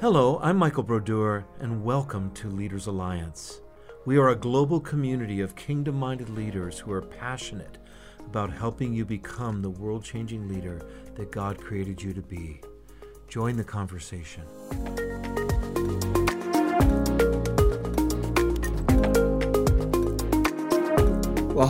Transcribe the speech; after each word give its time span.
Hello, 0.00 0.40
I'm 0.42 0.56
Michael 0.56 0.82
Brodeur, 0.82 1.46
and 1.60 1.84
welcome 1.84 2.30
to 2.32 2.48
Leaders 2.48 2.88
Alliance. 2.88 3.60
We 4.04 4.18
are 4.18 4.30
a 4.30 4.36
global 4.36 4.80
community 4.80 5.40
of 5.40 5.54
kingdom 5.54 5.94
minded 5.94 6.28
leaders 6.28 6.80
who 6.80 6.92
are 6.92 7.00
passionate 7.00 7.78
about 8.18 8.52
helping 8.52 8.92
you 8.92 9.04
become 9.04 9.62
the 9.62 9.70
world 9.70 10.04
changing 10.04 10.48
leader 10.48 10.84
that 11.14 11.30
God 11.30 11.58
created 11.58 12.02
you 12.02 12.12
to 12.12 12.22
be. 12.22 12.60
Join 13.28 13.56
the 13.56 13.64
conversation. 13.64 14.42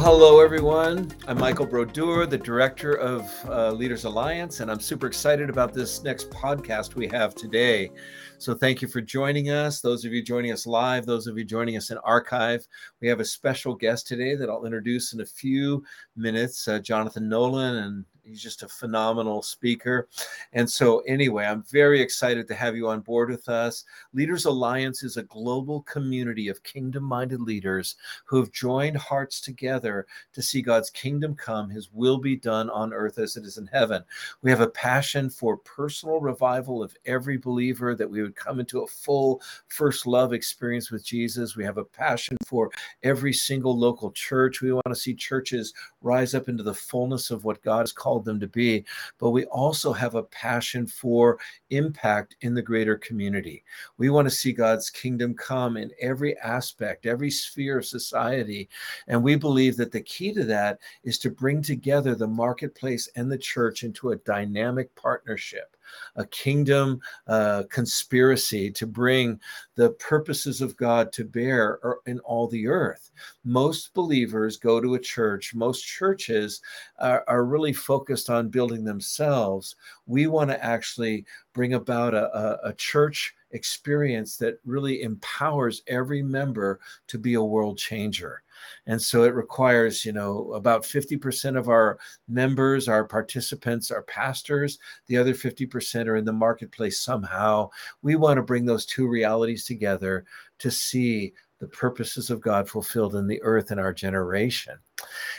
Hello, 0.04 0.40
everyone. 0.40 1.10
I'm 1.26 1.38
Michael 1.38 1.64
Brodeur, 1.64 2.26
the 2.26 2.36
director 2.36 2.92
of 2.92 3.26
uh, 3.48 3.72
Leaders 3.72 4.04
Alliance, 4.04 4.60
and 4.60 4.70
I'm 4.70 4.78
super 4.78 5.06
excited 5.06 5.48
about 5.48 5.72
this 5.72 6.02
next 6.02 6.28
podcast 6.28 6.94
we 6.94 7.08
have 7.08 7.34
today. 7.34 7.90
So, 8.36 8.52
thank 8.52 8.82
you 8.82 8.88
for 8.88 9.00
joining 9.00 9.48
us. 9.48 9.80
Those 9.80 10.04
of 10.04 10.12
you 10.12 10.22
joining 10.22 10.52
us 10.52 10.66
live, 10.66 11.06
those 11.06 11.26
of 11.26 11.38
you 11.38 11.44
joining 11.46 11.78
us 11.78 11.90
in 11.90 11.96
archive, 12.04 12.66
we 13.00 13.08
have 13.08 13.20
a 13.20 13.24
special 13.24 13.74
guest 13.74 14.06
today 14.06 14.34
that 14.34 14.50
I'll 14.50 14.66
introduce 14.66 15.14
in 15.14 15.22
a 15.22 15.26
few 15.26 15.82
minutes, 16.16 16.68
uh, 16.68 16.80
Jonathan 16.80 17.26
Nowlen, 17.26 17.86
and 17.86 18.04
he's 18.24 18.42
just 18.42 18.62
a 18.62 18.68
phenomenal 18.68 19.42
speaker. 19.42 20.08
And 20.52 20.68
so, 20.68 21.00
anyway, 21.00 21.44
I'm 21.44 21.62
very 21.64 22.00
excited 22.00 22.48
to 22.48 22.54
have 22.54 22.76
you 22.76 22.88
on 22.88 23.00
board 23.00 23.30
with 23.30 23.48
us. 23.48 23.84
Leaders 24.12 24.44
Alliance 24.46 25.02
is 25.02 25.16
a 25.16 25.22
global 25.24 25.82
community 25.82 26.48
of 26.48 26.62
kingdom 26.62 27.04
minded 27.04 27.40
leaders 27.40 27.96
who 28.24 28.38
have 28.38 28.50
joined 28.50 28.96
hearts 28.96 29.40
together 29.40 30.06
to 30.32 30.42
see 30.42 30.62
God's 30.62 30.90
kingdom 30.90 31.34
come, 31.34 31.68
his 31.68 31.92
will 31.92 32.18
be 32.18 32.36
done 32.36 32.70
on 32.70 32.92
earth 32.92 33.18
as 33.18 33.36
it 33.36 33.44
is 33.44 33.58
in 33.58 33.66
heaven. 33.66 34.02
We 34.42 34.50
have 34.50 34.60
a 34.60 34.68
passion 34.68 35.30
for 35.30 35.56
personal 35.58 36.20
revival 36.20 36.82
of 36.82 36.96
every 37.06 37.36
believer, 37.36 37.94
that 37.94 38.10
we 38.10 38.22
would 38.22 38.36
come 38.36 38.60
into 38.60 38.82
a 38.82 38.86
full 38.86 39.42
first 39.68 40.06
love 40.06 40.32
experience 40.32 40.90
with 40.90 41.04
Jesus. 41.04 41.56
We 41.56 41.64
have 41.64 41.78
a 41.78 41.84
passion 41.84 42.36
for 42.46 42.70
every 43.02 43.32
single 43.32 43.78
local 43.78 44.10
church. 44.12 44.60
We 44.60 44.72
want 44.72 44.86
to 44.88 44.94
see 44.94 45.14
churches 45.14 45.74
rise 46.02 46.34
up 46.34 46.48
into 46.48 46.62
the 46.62 46.74
fullness 46.74 47.30
of 47.30 47.44
what 47.44 47.62
God 47.62 47.80
has 47.80 47.92
called 47.92 48.13
called 48.14 48.24
them 48.24 48.38
to 48.38 48.46
be, 48.46 48.84
but 49.18 49.30
we 49.30 49.44
also 49.46 49.92
have 49.92 50.14
a 50.14 50.22
passion 50.22 50.86
for 50.86 51.36
impact 51.70 52.36
in 52.42 52.54
the 52.54 52.62
greater 52.62 52.96
community. 52.96 53.64
We 53.98 54.08
want 54.08 54.26
to 54.26 54.34
see 54.34 54.52
God's 54.52 54.88
kingdom 54.88 55.34
come 55.34 55.76
in 55.76 55.90
every 56.00 56.38
aspect, 56.38 57.06
every 57.06 57.30
sphere 57.30 57.78
of 57.78 57.86
society. 57.86 58.68
And 59.08 59.20
we 59.20 59.34
believe 59.34 59.76
that 59.78 59.90
the 59.90 60.02
key 60.02 60.32
to 60.32 60.44
that 60.44 60.78
is 61.02 61.18
to 61.18 61.30
bring 61.30 61.60
together 61.60 62.14
the 62.14 62.28
marketplace 62.28 63.08
and 63.16 63.30
the 63.30 63.38
church 63.38 63.82
into 63.82 64.10
a 64.10 64.16
dynamic 64.16 64.94
partnership 64.94 65.73
a 66.16 66.26
kingdom 66.26 67.00
uh, 67.26 67.64
conspiracy 67.70 68.70
to 68.70 68.86
bring 68.86 69.40
the 69.74 69.90
purposes 69.90 70.60
of 70.60 70.76
God 70.76 71.12
to 71.12 71.24
bear 71.24 71.78
in 72.06 72.18
all 72.20 72.48
the 72.48 72.66
earth. 72.66 73.10
Most 73.44 73.94
believers 73.94 74.56
go 74.56 74.80
to 74.80 74.94
a 74.94 75.00
church, 75.00 75.54
most 75.54 75.82
churches 75.82 76.60
are, 76.98 77.24
are 77.28 77.44
really 77.44 77.72
focused 77.72 78.30
on 78.30 78.48
building 78.48 78.84
themselves. 78.84 79.76
We 80.06 80.26
want 80.26 80.50
to 80.50 80.64
actually 80.64 81.24
bring 81.52 81.74
about 81.74 82.14
a, 82.14 82.36
a, 82.36 82.70
a 82.70 82.72
church 82.74 83.34
experience 83.52 84.36
that 84.36 84.58
really 84.64 85.02
empowers 85.02 85.82
every 85.86 86.22
member 86.22 86.80
to 87.06 87.18
be 87.18 87.34
a 87.34 87.42
world 87.42 87.78
changer. 87.78 88.42
And 88.86 89.00
so 89.00 89.24
it 89.24 89.34
requires, 89.34 90.04
you 90.04 90.12
know, 90.12 90.52
about 90.52 90.82
50% 90.82 91.58
of 91.58 91.68
our 91.68 91.98
members, 92.28 92.88
our 92.88 93.04
participants, 93.04 93.90
our 93.90 94.02
pastors. 94.02 94.78
The 95.06 95.16
other 95.16 95.34
50% 95.34 96.06
are 96.06 96.16
in 96.16 96.24
the 96.24 96.32
marketplace 96.32 97.00
somehow. 97.00 97.70
We 98.02 98.16
want 98.16 98.38
to 98.38 98.42
bring 98.42 98.64
those 98.64 98.86
two 98.86 99.08
realities 99.08 99.64
together 99.64 100.24
to 100.58 100.70
see 100.70 101.34
the 101.60 101.68
purposes 101.68 102.30
of 102.30 102.40
God 102.40 102.68
fulfilled 102.68 103.14
in 103.14 103.26
the 103.26 103.42
earth 103.42 103.70
in 103.70 103.78
our 103.78 103.92
generation. 103.92 104.78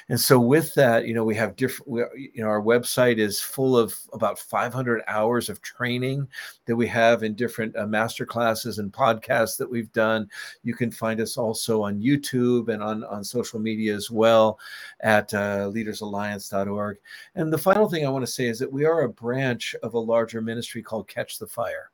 And 0.10 0.20
so, 0.20 0.40
with 0.40 0.74
that, 0.76 1.08
you 1.08 1.14
know, 1.14 1.24
we 1.24 1.36
have 1.36 1.56
different, 1.56 1.90
we, 1.90 2.02
you 2.36 2.44
know, 2.44 2.48
our 2.48 2.62
website 2.62 3.18
is 3.18 3.42
full 3.42 3.78
of 3.78 3.96
about 4.14 4.38
500 4.38 5.02
hours 5.08 5.50
of 5.50 5.62
training 5.62 6.28
that 6.66 6.76
we 6.76 6.88
have 6.88 7.24
in 7.24 7.34
different 7.34 7.76
uh, 7.76 7.88
master 7.88 8.26
classes 8.26 8.80
and 8.80 8.92
podcasts 8.92 9.58
that 9.58 9.70
we've 9.70 9.92
done. 9.94 10.30
You 10.64 10.76
can 10.76 10.92
find 10.92 11.20
us 11.20 11.38
also 11.38 11.82
on 11.82 12.02
YouTube 12.02 12.70
and 12.70 12.84
on, 12.84 13.04
on 13.06 13.24
social 13.24 13.60
media 13.60 13.96
as 13.96 14.12
well 14.12 14.60
at 15.00 15.34
uh, 15.34 15.72
leadersalliance.org. 15.74 16.98
And 17.36 17.52
the 17.52 17.58
final 17.58 17.90
thing 17.90 18.06
I 18.06 18.12
want 18.12 18.26
to 18.26 18.32
say 18.32 18.46
is 18.46 18.60
that 18.60 18.72
we 18.72 18.86
are 18.86 19.02
a 19.02 19.10
branch 19.10 19.76
of 19.84 19.94
a 19.94 20.00
larger 20.00 20.42
ministry 20.42 20.84
called 20.84 21.08
Catch 21.08 21.40
the 21.40 21.48
Fire. 21.48 21.92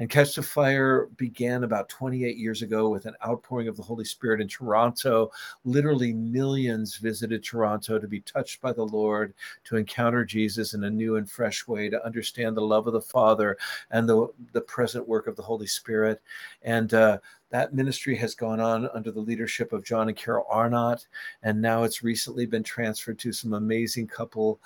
And 0.00 0.08
Catch 0.08 0.34
the 0.34 0.42
Fire 0.42 1.08
began 1.18 1.62
about 1.62 1.90
28 1.90 2.38
years 2.38 2.62
ago 2.62 2.88
with 2.88 3.04
an 3.04 3.14
outpouring 3.24 3.68
of 3.68 3.76
the 3.76 3.82
Holy 3.82 4.06
Spirit 4.06 4.40
in 4.40 4.48
Toronto. 4.48 5.30
Literally, 5.66 6.14
millions 6.14 6.96
visited 6.96 7.44
Toronto 7.44 7.98
to 7.98 8.08
be 8.08 8.20
touched 8.20 8.62
by 8.62 8.72
the 8.72 8.82
Lord, 8.82 9.34
to 9.64 9.76
encounter 9.76 10.24
Jesus 10.24 10.72
in 10.72 10.84
a 10.84 10.90
new 10.90 11.16
and 11.16 11.30
fresh 11.30 11.68
way, 11.68 11.90
to 11.90 12.02
understand 12.04 12.56
the 12.56 12.62
love 12.62 12.86
of 12.86 12.94
the 12.94 13.00
Father 13.02 13.58
and 13.90 14.08
the, 14.08 14.28
the 14.52 14.62
present 14.62 15.06
work 15.06 15.26
of 15.26 15.36
the 15.36 15.42
Holy 15.42 15.66
Spirit. 15.66 16.22
And 16.62 16.94
uh, 16.94 17.18
that 17.50 17.74
ministry 17.74 18.16
has 18.16 18.34
gone 18.34 18.58
on 18.58 18.88
under 18.94 19.10
the 19.10 19.20
leadership 19.20 19.74
of 19.74 19.84
John 19.84 20.08
and 20.08 20.16
Carol 20.16 20.46
Arnott, 20.48 21.06
and 21.42 21.60
now 21.60 21.82
it's 21.82 22.02
recently 22.02 22.46
been 22.46 22.62
transferred 22.62 23.18
to 23.18 23.32
some 23.32 23.52
amazing 23.52 24.06
couple 24.06 24.60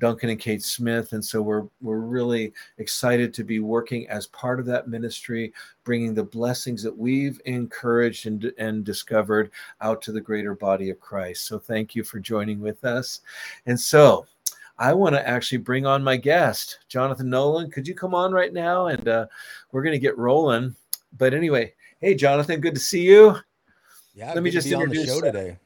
Duncan 0.00 0.30
and 0.30 0.40
Kate 0.40 0.62
Smith. 0.62 1.12
And 1.12 1.24
so 1.24 1.40
we're 1.40 1.66
we're 1.80 2.00
really 2.00 2.52
excited 2.78 3.32
to 3.34 3.44
be 3.44 3.60
working 3.60 4.08
as 4.08 4.26
part 4.28 4.58
of 4.58 4.66
that 4.66 4.88
ministry, 4.88 5.52
bringing 5.84 6.14
the 6.14 6.24
blessings 6.24 6.82
that 6.82 6.96
we've 6.96 7.40
encouraged 7.44 8.26
and, 8.26 8.52
and 8.58 8.82
discovered 8.82 9.50
out 9.80 10.02
to 10.02 10.12
the 10.12 10.20
greater 10.20 10.54
body 10.54 10.90
of 10.90 10.98
Christ. 10.98 11.46
So 11.46 11.58
thank 11.58 11.94
you 11.94 12.02
for 12.02 12.18
joining 12.18 12.60
with 12.60 12.84
us. 12.84 13.20
And 13.66 13.78
so 13.78 14.26
I 14.78 14.94
want 14.94 15.14
to 15.14 15.28
actually 15.28 15.58
bring 15.58 15.86
on 15.86 16.02
my 16.02 16.16
guest, 16.16 16.78
Jonathan 16.88 17.28
Nowlen. 17.28 17.70
Could 17.70 17.86
you 17.86 17.94
come 17.94 18.14
on 18.14 18.32
right 18.32 18.52
now? 18.52 18.86
And 18.86 19.06
uh, 19.06 19.26
we're 19.70 19.82
going 19.82 19.92
to 19.92 19.98
get 19.98 20.16
rolling. 20.16 20.74
But 21.18 21.34
anyway, 21.34 21.74
hey, 22.00 22.14
Jonathan, 22.14 22.60
good 22.60 22.74
to 22.74 22.80
see 22.80 23.02
you. 23.02 23.36
Yeah, 24.14 24.32
let 24.32 24.42
me 24.42 24.50
just 24.50 24.66
introduce 24.66 25.06
the 25.06 25.06
show 25.06 25.20
today 25.20 25.58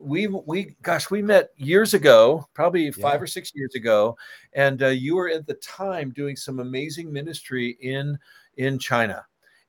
we 0.00 0.26
we 0.26 0.76
gosh 0.82 1.10
we 1.10 1.22
met 1.22 1.50
years 1.56 1.94
ago 1.94 2.46
probably 2.54 2.90
five 2.90 3.14
yeah. 3.14 3.24
or 3.24 3.26
six 3.26 3.52
years 3.54 3.74
ago 3.74 4.16
and 4.52 4.82
uh, 4.82 4.88
you 4.88 5.16
were 5.16 5.28
at 5.28 5.46
the 5.46 5.54
time 5.54 6.10
doing 6.10 6.36
some 6.36 6.60
amazing 6.60 7.12
ministry 7.12 7.76
in 7.80 8.18
in 8.56 8.78
china 8.78 9.24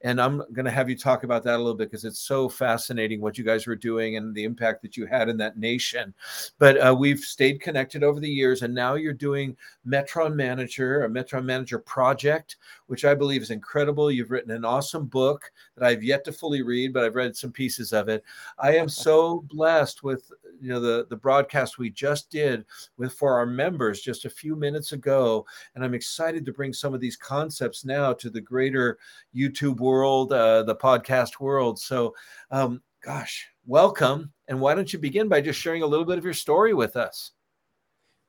and 0.06 0.22
I'm 0.22 0.38
going 0.54 0.66
to 0.66 0.72
have 0.72 0.88
you 0.88 0.96
talk 0.96 1.24
about 1.24 1.42
that 1.44 1.56
a 1.56 1.58
little 1.58 1.74
bit 1.74 1.90
because 1.90 2.06
it's 2.06 2.20
so 2.20 2.48
fascinating 2.48 3.22
what 3.22 3.40
you 3.40 3.44
guys 3.44 3.66
were 3.66 3.76
doing 3.76 4.18
and 4.18 4.36
the 4.36 4.44
impact 4.44 4.84
that 4.84 4.96
you 4.96 5.08
had 5.08 5.30
in 5.30 5.38
that 5.38 5.58
nation. 5.58 6.14
But 6.60 6.78
uh, 6.78 6.96
we've 6.96 7.22
stayed 7.22 7.60
connected 7.60 8.04
over 8.04 8.20
the 8.20 8.30
years, 8.30 8.62
and 8.62 8.72
now 8.72 8.94
you're 8.94 9.14
doing 9.14 9.58
Metron 9.86 10.36
Manager, 10.36 11.06
a 11.06 11.10
Metron 11.10 11.44
Manager 11.44 11.80
project, 11.80 12.58
which 12.86 13.04
I 13.04 13.16
believe 13.16 13.42
is 13.42 13.50
incredible. 13.50 14.12
You've 14.12 14.30
written 14.30 14.52
an 14.52 14.64
awesome 14.64 15.08
book 15.08 15.52
that 15.76 15.84
I've 15.84 16.04
yet 16.04 16.24
to 16.26 16.32
fully 16.32 16.62
read, 16.62 16.94
but 16.94 17.04
I've 17.04 17.16
read 17.16 17.36
some 17.36 17.52
pieces 17.52 17.92
of 17.92 18.08
it. 18.08 18.24
I 18.60 18.76
am 18.76 18.88
so 18.88 19.44
blessed 19.48 20.04
with 20.04 20.32
you 20.62 20.70
know 20.70 20.80
the 20.80 21.08
the 21.10 21.16
broadcast 21.16 21.78
we 21.78 21.90
just 21.90 22.30
did 22.30 22.66
with 22.98 23.14
for 23.14 23.38
our 23.38 23.46
members 23.46 24.02
just 24.02 24.26
a 24.26 24.30
few 24.30 24.56
minutes 24.56 24.92
ago, 24.92 25.46
and 25.76 25.84
I'm 25.84 25.94
excited 25.94 26.46
to 26.46 26.54
bring 26.54 26.74
some 26.74 26.94
of 26.94 27.02
these 27.02 27.16
concepts 27.16 27.86
now 27.86 28.14
to 28.14 28.30
the 28.30 28.42
greater 28.42 28.98
YouTube 29.36 29.80
world 29.80 30.34
uh, 30.34 30.64
the 30.64 30.76
podcast 30.76 31.40
world. 31.40 31.80
So, 31.80 32.14
um, 32.52 32.82
gosh, 33.04 33.48
welcome. 33.66 34.32
And 34.48 34.60
why 34.60 34.76
don't 34.76 34.92
you 34.92 35.00
begin 35.00 35.28
by 35.28 35.42
just 35.42 35.60
sharing 35.60 35.84
a 35.84 35.88
little 35.88 36.06
bit 36.06 36.18
of 36.18 36.24
your 36.24 36.34
story 36.34 36.74
with 36.74 36.96
us? 36.96 37.32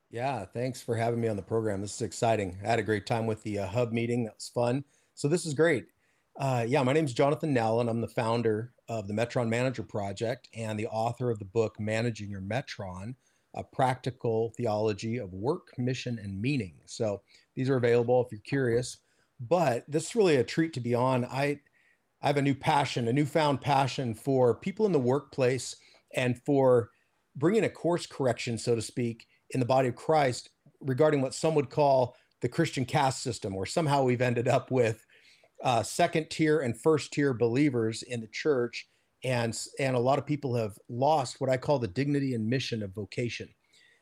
Yeah, 0.09 0.45
thanks 0.45 0.81
for 0.81 0.95
having 0.95 1.19
me 1.19 1.27
on 1.27 1.35
the 1.35 1.41
program. 1.41 1.81
This 1.81 1.95
is 1.95 2.01
exciting. 2.01 2.57
I 2.63 2.67
had 2.67 2.79
a 2.79 2.83
great 2.83 3.05
time 3.05 3.27
with 3.27 3.43
the 3.43 3.59
uh, 3.59 3.67
hub 3.67 3.91
meeting. 3.91 4.23
That 4.23 4.35
was 4.35 4.49
fun. 4.53 4.83
So 5.15 5.27
this 5.27 5.45
is 5.45 5.53
great. 5.53 5.87
Uh, 6.39 6.63
yeah, 6.67 6.83
my 6.83 6.93
name 6.93 7.05
is 7.05 7.13
Jonathan 7.13 7.53
Nowlen, 7.53 7.81
and 7.81 7.89
I'm 7.89 8.01
the 8.01 8.07
founder 8.07 8.73
of 8.87 9.07
the 9.07 9.13
Metron 9.13 9.49
Manager 9.49 9.83
Project 9.83 10.47
and 10.53 10.79
the 10.79 10.87
author 10.87 11.31
of 11.31 11.39
the 11.39 11.45
book 11.45 11.79
Managing 11.79 12.29
Your 12.29 12.41
Metron, 12.41 13.15
a 13.55 13.63
practical 13.63 14.53
theology 14.55 15.17
of 15.17 15.33
work, 15.33 15.69
mission, 15.79 16.19
and 16.21 16.39
meaning. 16.39 16.75
So 16.85 17.21
these 17.55 17.69
are 17.69 17.77
available 17.77 18.23
if 18.23 18.31
you're 18.31 18.41
curious 18.41 18.97
but 19.39 19.85
this 19.87 20.07
is 20.07 20.15
really 20.15 20.35
a 20.37 20.43
treat 20.43 20.73
to 20.73 20.79
be 20.79 20.95
on. 20.95 21.25
I 21.25 21.59
I 22.21 22.27
have 22.27 22.37
a 22.37 22.41
new 22.41 22.55
passion, 22.55 23.07
a 23.07 23.13
newfound 23.13 23.61
passion 23.61 24.15
for 24.15 24.55
people 24.55 24.85
in 24.85 24.91
the 24.91 24.99
workplace 24.99 25.75
and 26.15 26.41
for 26.43 26.89
bringing 27.35 27.63
a 27.63 27.69
course 27.69 28.07
correction, 28.07 28.57
so 28.57 28.73
to 28.75 28.81
speak, 28.81 29.27
in 29.51 29.59
the 29.59 29.65
body 29.65 29.89
of 29.89 29.95
Christ 29.95 30.49
regarding 30.81 31.21
what 31.21 31.35
some 31.35 31.53
would 31.53 31.69
call 31.69 32.15
the 32.41 32.49
Christian 32.49 32.85
caste 32.85 33.21
system, 33.21 33.55
or 33.55 33.65
somehow 33.65 34.03
we've 34.03 34.21
ended 34.21 34.47
up 34.47 34.71
with 34.71 35.05
uh, 35.63 35.83
second 35.83 36.29
tier 36.29 36.59
and 36.59 36.79
first 36.79 37.13
tier 37.13 37.33
believers 37.33 38.03
in 38.03 38.21
the 38.21 38.27
church, 38.27 38.87
and 39.23 39.57
and 39.79 39.95
a 39.95 39.99
lot 39.99 40.19
of 40.19 40.25
people 40.25 40.55
have 40.55 40.77
lost 40.89 41.39
what 41.39 41.49
I 41.49 41.57
call 41.57 41.79
the 41.79 41.87
dignity 41.87 42.33
and 42.33 42.47
mission 42.47 42.83
of 42.83 42.93
vocation, 42.93 43.49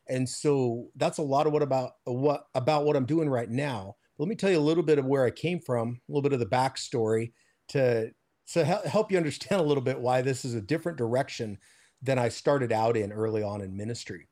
and 0.07 0.28
so 0.28 0.90
that's 0.96 1.18
a 1.18 1.24
lot 1.24 1.48
of 1.48 1.54
what 1.54 1.63
about 1.63 1.92
what 2.04 2.48
about 2.54 2.86
what 2.86 2.96
I'm 2.96 3.06
doing 3.06 3.30
right 3.30 3.50
now 3.50 3.96
Let 4.18 4.30
me 4.30 4.36
tell 4.36 4.52
you 4.52 4.60
a 4.60 4.60
little 4.60 4.84
bit 4.84 5.00
of 5.00 5.06
where 5.06 5.25
I 5.25 5.31
came 5.31 5.60
from, 5.60 6.00
a 6.07 6.12
little 6.12 6.22
bit 6.22 6.34
of 6.34 6.40
the 6.40 6.46
backstory 6.46 7.34
to 7.69 8.12
to 8.54 8.63
help 8.63 9.12
you 9.12 9.18
understand 9.18 9.62
a 9.62 9.66
little 9.66 9.84
bit 9.84 10.00
why 10.00 10.22
this 10.22 10.46
is 10.46 10.54
a 10.54 10.62
different 10.62 10.98
direction 10.98 11.58
than 12.01 12.19
I 12.19 12.30
started 12.30 12.72
out 12.72 12.96
in 12.96 13.12
early 13.12 13.42
on 13.42 13.62
in 13.62 13.75
ministry. 13.75 14.28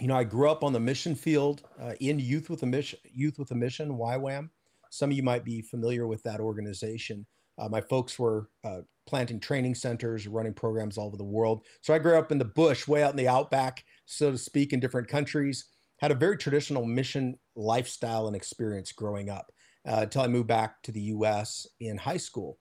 You 0.00 0.08
know, 0.08 0.16
I 0.16 0.24
grew 0.24 0.50
up 0.50 0.64
on 0.64 0.72
the 0.72 0.80
mission 0.80 1.14
field 1.14 1.62
uh, 1.80 1.92
in 2.00 2.18
Youth 2.18 2.50
with 2.50 2.62
a 2.62 2.66
Mission, 2.66 2.98
Youth 3.04 3.38
with 3.38 3.50
a 3.52 3.54
Mission, 3.54 3.90
YWAM. 3.90 4.50
Some 4.90 5.10
of 5.10 5.16
you 5.16 5.22
might 5.22 5.44
be 5.44 5.62
familiar 5.62 6.06
with 6.06 6.22
that 6.24 6.40
organization. 6.40 7.26
Uh, 7.58 7.68
my 7.68 7.80
folks 7.80 8.18
were 8.18 8.48
uh, 8.64 8.80
planting 9.06 9.40
training 9.40 9.74
centers, 9.74 10.26
running 10.26 10.54
programs 10.54 10.96
all 10.96 11.06
over 11.06 11.16
the 11.16 11.24
world. 11.24 11.64
So 11.82 11.94
I 11.94 11.98
grew 11.98 12.18
up 12.18 12.32
in 12.32 12.38
the 12.38 12.44
bush, 12.44 12.86
way 12.86 13.02
out 13.02 13.10
in 13.10 13.16
the 13.16 13.28
outback, 13.28 13.84
so 14.06 14.30
to 14.30 14.38
speak, 14.38 14.72
in 14.72 14.80
different 14.80 15.08
countries. 15.08 15.66
Had 15.98 16.10
a 16.10 16.14
very 16.14 16.38
traditional 16.38 16.86
mission 16.86 17.38
lifestyle 17.56 18.26
and 18.26 18.36
experience 18.36 18.92
growing 18.92 19.28
up 19.28 19.52
uh, 19.86 20.00
until 20.02 20.22
I 20.22 20.28
moved 20.28 20.48
back 20.48 20.82
to 20.84 20.92
the 20.92 21.00
U.S. 21.02 21.66
in 21.80 21.98
high 21.98 22.16
school. 22.16 22.56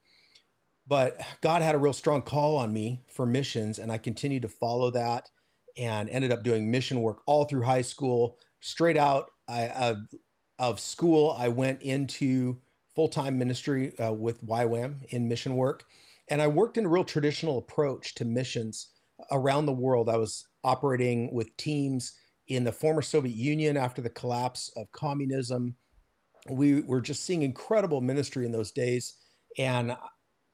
But 0.87 1.21
God 1.41 1.61
had 1.61 1.75
a 1.75 1.79
real 1.79 1.93
strong 1.93 2.21
call 2.21 2.57
on 2.57 2.73
me 2.73 3.03
for 3.13 3.25
missions, 3.25 3.79
and 3.79 3.91
I 3.91 3.97
continued 3.97 4.41
to 4.41 4.49
follow 4.49 4.91
that 4.91 5.29
and 5.77 6.09
ended 6.09 6.31
up 6.31 6.43
doing 6.43 6.69
mission 6.69 7.01
work 7.01 7.21
all 7.25 7.45
through 7.45 7.61
high 7.61 7.83
school. 7.83 8.37
Straight 8.59 8.97
out 8.97 9.29
I, 9.47 9.67
of, 9.67 9.97
of 10.59 10.79
school, 10.79 11.35
I 11.39 11.47
went 11.47 11.81
into 11.81 12.57
full 12.93 13.07
time 13.07 13.39
ministry 13.39 13.97
uh, 13.97 14.11
with 14.11 14.45
YWAM 14.45 15.05
in 15.09 15.27
mission 15.27 15.55
work. 15.55 15.85
And 16.27 16.41
I 16.41 16.47
worked 16.47 16.77
in 16.77 16.85
a 16.85 16.89
real 16.89 17.03
traditional 17.03 17.57
approach 17.57 18.13
to 18.15 18.25
missions 18.25 18.89
around 19.31 19.65
the 19.65 19.73
world. 19.73 20.09
I 20.09 20.17
was 20.17 20.47
operating 20.63 21.33
with 21.33 21.55
teams 21.57 22.13
in 22.47 22.63
the 22.63 22.71
former 22.71 23.01
Soviet 23.01 23.35
Union 23.35 23.77
after 23.77 24.01
the 24.01 24.09
collapse 24.09 24.71
of 24.75 24.91
communism. 24.91 25.75
We 26.49 26.81
were 26.81 27.01
just 27.01 27.25
seeing 27.25 27.41
incredible 27.41 28.01
ministry 28.01 28.45
in 28.45 28.51
those 28.51 28.71
days. 28.71 29.15
And 29.57 29.95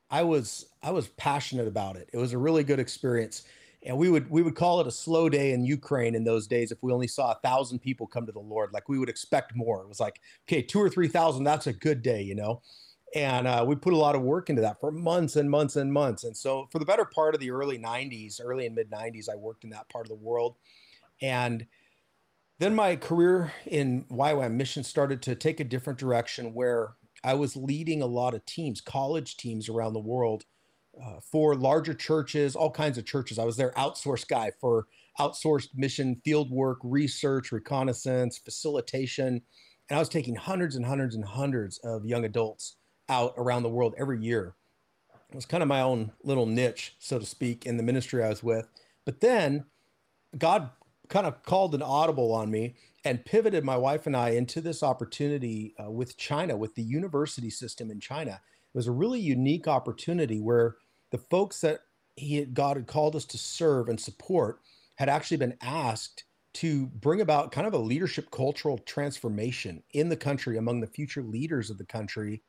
I 0.10 0.24
was 0.24 0.68
I 0.84 0.92
was 0.92 1.07
passionate 1.10 1.68
about 1.68 1.96
it. 1.96 2.10
It 2.13 2.18
was 2.18 2.34
a 2.34 2.38
really 2.38 2.63
good 2.63 2.80
experience 2.80 3.44
and 3.86 3.98
we 3.98 4.10
would 4.10 4.30
we 4.30 4.42
would 4.42 4.56
call 4.56 4.82
it 4.82 4.88
a 4.88 4.92
slow 4.92 5.30
day 5.30 5.54
in 5.54 5.64
Ukraine 5.64 6.16
in 6.16 6.24
those 6.24 6.48
days 6.48 6.72
if 6.72 6.82
we 6.82 6.92
only 6.92 7.08
saw 7.08 7.32
a 7.32 7.40
thousand 7.44 7.80
people 7.80 8.08
come 8.08 8.26
to 8.26 8.32
the 8.32 8.40
Lord. 8.40 8.72
Like 8.74 8.90
we 8.90 8.98
would 8.98 9.10
expect 9.10 9.56
more. 9.56 9.82
It 9.82 9.88
was 9.88 10.00
like 10.00 10.20
okay, 10.48 10.62
two 10.62 10.80
or 10.80 10.90
three 10.90 11.08
thousand. 11.08 11.44
That's 11.44 11.68
a 11.68 11.74
good 11.74 12.02
day, 12.02 12.22
you 12.22 12.36
know. 12.36 12.62
And 13.14 13.48
uh, 13.48 13.64
we 13.66 13.76
put 13.76 13.94
a 13.94 13.98
lot 13.98 14.16
of 14.16 14.24
work 14.24 14.50
into 14.50 14.62
that 14.64 14.80
for 14.80 14.92
months 14.92 15.36
and 15.36 15.50
months 15.50 15.76
and 15.76 15.94
months. 15.94 16.24
And 16.24 16.36
so 16.36 16.68
for 16.72 16.80
the 16.80 16.86
better 16.86 17.06
part 17.06 17.36
of 17.36 17.40
the 17.40 17.52
early 17.52 17.78
'90s, 17.78 18.42
early 18.44 18.66
and 18.66 18.76
mid 18.76 18.90
'90s, 18.90 19.30
I 19.30 19.36
worked 19.36 19.64
in 19.64 19.70
that 19.70 19.90
part 19.90 20.06
of 20.06 20.10
the 20.10 20.16
world. 20.16 20.56
And 21.22 21.68
then 22.60 22.74
my 22.74 22.96
career 22.96 23.54
in 23.66 24.06
YWAM 24.06 24.54
mission 24.54 24.84
started 24.84 25.22
to 25.24 25.36
take 25.36 25.60
a 25.60 25.66
different 25.66 26.00
direction 26.00 26.54
where 26.54 26.96
I 27.24 27.34
was 27.34 27.56
leading 27.56 28.02
a 28.02 28.08
lot 28.08 28.34
of 28.34 28.46
teams, 28.46 28.81
college 28.81 29.38
teams 29.38 29.70
around 29.70 29.94
the 29.94 30.00
world 30.00 30.46
uh, 31.03 31.19
for 31.19 31.56
larger 31.56 31.94
churches, 31.94 32.56
all 32.56 32.71
kinds 32.71 32.97
of 32.97 33.06
churches. 33.06 33.39
I 33.39 33.44
was 33.44 33.57
their 33.57 33.71
outsourced 33.71 34.27
guy 34.27 34.51
for 34.59 34.88
outsourced 35.19 35.69
mission 35.75 36.21
field 36.24 36.51
work, 36.51 36.80
research, 36.83 37.51
reconnaissance, 37.51 38.38
facilitation. 38.38 39.42
And 39.89 39.97
I 39.97 40.00
was 40.00 40.09
taking 40.09 40.36
hundreds 40.36 40.75
and 40.75 40.86
hundreds 40.86 41.15
and 41.15 41.25
hundreds 41.25 41.77
of 41.80 42.06
young 42.06 42.25
adults 42.25 42.77
out 43.09 43.33
around 43.38 43.63
the 43.63 43.69
world 43.69 43.94
every 43.97 44.19
year. 44.19 44.56
It 45.30 45.36
was 45.36 45.45
kind 45.45 45.63
of 45.63 45.69
my 45.69 45.81
own 45.81 46.12
little 46.24 46.45
niche, 46.45 46.95
so 47.00 47.19
to 47.19 47.25
speak, 47.25 47.65
in 47.65 47.77
the 47.77 47.83
ministry 47.83 48.24
I 48.24 48.30
was 48.30 48.44
with. 48.44 48.68
But 49.06 49.21
then 49.21 49.65
God 50.38 50.69
kind 51.09 51.27
of 51.27 51.44
called 51.44 51.75
an 51.75 51.81
audible 51.81 52.33
on 52.33 52.50
me 52.50 52.75
and 53.03 53.24
pivoted 53.24 53.63
my 53.63 53.77
wife 53.77 54.07
and 54.07 54.18
I 54.18 54.30
into 54.30 54.62
this 54.62 54.81
opportunity 54.81 55.75
uh, 55.80 55.92
with 55.92 56.18
China, 56.18 56.57
with 56.57 56.75
the 56.75 56.81
university 56.81 57.50
system 57.50 57.92
in 57.92 58.00
China. 58.00 58.42
It 58.74 58.77
was 58.77 58.88
a 58.88 58.92
really 58.92 59.19
unique 59.19 59.68
opportunity 59.68 60.39
where 60.39 60.75
the 61.12 61.18
folks 61.18 61.62
that 61.62 61.81
he 62.16 62.38
had, 62.38 62.54
God 62.54 62.78
had 62.78 62.88
called 62.88 63.16
us 63.16 63.25
to 63.25 63.38
serve 63.38 63.90
and 63.90 64.00
support 64.00 64.60
had 64.96 65.10
actually 65.10 65.38
been 65.38 65.57
asked 65.62 66.24
to 66.56 66.88
bring 66.88 67.19
about 67.19 67.52
kind 67.52 67.68
of 67.68 67.74
a 67.74 67.78
leadership 67.78 68.31
cultural 68.31 68.78
transformation 68.78 69.84
in 69.92 70.07
the 70.07 70.16
country 70.16 70.57
among 70.57 70.80
the 70.80 70.88
future 70.88 71.22
leaders 71.22 71.69
of 71.69 71.78
the 71.78 71.86
country 71.86 72.42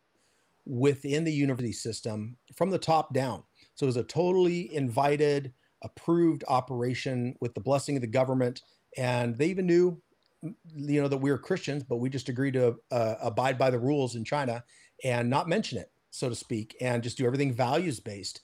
within 0.64 1.24
the 1.24 1.32
university 1.32 1.72
system 1.72 2.36
from 2.54 2.70
the 2.70 2.78
top 2.78 3.12
down. 3.12 3.42
So 3.74 3.84
it 3.84 3.88
was 3.88 3.96
a 3.96 4.04
totally 4.04 4.72
invited, 4.74 5.52
approved 5.82 6.44
operation 6.46 7.34
with 7.40 7.54
the 7.54 7.60
blessing 7.60 7.96
of 7.96 8.00
the 8.00 8.06
government. 8.06 8.62
And 8.96 9.36
they 9.36 9.46
even 9.46 9.66
knew, 9.66 10.00
you 10.42 11.02
know, 11.02 11.08
that 11.08 11.18
we 11.18 11.30
were 11.30 11.38
Christians, 11.38 11.82
but 11.82 11.96
we 11.96 12.08
just 12.08 12.28
agreed 12.28 12.54
to 12.54 12.76
uh, 12.92 13.14
abide 13.20 13.58
by 13.58 13.70
the 13.70 13.78
rules 13.78 14.14
in 14.14 14.24
China 14.24 14.62
and 15.04 15.28
not 15.28 15.48
mention 15.48 15.78
it 15.78 15.90
so 16.16 16.28
to 16.28 16.34
speak, 16.34 16.76
and 16.80 17.02
just 17.02 17.18
do 17.18 17.26
everything 17.26 17.52
values 17.52 18.00
based. 18.00 18.40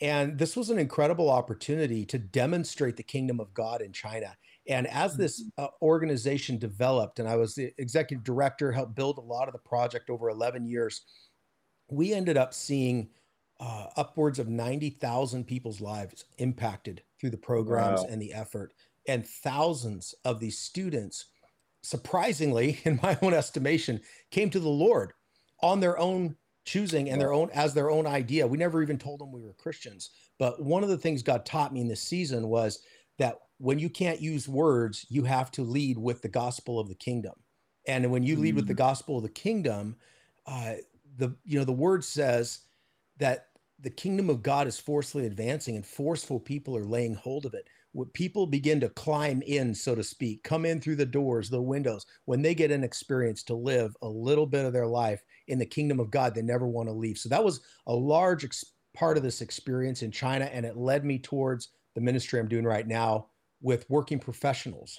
And 0.00 0.36
this 0.36 0.56
was 0.56 0.70
an 0.70 0.78
incredible 0.78 1.30
opportunity 1.30 2.04
to 2.06 2.18
demonstrate 2.18 2.96
the 2.96 3.02
kingdom 3.02 3.38
of 3.38 3.54
God 3.54 3.80
in 3.82 3.92
China. 3.92 4.36
And 4.68 4.86
as 4.88 5.16
this 5.16 5.42
mm-hmm. 5.42 5.64
uh, 5.64 5.68
organization 5.80 6.58
developed, 6.58 7.18
and 7.18 7.28
I 7.28 7.36
was 7.36 7.54
the 7.54 7.72
executive 7.78 8.24
director, 8.24 8.72
helped 8.72 8.94
build 8.94 9.18
a 9.18 9.22
lot 9.22 9.48
of 9.48 9.52
the 9.52 9.60
project 9.60 10.10
over 10.10 10.28
11 10.28 10.66
years, 10.66 11.02
we 11.90 12.12
ended 12.12 12.36
up 12.36 12.54
seeing 12.54 13.08
uh, 13.60 13.86
upwards 13.96 14.38
of 14.38 14.48
90,000 14.48 15.44
people's 15.44 15.80
lives 15.80 16.24
impacted 16.38 17.02
through 17.20 17.30
the 17.30 17.36
programs 17.36 18.00
wow. 18.00 18.06
and 18.10 18.20
the 18.20 18.32
effort. 18.32 18.72
And 19.06 19.26
thousands 19.26 20.14
of 20.24 20.40
these 20.40 20.58
students, 20.58 21.26
surprisingly, 21.82 22.80
in 22.84 22.98
my 23.02 23.16
own 23.22 23.34
estimation, 23.34 24.00
came 24.30 24.50
to 24.50 24.60
the 24.60 24.68
Lord 24.68 25.12
on 25.60 25.80
their 25.80 25.98
own 25.98 26.36
choosing 26.64 27.10
and 27.10 27.20
their 27.20 27.32
own 27.32 27.50
as 27.52 27.74
their 27.74 27.90
own 27.90 28.06
idea. 28.06 28.46
We 28.46 28.58
never 28.58 28.82
even 28.82 28.98
told 28.98 29.20
them 29.20 29.32
we 29.32 29.42
were 29.42 29.54
Christians. 29.54 30.10
But 30.38 30.62
one 30.62 30.82
of 30.82 30.88
the 30.88 30.98
things 30.98 31.22
God 31.22 31.44
taught 31.44 31.72
me 31.72 31.80
in 31.80 31.88
this 31.88 32.02
season 32.02 32.48
was 32.48 32.80
that 33.18 33.38
when 33.58 33.78
you 33.78 33.88
can't 33.88 34.20
use 34.20 34.48
words, 34.48 35.06
you 35.08 35.24
have 35.24 35.50
to 35.52 35.62
lead 35.62 35.98
with 35.98 36.22
the 36.22 36.28
gospel 36.28 36.78
of 36.78 36.88
the 36.88 36.94
kingdom. 36.94 37.34
And 37.86 38.10
when 38.10 38.22
you 38.22 38.36
lead 38.36 38.54
with 38.54 38.66
the 38.66 38.74
mm. 38.74 38.78
gospel 38.78 39.16
of 39.16 39.22
the 39.22 39.28
kingdom, 39.28 39.96
uh, 40.46 40.74
the 41.16 41.34
you 41.44 41.58
know 41.58 41.64
the 41.64 41.72
word 41.72 42.04
says 42.04 42.60
that 43.18 43.48
the 43.80 43.90
kingdom 43.90 44.30
of 44.30 44.42
God 44.42 44.66
is 44.66 44.78
forcefully 44.78 45.26
advancing 45.26 45.76
and 45.76 45.84
forceful 45.84 46.38
people 46.38 46.76
are 46.76 46.84
laying 46.84 47.14
hold 47.14 47.44
of 47.44 47.54
it 47.54 47.66
people 48.12 48.46
begin 48.46 48.80
to 48.80 48.88
climb 48.90 49.42
in, 49.42 49.74
so 49.74 49.94
to 49.94 50.02
speak, 50.02 50.42
come 50.42 50.64
in 50.64 50.80
through 50.80 50.96
the 50.96 51.06
doors, 51.06 51.50
the 51.50 51.60
windows, 51.60 52.06
when 52.24 52.42
they 52.42 52.54
get 52.54 52.70
an 52.70 52.84
experience 52.84 53.42
to 53.44 53.54
live 53.54 53.94
a 54.02 54.08
little 54.08 54.46
bit 54.46 54.64
of 54.64 54.72
their 54.72 54.86
life 54.86 55.22
in 55.48 55.58
the 55.58 55.66
kingdom 55.66 56.00
of 56.00 56.10
God, 56.10 56.34
they 56.34 56.42
never 56.42 56.66
want 56.66 56.88
to 56.88 56.94
leave. 56.94 57.18
So 57.18 57.28
that 57.28 57.44
was 57.44 57.60
a 57.86 57.94
large 57.94 58.44
ex- 58.44 58.64
part 58.94 59.16
of 59.16 59.22
this 59.22 59.40
experience 59.40 60.02
in 60.02 60.10
China, 60.10 60.46
and 60.46 60.64
it 60.64 60.76
led 60.76 61.04
me 61.04 61.18
towards 61.18 61.68
the 61.94 62.00
ministry 62.00 62.40
I'm 62.40 62.48
doing 62.48 62.64
right 62.64 62.86
now 62.86 63.26
with 63.60 63.88
working 63.88 64.18
professionals. 64.18 64.98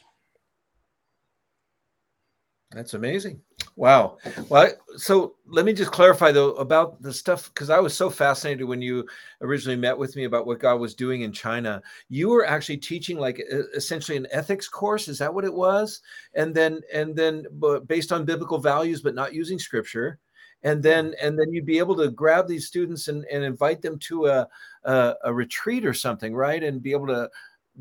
That's 2.74 2.96
amazing. 2.96 3.40
Wow. 3.76 4.18
Well, 4.50 4.72
so 4.98 5.36
let 5.48 5.66
me 5.66 5.74
just 5.74 5.92
clarify 5.92 6.32
though 6.32 6.54
about 6.54 7.02
the 7.02 7.14
stuff 7.14 7.52
because 7.54 7.70
I 7.70 7.80
was 7.80 7.96
so 7.96 8.10
fascinated 8.10 8.68
when 8.68 8.82
you 8.82 9.08
originally 9.42 9.78
met 9.80 9.98
with 9.98 10.16
me 10.16 10.24
about 10.26 10.46
what 10.48 10.60
God 10.60 10.80
was 10.80 10.96
doing 10.96 11.22
in 11.22 11.32
China. 11.32 11.82
You 12.10 12.30
were 12.30 12.46
actually 12.46 12.78
teaching 12.78 13.18
like 13.18 13.42
essentially 13.76 14.18
an 14.18 14.28
ethics 14.32 14.68
course. 14.68 15.08
Is 15.08 15.20
that 15.20 15.34
what 15.34 15.46
it 15.46 15.54
was? 15.54 16.02
And 16.34 16.54
then 16.54 16.82
and 16.94 17.16
then 17.16 17.46
based 17.88 18.12
on 18.12 18.26
biblical 18.26 18.58
values, 18.58 19.02
but 19.02 19.16
not 19.16 19.34
using 19.34 19.60
scripture. 19.60 20.20
And 20.64 20.82
then 20.82 21.14
and 21.22 21.38
then 21.38 21.52
you'd 21.52 21.66
be 21.66 21.80
able 21.80 21.96
to 21.98 22.10
grab 22.10 22.48
these 22.48 22.68
students 22.68 23.08
and, 23.08 23.26
and 23.26 23.44
invite 23.44 23.82
them 23.82 24.00
to 24.00 24.28
a, 24.28 24.48
a 24.84 25.14
a 25.26 25.34
retreat 25.34 25.86
or 25.86 25.94
something, 25.94 26.34
right? 26.34 26.64
And 26.64 26.82
be 26.82 26.92
able 26.92 27.08
to 27.08 27.30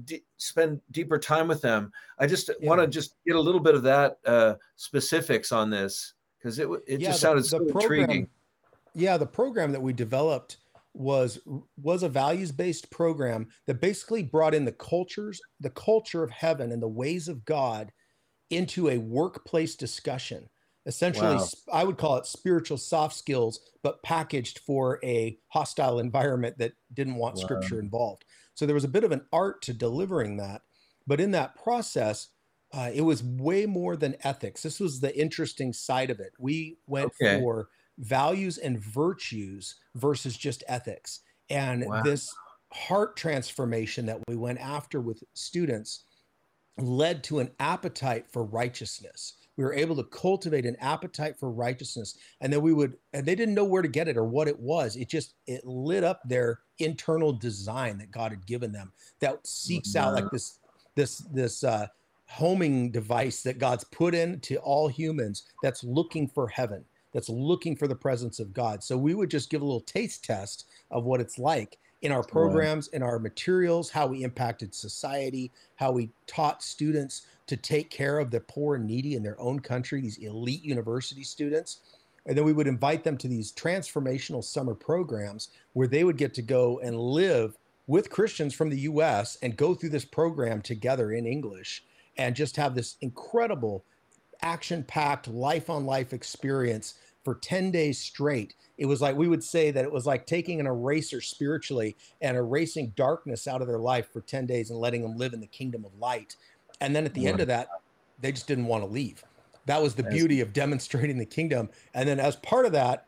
d- 0.04 0.24
spend 0.36 0.80
deeper 0.90 1.18
time 1.18 1.48
with 1.48 1.60
them. 1.60 1.92
I 2.18 2.26
just 2.26 2.50
yeah. 2.60 2.68
want 2.68 2.80
to 2.80 2.86
just 2.86 3.14
get 3.26 3.36
a 3.36 3.40
little 3.40 3.60
bit 3.60 3.74
of 3.74 3.82
that 3.82 4.18
uh, 4.26 4.54
specifics 4.76 5.52
on 5.52 5.70
this 5.70 6.14
because 6.38 6.58
it 6.58 6.68
it 6.86 7.00
yeah, 7.00 7.08
just 7.08 7.20
the, 7.20 7.26
sounded 7.26 7.46
so 7.46 7.58
program, 7.58 8.00
intriguing. 8.00 8.28
Yeah, 8.94 9.16
the 9.16 9.26
program 9.26 9.72
that 9.72 9.82
we 9.82 9.92
developed 9.92 10.58
was 10.94 11.40
was 11.76 12.02
a 12.02 12.08
values 12.08 12.52
based 12.52 12.90
program 12.90 13.48
that 13.66 13.80
basically 13.80 14.22
brought 14.22 14.54
in 14.54 14.64
the 14.64 14.72
cultures, 14.72 15.40
the 15.60 15.70
culture 15.70 16.22
of 16.22 16.30
heaven 16.30 16.72
and 16.72 16.82
the 16.82 16.88
ways 16.88 17.28
of 17.28 17.44
God 17.44 17.92
into 18.50 18.90
a 18.90 18.98
workplace 18.98 19.74
discussion. 19.74 20.48
Essentially, 20.84 21.36
wow. 21.36 21.46
I 21.72 21.84
would 21.84 21.96
call 21.96 22.16
it 22.16 22.26
spiritual 22.26 22.76
soft 22.76 23.14
skills, 23.14 23.60
but 23.82 24.02
packaged 24.02 24.58
for 24.66 24.98
a 25.04 25.38
hostile 25.48 26.00
environment 26.00 26.58
that 26.58 26.72
didn't 26.92 27.14
want 27.14 27.36
wow. 27.36 27.42
scripture 27.42 27.78
involved. 27.78 28.24
So 28.62 28.66
there 28.66 28.76
was 28.76 28.84
a 28.84 28.88
bit 28.88 29.02
of 29.02 29.10
an 29.10 29.22
art 29.32 29.60
to 29.62 29.74
delivering 29.74 30.36
that. 30.36 30.62
But 31.04 31.20
in 31.20 31.32
that 31.32 31.60
process, 31.60 32.28
uh, 32.72 32.92
it 32.94 33.00
was 33.00 33.20
way 33.20 33.66
more 33.66 33.96
than 33.96 34.14
ethics. 34.22 34.62
This 34.62 34.78
was 34.78 35.00
the 35.00 35.18
interesting 35.20 35.72
side 35.72 36.10
of 36.10 36.20
it. 36.20 36.30
We 36.38 36.76
went 36.86 37.06
okay. 37.06 37.40
for 37.40 37.70
values 37.98 38.58
and 38.58 38.78
virtues 38.78 39.74
versus 39.96 40.36
just 40.36 40.62
ethics. 40.68 41.22
And 41.50 41.86
wow. 41.86 42.02
this 42.04 42.32
heart 42.72 43.16
transformation 43.16 44.06
that 44.06 44.20
we 44.28 44.36
went 44.36 44.60
after 44.60 45.00
with 45.00 45.24
students 45.34 46.04
led 46.78 47.24
to 47.24 47.40
an 47.40 47.50
appetite 47.58 48.28
for 48.30 48.44
righteousness. 48.44 49.38
We 49.56 49.64
were 49.64 49.74
able 49.74 49.96
to 49.96 50.04
cultivate 50.04 50.66
an 50.66 50.76
appetite 50.80 51.38
for 51.38 51.50
righteousness. 51.50 52.16
And 52.40 52.52
then 52.52 52.62
we 52.62 52.72
would 52.72 52.96
and 53.12 53.26
they 53.26 53.34
didn't 53.34 53.54
know 53.54 53.64
where 53.64 53.82
to 53.82 53.88
get 53.88 54.08
it 54.08 54.16
or 54.16 54.24
what 54.24 54.48
it 54.48 54.58
was. 54.58 54.96
It 54.96 55.08
just 55.08 55.34
it 55.46 55.64
lit 55.64 56.04
up 56.04 56.20
their 56.24 56.60
internal 56.78 57.32
design 57.32 57.98
that 57.98 58.10
god 58.10 58.32
had 58.32 58.46
given 58.46 58.72
them 58.72 58.92
that 59.20 59.46
seeks 59.46 59.94
out 59.94 60.14
like 60.14 60.30
this 60.32 60.58
this 60.96 61.18
this 61.32 61.62
uh 61.62 61.86
homing 62.26 62.90
device 62.90 63.42
that 63.42 63.58
god's 63.58 63.84
put 63.84 64.14
into 64.14 64.56
all 64.56 64.88
humans 64.88 65.44
that's 65.62 65.84
looking 65.84 66.26
for 66.26 66.48
heaven 66.48 66.84
that's 67.12 67.28
looking 67.28 67.76
for 67.76 67.86
the 67.86 67.94
presence 67.94 68.40
of 68.40 68.52
god. 68.52 68.82
So 68.82 68.96
we 68.96 69.14
would 69.14 69.30
just 69.30 69.50
give 69.50 69.62
a 69.62 69.64
little 69.64 69.80
taste 69.80 70.24
test 70.24 70.66
of 70.90 71.04
what 71.04 71.20
it's 71.20 71.38
like 71.38 71.78
in 72.00 72.10
our 72.10 72.22
programs, 72.24 72.88
in 72.88 73.02
our 73.02 73.18
materials, 73.18 73.88
how 73.90 74.06
we 74.08 74.24
impacted 74.24 74.74
society, 74.74 75.52
how 75.76 75.92
we 75.92 76.10
taught 76.26 76.62
students 76.62 77.26
to 77.46 77.56
take 77.56 77.90
care 77.90 78.18
of 78.18 78.30
the 78.30 78.40
poor 78.40 78.76
and 78.76 78.86
needy 78.86 79.14
in 79.14 79.22
their 79.22 79.40
own 79.40 79.60
country, 79.60 80.00
these 80.00 80.18
elite 80.18 80.62
university 80.62 81.24
students. 81.24 81.80
And 82.26 82.36
then 82.36 82.44
we 82.44 82.52
would 82.52 82.68
invite 82.68 83.02
them 83.02 83.16
to 83.18 83.28
these 83.28 83.52
transformational 83.52 84.44
summer 84.44 84.74
programs 84.74 85.48
where 85.72 85.88
they 85.88 86.04
would 86.04 86.16
get 86.16 86.34
to 86.34 86.42
go 86.42 86.78
and 86.80 86.96
live 86.96 87.58
with 87.86 88.10
Christians 88.10 88.54
from 88.54 88.70
the 88.70 88.80
US 88.80 89.36
and 89.42 89.56
go 89.56 89.74
through 89.74 89.90
this 89.90 90.04
program 90.04 90.62
together 90.62 91.12
in 91.12 91.26
English 91.26 91.84
and 92.16 92.36
just 92.36 92.56
have 92.56 92.74
this 92.74 92.96
incredible 93.00 93.84
action 94.40 94.82
packed 94.82 95.28
life 95.28 95.70
on 95.70 95.86
life 95.86 96.12
experience 96.12 96.94
for 97.24 97.36
10 97.36 97.70
days 97.70 97.98
straight. 97.98 98.54
It 98.78 98.86
was 98.86 99.00
like 99.00 99.16
we 99.16 99.28
would 99.28 99.44
say 99.44 99.70
that 99.70 99.84
it 99.84 99.92
was 99.92 100.06
like 100.06 100.26
taking 100.26 100.58
an 100.58 100.66
eraser 100.66 101.20
spiritually 101.20 101.96
and 102.20 102.36
erasing 102.36 102.92
darkness 102.96 103.46
out 103.46 103.62
of 103.62 103.68
their 103.68 103.78
life 103.78 104.12
for 104.12 104.20
10 104.20 104.46
days 104.46 104.70
and 104.70 104.78
letting 104.78 105.02
them 105.02 105.16
live 105.16 105.32
in 105.32 105.40
the 105.40 105.46
kingdom 105.46 105.84
of 105.84 105.96
light. 105.98 106.36
And 106.82 106.96
then 106.96 107.06
at 107.06 107.14
the 107.14 107.28
end 107.28 107.38
of 107.38 107.46
that, 107.46 107.68
they 108.20 108.32
just 108.32 108.48
didn't 108.48 108.66
want 108.66 108.82
to 108.82 108.90
leave. 108.90 109.22
That 109.66 109.80
was 109.80 109.94
the 109.94 110.02
beauty 110.02 110.40
of 110.40 110.52
demonstrating 110.52 111.16
the 111.16 111.24
kingdom. 111.24 111.70
And 111.94 112.08
then 112.08 112.18
as 112.18 112.34
part 112.36 112.66
of 112.66 112.72
that, 112.72 113.06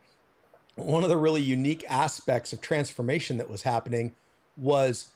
one 0.75 1.03
of 1.03 1.09
the 1.09 1.17
really 1.17 1.41
unique 1.41 1.83
aspects 1.89 2.53
of 2.53 2.61
transformation 2.61 3.37
that 3.37 3.49
was 3.49 3.63
happening 3.63 4.15
was 4.55 5.09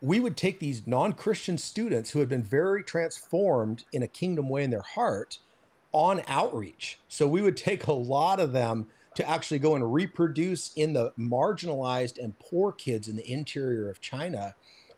we 0.00 0.20
would 0.20 0.36
take 0.36 0.60
these 0.60 0.86
non-Christian 0.86 1.58
students 1.58 2.10
who 2.10 2.20
had 2.20 2.28
been 2.28 2.42
very 2.44 2.84
transformed 2.84 3.84
in 3.92 4.04
a 4.04 4.08
kingdom 4.08 4.48
way 4.48 4.62
in 4.62 4.70
their 4.70 4.82
heart 4.82 5.38
on 5.90 6.22
outreach. 6.28 7.00
So 7.08 7.26
we 7.26 7.42
would 7.42 7.56
take 7.56 7.88
a 7.88 7.92
lot 7.92 8.38
of 8.38 8.52
them 8.52 8.86
to 9.16 9.28
actually 9.28 9.58
go 9.58 9.74
and 9.74 9.92
reproduce 9.92 10.72
in 10.74 10.92
the 10.92 11.12
marginalized 11.18 12.22
and 12.22 12.38
poor 12.38 12.70
kids 12.70 13.08
in 13.08 13.16
the 13.16 13.28
interior 13.28 13.90
of 13.90 14.00
China 14.00 14.54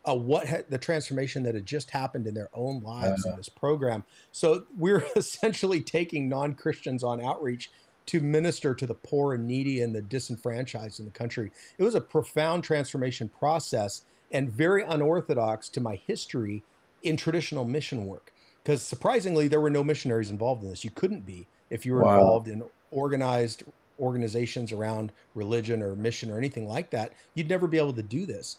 uh, 0.07 0.15
what 0.15 0.47
ha- 0.47 0.63
the 0.69 0.77
transformation 0.77 1.43
that 1.43 1.55
had 1.55 1.65
just 1.65 1.91
happened 1.91 2.27
in 2.27 2.33
their 2.33 2.49
own 2.53 2.81
lives 2.81 3.25
uh-huh. 3.25 3.31
in 3.31 3.37
this 3.37 3.49
program. 3.49 4.03
So 4.31 4.65
we're 4.77 5.05
essentially 5.15 5.81
taking 5.81 6.29
non 6.29 6.53
Christians 6.53 7.03
on 7.03 7.23
outreach 7.23 7.71
to 8.07 8.21
minister 8.21 8.73
to 8.73 8.87
the 8.87 8.93
poor 8.93 9.33
and 9.33 9.45
needy 9.45 9.81
and 9.81 9.93
the 9.93 10.01
disenfranchised 10.01 10.99
in 10.99 11.05
the 11.05 11.11
country. 11.11 11.51
It 11.77 11.83
was 11.83 11.95
a 11.95 12.01
profound 12.01 12.63
transformation 12.63 13.29
process 13.29 14.03
and 14.31 14.49
very 14.49 14.83
unorthodox 14.83 15.69
to 15.69 15.81
my 15.81 15.95
history 16.07 16.63
in 17.03 17.17
traditional 17.17 17.65
mission 17.65 18.05
work. 18.05 18.31
Because 18.63 18.81
surprisingly, 18.81 19.47
there 19.47 19.61
were 19.61 19.69
no 19.69 19.83
missionaries 19.83 20.29
involved 20.29 20.63
in 20.63 20.69
this. 20.69 20.83
You 20.83 20.91
couldn't 20.91 21.25
be 21.25 21.47
if 21.69 21.85
you 21.85 21.93
were 21.93 22.03
wow. 22.03 22.19
involved 22.19 22.47
in 22.47 22.63
organized 22.91 23.63
organizations 23.99 24.71
around 24.71 25.11
religion 25.35 25.81
or 25.81 25.95
mission 25.95 26.31
or 26.31 26.37
anything 26.37 26.67
like 26.67 26.89
that. 26.91 27.13
You'd 27.33 27.49
never 27.49 27.67
be 27.67 27.77
able 27.77 27.93
to 27.93 28.03
do 28.03 28.25
this. 28.25 28.57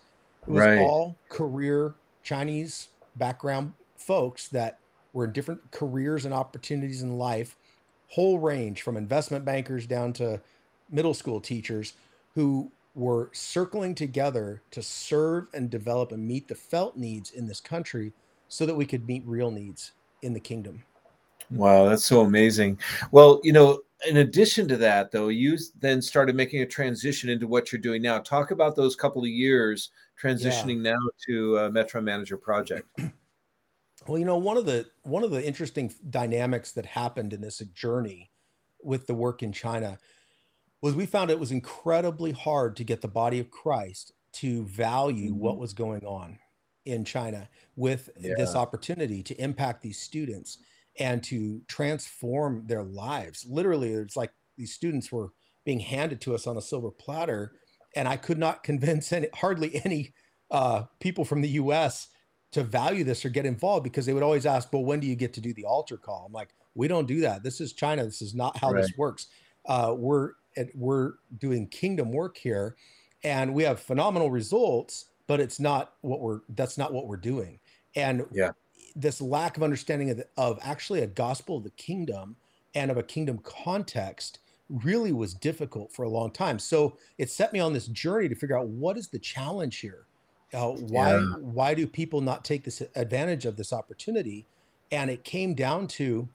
It 0.48 0.52
was 0.52 0.64
right. 0.64 0.78
all 0.78 1.14
career 1.28 1.94
Chinese 2.22 2.88
background 3.16 3.74
folks 3.96 4.48
that 4.48 4.78
were 5.12 5.24
in 5.24 5.32
different 5.32 5.70
careers 5.72 6.24
and 6.24 6.32
opportunities 6.32 7.02
in 7.02 7.18
life, 7.18 7.54
whole 8.08 8.38
range 8.38 8.80
from 8.80 8.96
investment 8.96 9.44
bankers 9.44 9.86
down 9.86 10.14
to 10.14 10.40
middle 10.90 11.12
school 11.12 11.38
teachers 11.38 11.92
who 12.34 12.72
were 12.94 13.28
circling 13.34 13.94
together 13.94 14.62
to 14.70 14.82
serve 14.82 15.48
and 15.52 15.68
develop 15.68 16.12
and 16.12 16.26
meet 16.26 16.48
the 16.48 16.54
felt 16.54 16.96
needs 16.96 17.30
in 17.30 17.46
this 17.46 17.60
country 17.60 18.14
so 18.48 18.64
that 18.64 18.74
we 18.74 18.86
could 18.86 19.06
meet 19.06 19.22
real 19.26 19.50
needs 19.50 19.92
in 20.22 20.32
the 20.32 20.40
kingdom. 20.40 20.82
Wow, 21.50 21.90
that's 21.90 22.06
so 22.06 22.22
amazing. 22.22 22.78
Well, 23.10 23.40
you 23.42 23.52
know, 23.52 23.80
in 24.06 24.18
addition 24.18 24.68
to 24.68 24.76
that, 24.76 25.10
though, 25.10 25.28
you 25.28 25.58
then 25.80 26.00
started 26.00 26.36
making 26.36 26.62
a 26.62 26.66
transition 26.66 27.28
into 27.30 27.46
what 27.46 27.72
you're 27.72 27.80
doing 27.80 28.02
now. 28.02 28.18
Talk 28.18 28.50
about 28.50 28.76
those 28.76 28.94
couple 28.94 29.22
of 29.22 29.28
years 29.28 29.90
transitioning 30.22 30.84
yeah. 30.84 30.92
now 30.92 30.98
to 31.26 31.56
a 31.58 31.70
Metron 31.70 32.04
Manager 32.04 32.36
project. 32.36 32.88
Well, 34.06 34.18
you 34.18 34.24
know, 34.24 34.38
one 34.38 34.56
of 34.56 34.64
the 34.64 34.86
one 35.02 35.22
of 35.22 35.30
the 35.30 35.44
interesting 35.44 35.92
dynamics 36.08 36.72
that 36.72 36.86
happened 36.86 37.34
in 37.34 37.42
this 37.42 37.58
journey 37.74 38.30
with 38.82 39.06
the 39.06 39.12
work 39.12 39.42
in 39.42 39.52
China 39.52 39.98
was 40.80 40.94
we 40.94 41.04
found 41.04 41.30
it 41.30 41.38
was 41.38 41.50
incredibly 41.50 42.32
hard 42.32 42.76
to 42.76 42.84
get 42.84 43.02
the 43.02 43.08
body 43.08 43.38
of 43.38 43.50
Christ 43.50 44.12
to 44.34 44.64
value 44.64 45.30
mm-hmm. 45.32 45.40
what 45.40 45.58
was 45.58 45.74
going 45.74 46.06
on 46.06 46.38
in 46.86 47.04
China 47.04 47.48
with 47.76 48.08
yeah. 48.18 48.34
this 48.36 48.54
opportunity 48.54 49.22
to 49.24 49.34
impact 49.42 49.82
these 49.82 49.98
students 49.98 50.58
and 50.98 51.22
to 51.22 51.62
transform 51.68 52.66
their 52.66 52.82
lives. 52.82 53.46
Literally, 53.48 53.92
it's 53.92 54.16
like 54.16 54.32
these 54.56 54.74
students 54.74 55.12
were 55.12 55.32
being 55.64 55.80
handed 55.80 56.20
to 56.22 56.34
us 56.34 56.46
on 56.46 56.56
a 56.56 56.62
silver 56.62 56.90
platter, 56.90 57.52
and 57.94 58.08
I 58.08 58.16
could 58.16 58.38
not 58.38 58.62
convince 58.64 59.12
any, 59.12 59.28
hardly 59.34 59.80
any 59.84 60.12
uh, 60.50 60.84
people 61.00 61.24
from 61.24 61.40
the 61.40 61.48
U.S. 61.50 62.08
to 62.52 62.62
value 62.62 63.04
this 63.04 63.24
or 63.24 63.28
get 63.28 63.46
involved 63.46 63.84
because 63.84 64.06
they 64.06 64.14
would 64.14 64.22
always 64.22 64.46
ask, 64.46 64.72
"Well, 64.72 64.84
when 64.84 65.00
do 65.00 65.06
you 65.06 65.16
get 65.16 65.32
to 65.34 65.40
do 65.40 65.54
the 65.54 65.64
altar 65.64 65.96
call?" 65.96 66.24
I'm 66.26 66.32
like, 66.32 66.50
"We 66.74 66.88
don't 66.88 67.06
do 67.06 67.20
that. 67.20 67.42
This 67.42 67.60
is 67.60 67.72
China. 67.72 68.04
This 68.04 68.22
is 68.22 68.34
not 68.34 68.56
how 68.56 68.72
right. 68.72 68.82
this 68.82 68.92
works. 68.96 69.28
Uh, 69.66 69.94
we're 69.96 70.32
we're 70.74 71.12
doing 71.38 71.68
kingdom 71.68 72.12
work 72.12 72.36
here, 72.36 72.76
and 73.22 73.54
we 73.54 73.62
have 73.62 73.78
phenomenal 73.78 74.30
results, 74.30 75.04
but 75.28 75.38
it's 75.38 75.60
not 75.60 75.94
what 76.00 76.20
we're 76.20 76.40
that's 76.50 76.76
not 76.78 76.92
what 76.92 77.06
we're 77.06 77.16
doing." 77.16 77.60
And 77.94 78.26
yeah 78.32 78.50
this 78.98 79.20
lack 79.20 79.56
of 79.56 79.62
understanding 79.62 80.10
of, 80.10 80.16
the, 80.18 80.26
of 80.36 80.58
actually 80.62 81.00
a 81.00 81.06
gospel 81.06 81.56
of 81.56 81.62
the 81.62 81.70
kingdom 81.70 82.36
and 82.74 82.90
of 82.90 82.96
a 82.96 83.02
kingdom 83.02 83.38
context 83.38 84.40
really 84.68 85.12
was 85.12 85.32
difficult 85.32 85.92
for 85.92 86.02
a 86.02 86.08
long 86.08 86.30
time. 86.30 86.58
So 86.58 86.96
it 87.16 87.30
set 87.30 87.52
me 87.52 87.60
on 87.60 87.72
this 87.72 87.86
journey 87.86 88.28
to 88.28 88.34
figure 88.34 88.58
out 88.58 88.68
what 88.68 88.98
is 88.98 89.08
the 89.08 89.18
challenge 89.18 89.78
here. 89.78 90.04
Uh, 90.52 90.70
why 90.70 91.12
yeah. 91.12 91.34
why 91.40 91.74
do 91.74 91.86
people 91.86 92.20
not 92.20 92.44
take 92.44 92.64
this 92.64 92.82
advantage 92.96 93.44
of 93.46 93.56
this 93.56 93.72
opportunity? 93.72 94.46
And 94.90 95.10
it 95.10 95.22
came 95.22 95.54
down 95.54 95.86
to 95.88 96.28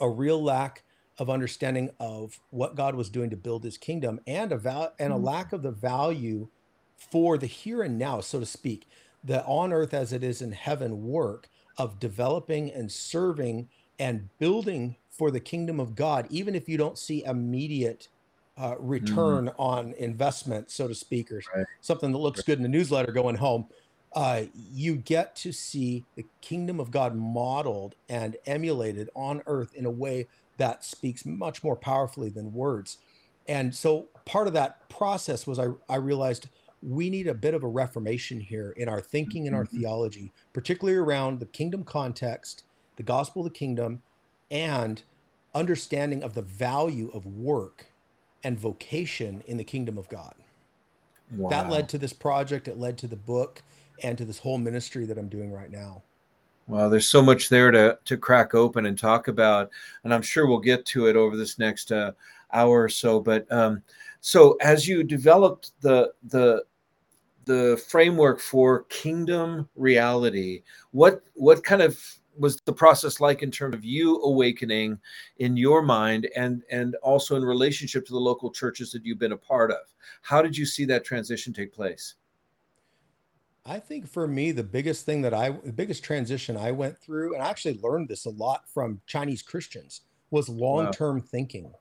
a 0.00 0.08
real 0.08 0.42
lack 0.42 0.84
of 1.18 1.28
understanding 1.28 1.90
of 2.00 2.40
what 2.50 2.76
God 2.76 2.94
was 2.94 3.10
doing 3.10 3.30
to 3.30 3.36
build 3.36 3.64
His 3.64 3.76
kingdom, 3.76 4.20
and 4.26 4.52
a 4.52 4.56
val- 4.56 4.94
and 4.98 5.12
a 5.12 5.16
mm. 5.16 5.24
lack 5.24 5.52
of 5.52 5.62
the 5.62 5.70
value 5.72 6.48
for 6.96 7.36
the 7.36 7.46
here 7.46 7.82
and 7.82 7.98
now, 7.98 8.20
so 8.20 8.40
to 8.40 8.46
speak, 8.46 8.88
the 9.22 9.44
on 9.44 9.72
earth 9.72 9.92
as 9.92 10.12
it 10.12 10.22
is 10.22 10.40
in 10.40 10.52
heaven 10.52 11.04
work 11.04 11.48
of 11.78 11.98
developing 11.98 12.72
and 12.72 12.90
serving 12.90 13.68
and 13.98 14.28
building 14.38 14.96
for 15.10 15.30
the 15.30 15.40
kingdom 15.40 15.78
of 15.78 15.94
God, 15.94 16.26
even 16.30 16.54
if 16.54 16.68
you 16.68 16.76
don't 16.76 16.98
see 16.98 17.24
immediate 17.24 18.08
uh, 18.56 18.74
return 18.78 19.46
mm. 19.46 19.54
on 19.58 19.92
investment, 19.94 20.70
so 20.70 20.88
to 20.88 20.94
speak, 20.94 21.30
or 21.30 21.42
right. 21.54 21.66
something 21.80 22.12
that 22.12 22.18
looks 22.18 22.42
good 22.42 22.58
in 22.58 22.62
the 22.62 22.68
newsletter 22.68 23.12
going 23.12 23.36
home. 23.36 23.66
Uh, 24.12 24.42
you 24.54 24.94
get 24.94 25.34
to 25.34 25.52
see 25.52 26.04
the 26.14 26.24
kingdom 26.40 26.78
of 26.78 26.90
God 26.92 27.16
modeled 27.16 27.96
and 28.08 28.36
emulated 28.46 29.10
on 29.16 29.42
earth 29.46 29.74
in 29.74 29.86
a 29.86 29.90
way 29.90 30.28
that 30.56 30.84
speaks 30.84 31.26
much 31.26 31.64
more 31.64 31.74
powerfully 31.74 32.28
than 32.28 32.52
words. 32.52 32.98
And 33.48 33.74
so 33.74 34.06
part 34.24 34.46
of 34.46 34.52
that 34.52 34.88
process 34.88 35.46
was 35.46 35.58
I, 35.58 35.66
I 35.88 35.96
realized 35.96 36.48
we 36.84 37.08
need 37.08 37.26
a 37.26 37.34
bit 37.34 37.54
of 37.54 37.62
a 37.62 37.68
reformation 37.68 38.38
here 38.38 38.74
in 38.76 38.88
our 38.88 39.00
thinking 39.00 39.46
and 39.46 39.56
our 39.56 39.64
mm-hmm. 39.64 39.78
theology, 39.78 40.32
particularly 40.52 40.98
around 40.98 41.40
the 41.40 41.46
kingdom 41.46 41.82
context, 41.82 42.64
the 42.96 43.02
gospel 43.02 43.44
of 43.44 43.52
the 43.52 43.58
kingdom, 43.58 44.02
and 44.50 45.02
understanding 45.54 46.22
of 46.22 46.34
the 46.34 46.42
value 46.42 47.10
of 47.14 47.24
work 47.26 47.86
and 48.42 48.58
vocation 48.58 49.42
in 49.46 49.56
the 49.56 49.64
kingdom 49.64 49.96
of 49.96 50.08
God. 50.08 50.34
Wow. 51.30 51.48
That 51.48 51.70
led 51.70 51.88
to 51.90 51.98
this 51.98 52.12
project, 52.12 52.68
it 52.68 52.78
led 52.78 52.98
to 52.98 53.06
the 53.06 53.16
book 53.16 53.62
and 54.02 54.18
to 54.18 54.24
this 54.24 54.38
whole 54.38 54.58
ministry 54.58 55.06
that 55.06 55.16
I'm 55.16 55.28
doing 55.28 55.52
right 55.52 55.70
now. 55.70 56.02
Well, 56.66 56.90
there's 56.90 57.08
so 57.08 57.22
much 57.22 57.48
there 57.48 57.70
to 57.70 57.98
to 58.04 58.16
crack 58.16 58.54
open 58.54 58.86
and 58.86 58.98
talk 58.98 59.28
about, 59.28 59.70
and 60.02 60.14
I'm 60.14 60.22
sure 60.22 60.46
we'll 60.46 60.60
get 60.60 60.86
to 60.86 61.08
it 61.08 61.16
over 61.16 61.36
this 61.36 61.58
next 61.58 61.92
uh, 61.92 62.12
hour 62.52 62.82
or 62.82 62.88
so. 62.88 63.20
But 63.20 63.50
um, 63.52 63.82
so, 64.20 64.56
as 64.62 64.88
you 64.88 65.02
developed 65.02 65.72
the 65.82 66.12
the 66.28 66.64
the 67.46 67.82
framework 67.88 68.40
for 68.40 68.84
kingdom 68.84 69.68
reality 69.76 70.62
what 70.92 71.22
what 71.34 71.62
kind 71.64 71.82
of 71.82 72.00
was 72.36 72.60
the 72.62 72.72
process 72.72 73.20
like 73.20 73.42
in 73.42 73.50
terms 73.50 73.74
of 73.74 73.84
you 73.84 74.20
awakening 74.22 74.98
in 75.38 75.56
your 75.56 75.82
mind 75.82 76.28
and 76.36 76.62
and 76.70 76.96
also 77.02 77.36
in 77.36 77.44
relationship 77.44 78.04
to 78.04 78.12
the 78.12 78.18
local 78.18 78.50
churches 78.50 78.90
that 78.90 79.04
you've 79.04 79.18
been 79.18 79.32
a 79.32 79.36
part 79.36 79.70
of 79.70 79.94
how 80.22 80.42
did 80.42 80.56
you 80.56 80.66
see 80.66 80.84
that 80.84 81.04
transition 81.04 81.52
take 81.52 81.72
place 81.72 82.14
I 83.66 83.78
think 83.78 84.06
for 84.06 84.28
me, 84.28 84.52
the 84.52 84.62
biggest 84.62 85.06
thing 85.06 85.22
that 85.22 85.32
I, 85.32 85.50
the 85.50 85.72
biggest 85.72 86.04
transition 86.04 86.56
I 86.56 86.70
went 86.70 86.98
through, 86.98 87.34
and 87.34 87.42
I 87.42 87.48
actually 87.48 87.80
learned 87.82 88.08
this 88.08 88.26
a 88.26 88.30
lot 88.30 88.68
from 88.68 89.00
Chinese 89.06 89.40
Christians, 89.40 90.02
was 90.30 90.48
long 90.48 90.92
term 90.92 91.16
wow. 91.16 91.24
thinking. 91.30 91.72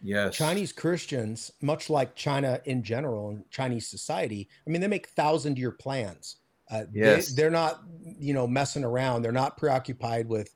Yes. 0.00 0.36
Chinese 0.36 0.72
Christians, 0.72 1.50
much 1.60 1.90
like 1.90 2.14
China 2.14 2.60
in 2.64 2.82
general 2.82 3.30
and 3.30 3.50
Chinese 3.50 3.88
society, 3.88 4.48
I 4.66 4.70
mean, 4.70 4.80
they 4.80 4.86
make 4.86 5.08
thousand 5.08 5.58
year 5.58 5.72
plans. 5.72 6.36
Uh, 6.70 6.84
yes. 6.92 7.30
They, 7.30 7.42
they're 7.42 7.50
not, 7.50 7.82
you 8.18 8.34
know, 8.34 8.46
messing 8.46 8.84
around. 8.84 9.22
They're 9.22 9.32
not 9.32 9.56
preoccupied 9.56 10.28
with 10.28 10.54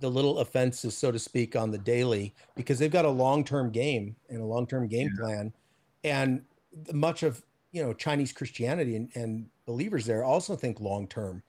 the 0.00 0.10
little 0.10 0.40
offenses, 0.40 0.96
so 0.96 1.10
to 1.12 1.18
speak, 1.18 1.56
on 1.56 1.70
the 1.70 1.78
daily 1.78 2.34
because 2.56 2.78
they've 2.78 2.90
got 2.90 3.04
a 3.04 3.10
long 3.10 3.44
term 3.44 3.70
game 3.70 4.16
and 4.28 4.40
a 4.40 4.44
long 4.44 4.66
term 4.66 4.88
game 4.88 5.10
yeah. 5.14 5.24
plan. 5.24 5.52
And 6.04 6.42
much 6.92 7.22
of, 7.22 7.42
you 7.70 7.82
know, 7.82 7.94
Chinese 7.94 8.32
Christianity 8.32 8.96
and, 8.96 9.10
and 9.14 9.46
believers 9.64 10.04
there 10.04 10.24
also 10.24 10.56
think 10.56 10.80
long 10.80 11.06
term. 11.06 11.42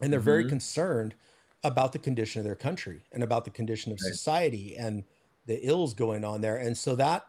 And 0.00 0.12
they're 0.12 0.20
mm-hmm. 0.20 0.26
very 0.26 0.48
concerned 0.48 1.14
about 1.64 1.92
the 1.92 1.98
condition 1.98 2.38
of 2.38 2.44
their 2.44 2.54
country 2.54 3.02
and 3.12 3.22
about 3.22 3.44
the 3.44 3.50
condition 3.50 3.90
of 3.90 3.98
right. 4.00 4.12
society 4.12 4.76
and 4.76 5.02
the 5.48 5.66
ills 5.66 5.94
going 5.94 6.24
on 6.24 6.40
there. 6.40 6.58
And 6.58 6.78
so 6.78 6.94
that 6.94 7.26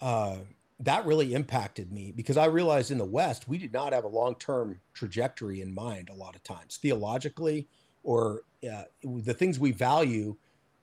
uh, 0.00 0.38
that 0.80 1.04
really 1.04 1.34
impacted 1.34 1.92
me 1.92 2.10
because 2.10 2.38
I 2.38 2.46
realized 2.46 2.90
in 2.90 2.98
the 2.98 3.04
West 3.04 3.46
we 3.46 3.58
did 3.58 3.72
not 3.72 3.92
have 3.92 4.04
a 4.04 4.08
long 4.08 4.34
term 4.36 4.80
trajectory 4.94 5.60
in 5.60 5.72
mind 5.72 6.08
a 6.08 6.14
lot 6.14 6.34
of 6.34 6.42
times 6.42 6.78
theologically 6.78 7.68
or 8.02 8.42
uh, 8.68 8.84
the 9.04 9.34
things 9.34 9.60
we 9.60 9.72
value 9.72 10.34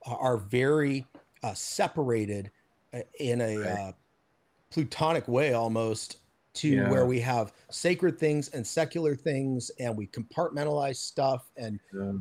are 0.06 0.38
very 0.38 1.06
uh, 1.44 1.54
separated 1.54 2.52
uh, 2.94 3.00
in 3.20 3.42
a 3.42 3.58
right. 3.58 3.68
Uh, 3.68 3.92
platonic 4.70 5.28
way 5.28 5.54
almost 5.54 6.18
to 6.54 6.70
yeah. 6.70 6.90
where 6.90 7.06
we 7.06 7.20
have 7.20 7.54
sacred 7.72 8.20
things 8.20 8.50
and 8.50 8.66
secular 8.66 9.16
things 9.16 9.72
and 9.80 9.98
we 9.98 10.06
compartmentalize 10.08 10.98
stuff 10.98 11.50
and 11.58 11.80
yeah. 11.94 12.14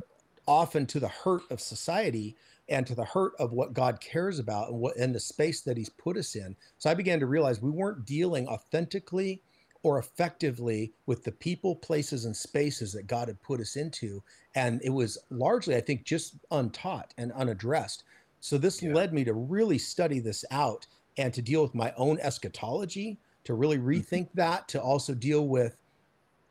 often 0.47 0.87
to 0.87 0.99
the 0.99 1.09
hurt 1.09 1.43
of 1.51 1.61
society 1.61 2.37
and 2.69 2.87
to 2.87 2.95
the 2.95 3.05
hurt 3.05 3.33
of 3.39 3.53
what 3.53 3.75
God 3.75 4.01
cares 4.01 4.39
about 4.39 4.71
and 4.71 4.79
what 4.79 4.97
in 4.97 5.13
the 5.13 5.21
space 5.21 5.61
that 5.63 5.77
he's 5.77 5.89
put 5.89 6.17
us 6.17 6.35
in. 6.35 6.57
So 6.79 6.91
I 6.91 6.95
began 6.95 7.21
to 7.21 7.27
realize 7.27 7.63
we 7.63 7.71
weren't 7.71 8.05
dealing 8.05 8.49
authentically 8.49 9.41
or 9.83 9.99
effectively 9.99 10.93
with 11.07 11.23
the 11.23 11.31
people, 11.31 11.77
places, 11.77 12.25
and 12.25 12.37
spaces 12.37 12.93
that 12.93 13.07
God 13.07 13.29
had 13.29 13.41
put 13.43 13.61
us 13.61 13.77
into. 13.77 14.21
And 14.57 14.81
it 14.83 14.91
was 14.91 15.17
largely, 15.31 15.77
I 15.77 15.81
think, 15.81 16.05
just 16.05 16.35
untaught 16.51 17.15
and 17.19 17.31
unaddressed. 17.33 18.03
So 18.41 18.59
this 18.59 18.83
yeah. 18.83 18.93
led 18.93 19.13
me 19.13 19.23
to 19.25 19.33
really 19.33 19.79
study 19.79 20.19
this 20.19 20.45
out 20.51 20.87
and 21.19 21.33
to 21.35 21.43
deal 21.43 21.63
with 21.63 21.75
my 21.75 21.93
own 21.97 22.19
eschatology, 22.21 23.19
to 23.45 23.55
really 23.55 23.79
mm-hmm. 23.79 23.89
rethink 23.89 24.29
that, 24.35 24.67
to 24.69 24.83
also 24.83 25.15
deal 25.15 25.47
with 25.47 25.77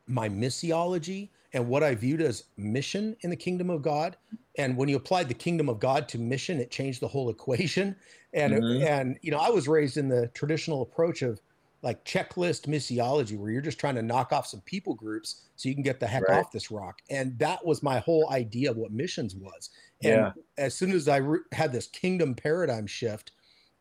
my 0.07 0.29
missiology 0.29 1.29
and 1.55 1.69
what 1.69 1.83
I 1.83 1.95
viewed 1.95 2.21
as 2.21 2.43
mission 2.57 3.15
in 3.21 3.29
the 3.29 3.35
kingdom 3.35 3.69
of 3.69 3.81
God. 3.81 4.17
And 4.57 4.75
when 4.75 4.89
you 4.89 4.97
applied 4.97 5.29
the 5.29 5.33
kingdom 5.33 5.69
of 5.69 5.79
God 5.79 6.07
to 6.09 6.19
mission, 6.19 6.59
it 6.59 6.69
changed 6.69 7.01
the 7.01 7.07
whole 7.07 7.29
equation. 7.29 7.95
And 8.33 8.53
mm-hmm. 8.53 8.85
and 8.85 9.17
you 9.21 9.31
know, 9.31 9.37
I 9.37 9.49
was 9.49 9.67
raised 9.67 9.95
in 9.95 10.09
the 10.09 10.27
traditional 10.33 10.81
approach 10.81 11.21
of 11.21 11.39
like 11.81 12.03
checklist 12.03 12.67
missiology, 12.67 13.37
where 13.37 13.51
you're 13.51 13.61
just 13.61 13.79
trying 13.79 13.95
to 13.95 14.01
knock 14.01 14.33
off 14.33 14.47
some 14.47 14.59
people 14.61 14.95
groups 14.95 15.43
so 15.55 15.69
you 15.69 15.75
can 15.75 15.83
get 15.83 15.99
the 15.99 16.07
heck 16.07 16.27
right. 16.27 16.39
off 16.39 16.51
this 16.51 16.71
rock. 16.71 16.99
And 17.09 17.37
that 17.39 17.65
was 17.65 17.81
my 17.81 17.99
whole 17.99 18.29
idea 18.31 18.71
of 18.71 18.77
what 18.77 18.91
missions 18.91 19.35
was. 19.35 19.69
And 20.03 20.11
yeah. 20.11 20.31
as 20.57 20.73
soon 20.73 20.91
as 20.91 21.07
I 21.07 21.17
re- 21.17 21.39
had 21.53 21.71
this 21.71 21.87
kingdom 21.87 22.33
paradigm 22.33 22.87
shift 22.87 23.31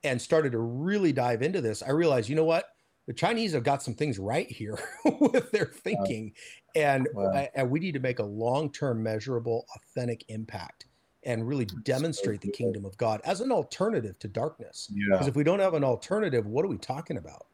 and 0.05 0.21
started 0.21 0.53
to 0.53 0.59
really 0.59 1.13
dive 1.13 1.43
into 1.43 1.61
this, 1.61 1.83
I 1.83 1.91
realized, 1.91 2.29
you 2.29 2.37
know 2.37 2.45
what? 2.45 2.74
The 3.07 3.13
Chinese 3.13 3.53
have 3.53 3.65
got 3.65 3.83
some 3.83 3.95
things 3.95 4.19
right 4.19 4.51
here 4.51 4.79
with 5.21 5.51
their 5.51 5.67
thinking, 5.67 6.33
wow. 6.75 6.83
and 6.83 7.09
wow. 7.15 7.47
and 7.55 7.71
we 7.71 7.81
need 7.81 7.93
to 7.93 8.01
make 8.01 8.19
a 8.19 8.25
long-term, 8.25 9.03
measurable, 9.03 9.67
authentic 9.77 10.25
impact, 10.29 10.87
and 11.25 11.47
really 11.47 11.67
demonstrate 11.83 12.43
so 12.43 12.47
the 12.47 12.53
kingdom 12.53 12.85
of 12.85 12.97
God 12.97 13.21
as 13.25 13.41
an 13.41 13.53
alternative 13.53 14.19
to 14.21 14.29
darkness. 14.29 14.91
Because 14.93 15.27
yeah. 15.27 15.29
if 15.29 15.37
we 15.37 15.45
don't 15.45 15.61
have 15.61 15.75
an 15.75 15.85
alternative, 15.85 16.47
what 16.47 16.65
are 16.65 16.69
we 16.69 16.79
talking 16.79 17.19
about? 17.19 17.47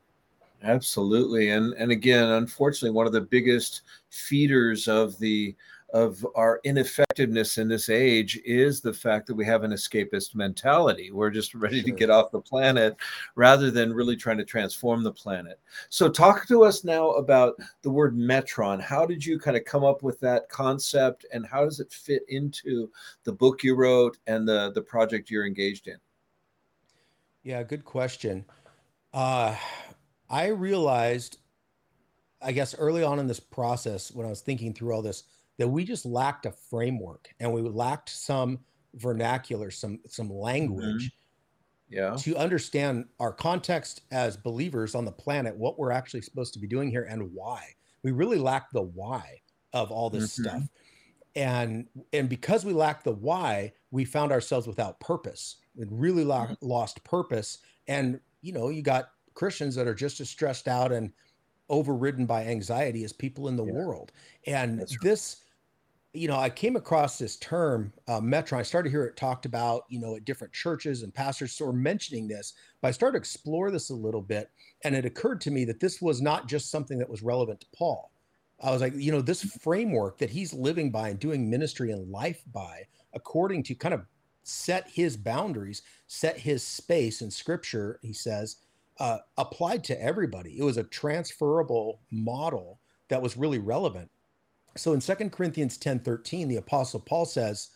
Absolutely, 0.63 1.51
and 1.51 1.73
and 1.75 1.91
again, 1.91 2.25
unfortunately, 2.25 2.91
one 2.91 3.07
of 3.07 3.13
the 3.13 3.21
biggest 3.21 3.83
feeders 4.11 4.89
of 4.89 5.19
the 5.19 5.57
of 5.93 6.27
our 6.35 6.61
ineffectiveness 6.65 7.59
in 7.59 7.69
this 7.69 7.89
age 7.89 8.41
is 8.45 8.81
the 8.81 8.93
fact 8.93 9.27
that 9.27 9.35
we 9.35 9.45
have 9.45 9.65
an 9.65 9.73
escapist 9.73 10.35
mentality. 10.35 11.11
We're 11.11 11.31
just 11.31 11.55
ready 11.55 11.81
sure. 11.81 11.91
to 11.91 11.93
get 11.93 12.11
off 12.11 12.31
the 12.31 12.41
planet 12.41 12.97
rather 13.35 13.71
than 13.71 13.93
really 13.93 14.17
trying 14.17 14.39
to 14.39 14.45
transform 14.45 15.03
the 15.03 15.13
planet. 15.13 15.59
So, 15.89 16.09
talk 16.09 16.47
to 16.49 16.65
us 16.65 16.85
now 16.85 17.11
about 17.13 17.55
the 17.83 17.91
word 17.91 18.17
metron. 18.17 18.81
How 18.81 19.05
did 19.05 19.25
you 19.25 19.39
kind 19.39 19.57
of 19.57 19.65
come 19.65 19.85
up 19.85 20.03
with 20.03 20.21
that 20.21 20.49
concept 20.49 21.27
and 21.33 21.47
how 21.47 21.65
does 21.65 21.81
it 21.81 21.93
fit 21.93 22.23
into 22.29 22.91
the 23.25 23.33
book 23.33 23.63
you 23.63 23.75
wrote 23.75 24.19
and 24.27 24.47
the, 24.47 24.73
the 24.75 24.83
project 24.83 25.31
you're 25.31 25.47
engaged 25.47 25.89
in? 25.89 25.97
Yeah, 27.43 27.63
good 27.63 27.85
question. 27.85 28.45
Uh, 29.13 29.57
I 30.29 30.49
realized, 30.49 31.39
I 32.41 32.53
guess, 32.53 32.75
early 32.79 33.03
on 33.03 33.19
in 33.19 33.27
this 33.27 33.41
process 33.41 34.13
when 34.13 34.27
I 34.27 34.31
was 34.31 34.41
thinking 34.41 34.73
through 34.75 34.93
all 34.93 35.03
this 35.03 35.25
that 35.61 35.69
we 35.69 35.85
just 35.85 36.07
lacked 36.07 36.47
a 36.47 36.53
framework 36.53 37.29
and 37.39 37.53
we 37.53 37.61
lacked 37.61 38.09
some 38.09 38.59
vernacular, 38.95 39.71
some 39.71 40.01
some 40.09 40.33
language. 40.33 41.05
Mm-hmm. 41.05 41.97
Yeah. 41.97 42.17
To 42.19 42.37
understand 42.37 43.07
our 43.19 43.33
context 43.33 44.03
as 44.11 44.37
believers 44.37 44.95
on 44.95 45.05
the 45.05 45.13
planet, 45.13 45.55
what 45.55 45.79
we're 45.79 45.91
actually 45.91 46.23
supposed 46.23 46.55
to 46.55 46.61
be 46.61 46.69
doing 46.69 46.89
here 46.89 47.03
and 47.03 47.35
why. 47.35 47.63
We 48.03 48.13
really 48.13 48.39
lack 48.39 48.71
the 48.71 48.83
why 48.83 49.43
of 49.73 49.91
all 49.91 50.09
this 50.09 50.39
mm-hmm. 50.39 50.49
stuff. 50.49 50.63
And 51.37 51.89
and 52.15 52.29
because 52.31 52.65
we 52.65 52.73
lack 52.73 53.05
the 53.05 53.13
why, 53.13 53.73
we 53.91 54.07
found 54.07 54.33
ourselves 54.33 54.67
without 54.67 54.99
purpose. 54.99 55.57
We 55.75 55.85
really 55.91 56.25
lo- 56.25 56.47
mm-hmm. 56.47 56.55
lost 56.67 57.05
purpose. 57.05 57.59
And 57.87 58.19
you 58.41 58.53
know, 58.53 58.71
you 58.71 58.81
got 58.81 59.11
Christians 59.35 59.75
that 59.75 59.87
are 59.87 59.95
just 59.95 60.21
as 60.21 60.31
stressed 60.31 60.69
out 60.69 60.91
and 60.91 61.13
overridden 61.69 62.25
by 62.25 62.47
anxiety 62.47 63.05
as 63.05 63.13
people 63.13 63.49
in 63.49 63.57
the 63.57 63.65
yeah. 63.65 63.73
world. 63.73 64.13
And 64.47 64.87
this 65.03 65.45
you 66.13 66.27
know, 66.27 66.37
I 66.37 66.51
came 66.51 66.75
across 66.75 67.19
this 67.19 67.37
term, 67.37 67.93
uh, 68.09 68.21
Metron. 68.21 68.59
I 68.59 68.63
started 68.63 68.89
to 68.89 68.93
hear 68.93 69.05
it 69.05 69.17
talked 69.17 69.47
about, 69.47 69.85
you 69.89 70.01
know, 70.01 70.17
at 70.17 70.25
different 70.25 70.53
churches 70.53 71.03
and 71.03 71.15
pastors 71.15 71.61
were 71.61 71.73
mentioning 71.73 72.27
this, 72.27 72.55
but 72.81 72.89
I 72.89 72.91
started 72.91 73.19
to 73.19 73.21
explore 73.21 73.71
this 73.71 73.91
a 73.91 73.95
little 73.95 74.21
bit. 74.21 74.51
And 74.83 74.97
it 74.97 75.05
occurred 75.05 75.41
to 75.43 75.53
me 75.53 75.65
that 75.67 75.79
this 75.79 76.03
was 76.03 76.21
not 76.21 76.49
just 76.49 76.71
something 76.71 76.99
that 76.99 77.09
was 77.09 77.23
relevant 77.23 77.61
to 77.61 77.67
Paul. 77.77 78.11
I 78.61 78.73
was 78.73 78.81
like, 78.81 78.95
you 78.97 79.13
know, 79.13 79.23
this 79.23 79.43
framework 79.43 80.19
that 80.19 80.31
he's 80.31 80.53
living 80.53 80.91
by 80.91 81.11
and 81.11 81.19
doing 81.19 81.49
ministry 81.49 81.93
and 81.93 82.11
life 82.11 82.43
by, 82.53 82.87
according 83.15 83.63
to 83.65 83.75
kind 83.75 83.95
of 83.95 84.05
set 84.43 84.89
his 84.91 85.17
boundaries, 85.17 85.83
set 86.09 86.39
his 86.39 86.67
space 86.67 87.23
in 87.23 87.31
scripture, 87.31 88.01
he 88.03 88.13
says, 88.13 88.57
uh, 88.99 89.19
applied 89.39 89.85
to 89.85 90.03
everybody. 90.03 90.59
It 90.59 90.65
was 90.65 90.77
a 90.77 90.85
transferable 90.85 92.01
model 92.11 92.81
that 93.09 93.23
was 93.23 93.37
really 93.37 93.59
relevant. 93.59 94.11
So 94.77 94.93
in 94.93 95.01
2 95.01 95.31
Corinthians 95.31 95.77
10 95.77 96.01
13, 96.01 96.49
the 96.49 96.57
Apostle 96.57 97.01
Paul 97.01 97.25
says, 97.25 97.71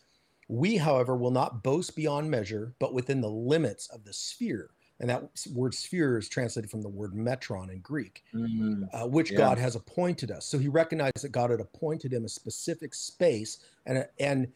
We, 0.49 0.77
however, 0.77 1.17
will 1.17 1.31
not 1.31 1.63
boast 1.63 1.97
beyond 1.97 2.31
measure, 2.31 2.75
but 2.79 2.95
within 2.95 3.21
the 3.21 3.31
limits 3.31 3.89
of 3.89 4.05
the 4.05 4.13
sphere. 4.13 4.71
And 5.01 5.11
that 5.11 5.25
word 5.53 5.75
sphere 5.75 6.19
is 6.19 6.29
translated 6.29 6.71
from 6.71 6.83
the 6.83 6.89
word 6.89 7.15
metron 7.15 7.71
in 7.71 7.81
Greek, 7.81 8.23
mm-hmm. 8.33 8.85
uh, 8.93 9.07
which 9.07 9.33
yeah. 9.33 9.39
God 9.39 9.59
has 9.59 9.75
appointed 9.75 10.31
us. 10.31 10.47
So 10.47 10.57
he 10.57 10.69
recognized 10.69 11.23
that 11.23 11.33
God 11.33 11.51
had 11.51 11.61
appointed 11.61 12.13
him 12.13 12.25
a 12.25 12.29
specific 12.29 12.95
space. 12.95 13.59
And, 13.87 14.07
and 14.21 14.49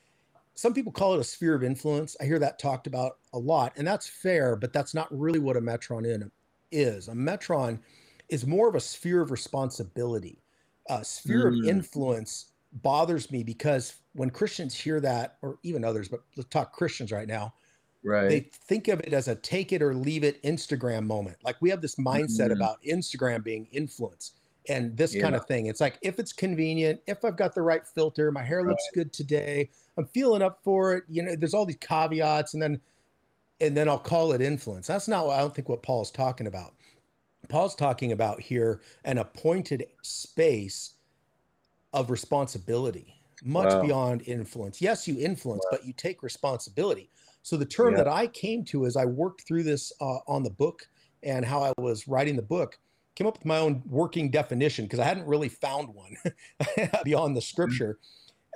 some 0.55 0.75
people 0.75 0.93
call 0.93 1.15
it 1.15 1.21
a 1.21 1.25
sphere 1.25 1.57
of 1.57 1.65
influence. 1.65 2.17
I 2.21 2.25
hear 2.25 2.39
that 2.39 2.61
talked 2.61 2.87
about 2.87 3.19
a 3.33 3.39
lot, 3.39 3.73
and 3.77 3.87
that's 3.87 4.09
fair, 4.09 4.55
but 4.55 4.73
that's 4.73 4.95
not 4.95 5.09
really 5.11 5.41
what 5.41 5.57
a 5.57 5.61
metron 5.61 6.31
is. 6.71 7.09
A 7.09 7.13
metron 7.13 7.81
is 8.29 8.47
more 8.47 8.69
of 8.69 8.75
a 8.75 8.81
sphere 8.81 9.21
of 9.23 9.31
responsibility 9.31 10.39
uh, 10.89 11.03
sphere 11.03 11.51
mm. 11.51 11.61
of 11.61 11.69
influence 11.69 12.53
bothers 12.73 13.31
me 13.31 13.43
because 13.43 13.97
when 14.13 14.31
Christians 14.31 14.75
hear 14.75 15.01
that, 15.01 15.39
or 15.43 15.59
even 15.63 15.85
others, 15.85 16.09
but 16.09 16.21
let's 16.37 16.49
talk 16.51 16.73
Christians 16.73 17.13
right 17.13 17.29
now, 17.29 17.55
right? 18.05 18.29
They 18.29 18.41
think 18.67 18.89
of 18.89 19.01
it 19.01 19.13
as 19.13 19.29
a 19.29 19.37
take 19.37 19.73
it 19.73 19.83
or 19.83 19.95
leave 19.95 20.25
it 20.25 20.43
Instagram 20.43 21.07
moment. 21.07 21.37
Like 21.45 21.57
we 21.61 21.71
have 21.71 21.81
this 21.81 21.97
mindset 21.97 22.49
mm. 22.49 22.57
about 22.57 22.83
Instagram 22.83 23.43
being 23.43 23.69
influence 23.73 24.33
and 24.69 24.97
this 24.97 25.15
yeah. 25.15 25.23
kind 25.23 25.35
of 25.35 25.47
thing. 25.47 25.67
It's 25.67 25.81
like 25.81 25.99
if 26.03 26.19
it's 26.19 26.33
convenient, 26.33 27.01
if 27.07 27.25
I've 27.25 27.37
got 27.37 27.55
the 27.55 27.63
right 27.63 27.87
filter, 27.87 28.31
my 28.31 28.43
hair 28.43 28.63
looks 28.63 28.85
right. 28.95 29.03
good 29.03 29.13
today, 29.13 29.71
I'm 29.97 30.07
feeling 30.07 30.43
up 30.43 30.61
for 30.63 30.95
it. 30.95 31.05
You 31.09 31.23
know, 31.23 31.37
there's 31.37 31.55
all 31.55 31.67
these 31.67 31.79
caveats, 31.81 32.55
and 32.55 32.63
then 32.63 32.81
and 33.61 33.77
then 33.77 33.89
I'll 33.89 33.99
call 33.99 34.33
it 34.33 34.41
influence. 34.41 34.87
That's 34.87 35.09
not 35.09 35.27
what 35.27 35.37
I 35.37 35.41
don't 35.41 35.55
think 35.55 35.69
what 35.69 35.83
Paul's 35.83 36.11
talking 36.11 36.47
about. 36.47 36.75
Paul's 37.49 37.75
talking 37.75 38.13
about 38.13 38.41
here 38.41 38.83
an 39.05 39.19
appointed 39.19 39.87
space 40.03 40.95
of 41.93 42.11
responsibility, 42.11 43.21
much 43.43 43.73
wow. 43.73 43.83
beyond 43.83 44.23
influence. 44.27 44.81
Yes, 44.81 45.09
you 45.09 45.19
influence, 45.19 45.63
wow. 45.71 45.79
but 45.79 45.87
you 45.87 45.93
take 45.93 46.23
responsibility. 46.23 47.11
So 47.43 47.57
the 47.57 47.65
term 47.65 47.93
yeah. 47.93 47.99
that 47.99 48.09
I 48.09 48.27
came 48.27 48.65
to 48.67 48.85
as 48.85 48.97
I 48.97 49.07
worked 49.07 49.47
through 49.47 49.63
this 49.63 49.93
uh, 50.01 50.19
on 50.27 50.43
the 50.43 50.51
book 50.51 50.87
and 51.23 51.45
how 51.45 51.63
I 51.63 51.73
was 51.79 52.07
writing 52.07 52.37
the 52.37 52.43
book 52.43 52.79
came 53.15 53.27
up 53.27 53.39
with 53.39 53.47
my 53.47 53.59
own 53.59 53.83
working 53.87 54.31
definition 54.31 54.85
because 54.85 55.01
I 55.01 55.05
hadn't 55.05 55.27
really 55.27 55.49
found 55.49 55.89
one 55.89 56.17
beyond 57.05 57.37
the 57.37 57.41
scripture. 57.41 57.99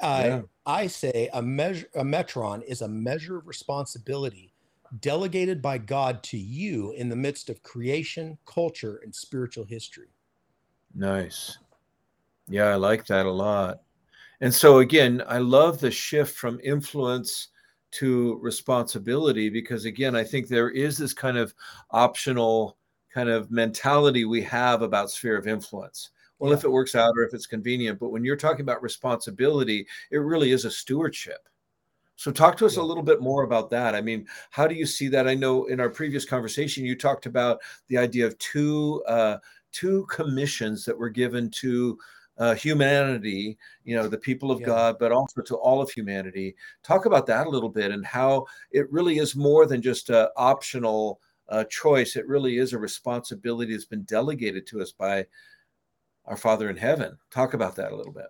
Uh, 0.01 0.23
yeah. 0.25 0.43
I 0.67 0.87
say 0.87 1.29
a 1.33 1.43
measure, 1.43 1.87
a 1.95 2.05
metron 2.05 2.63
is 2.65 2.83
a 2.83 2.89
measure 2.89 3.39
of 3.39 3.49
responsibility 3.49 4.52
delegated 5.01 5.63
by 5.63 5.79
God 5.79 6.23
to 6.25 6.39
you 6.39 6.93
in 6.93 7.09
the 7.09 7.17
midst 7.17 7.49
of 7.49 7.63
creation, 7.63 8.39
culture, 8.45 9.01
and 9.03 9.15
spiritual 9.15 9.65
history. 9.65 10.11
Nice. 10.95 11.59
Yeah, 12.49 12.67
I 12.67 12.75
like 12.75 13.07
that 13.07 13.27
a 13.27 13.31
lot. 13.31 13.83
And 14.41 14.53
so 14.53 14.79
again, 14.79 15.23
I 15.27 15.39
love 15.39 15.81
the 15.81 15.91
shift 15.91 16.37
from 16.37 16.61
influence 16.63 17.49
to 17.93 18.39
responsibility 18.43 19.49
because 19.49 19.85
again, 19.85 20.17
I 20.17 20.25
think 20.25 20.49
there 20.49 20.71
is 20.71 20.99
this 20.99 21.15
kind 21.15 21.37
of 21.37 21.55
optional 21.91 22.77
kind 23.13 23.29
of 23.29 23.51
mentality 23.51 24.25
we 24.25 24.43
have 24.43 24.83
about 24.83 25.11
sphere 25.11 25.37
of 25.37 25.47
influence. 25.47 26.11
Well, 26.39 26.51
yeah. 26.51 26.57
if 26.57 26.65
it 26.65 26.73
works 26.73 26.95
out 26.95 27.13
or 27.17 27.23
if 27.23 27.35
it's 27.35 27.47
convenient, 27.47 28.01
but 28.01 28.09
when 28.09 28.25
you're 28.25 28.37
talking 28.37 28.63
about 28.63 28.83
responsibility, 28.83 29.87
it 30.11 30.19
really 30.19 30.51
is 30.51 30.65
a 30.65 30.71
stewardship. 30.71 31.49
So, 32.23 32.31
talk 32.31 32.57
to 32.59 32.67
us 32.67 32.77
yeah. 32.77 32.85
a 32.85 32.85
little 32.85 33.03
bit 33.03 33.21
more 33.21 33.43
about 33.43 33.69
that. 33.71 33.97
I 33.97 34.01
mean, 34.01 34.29
how 34.51 34.69
do 34.69 34.77
you 34.77 34.87
see 34.87 35.09
that? 35.09 35.27
I 35.27 35.35
know 35.35 35.65
in 35.65 35.81
our 35.81 35.91
previous 35.91 36.25
conversation 36.25 36.85
you 36.85 36.97
talked 36.97 37.27
about 37.27 37.59
the 37.89 37.99
idea 37.99 38.25
of 38.25 38.39
two 38.39 39.03
uh, 39.09 39.39
two 39.73 40.07
commissions 40.09 40.85
that 40.85 40.97
were 40.97 41.09
given 41.09 41.51
to 41.51 41.99
uh, 42.39 42.55
humanity, 42.55 43.59
you 43.83 43.97
know, 43.97 44.07
the 44.07 44.17
people 44.17 44.53
of 44.53 44.61
yeah. 44.61 44.67
God, 44.67 44.97
but 45.01 45.11
also 45.11 45.43
to 45.43 45.57
all 45.57 45.83
of 45.83 45.91
humanity. 45.91 46.55
Talk 46.85 47.07
about 47.07 47.27
that 47.27 47.49
a 47.49 47.51
little 47.51 47.69
bit 47.69 47.91
and 47.91 48.07
how 48.07 48.47
it 48.71 48.89
really 48.93 49.19
is 49.19 49.35
more 49.35 49.67
than 49.67 49.83
just 49.83 50.09
an 50.09 50.29
optional 50.37 51.21
uh, 51.49 51.65
choice. 51.65 52.15
It 52.15 52.29
really 52.29 52.59
is 52.59 52.73
a 52.73 52.79
responsibility 52.79 53.73
that's 53.73 53.85
been 53.85 54.05
delegated 54.05 54.65
to 54.69 54.81
us 54.81 54.93
by 54.93 55.27
our 56.27 56.37
Father 56.37 56.71
in 56.71 56.77
heaven. 56.77 57.19
Talk 57.33 57.55
about 57.55 57.75
that 57.77 57.91
a 57.91 57.97
little 57.97 58.13
bit. 58.13 58.27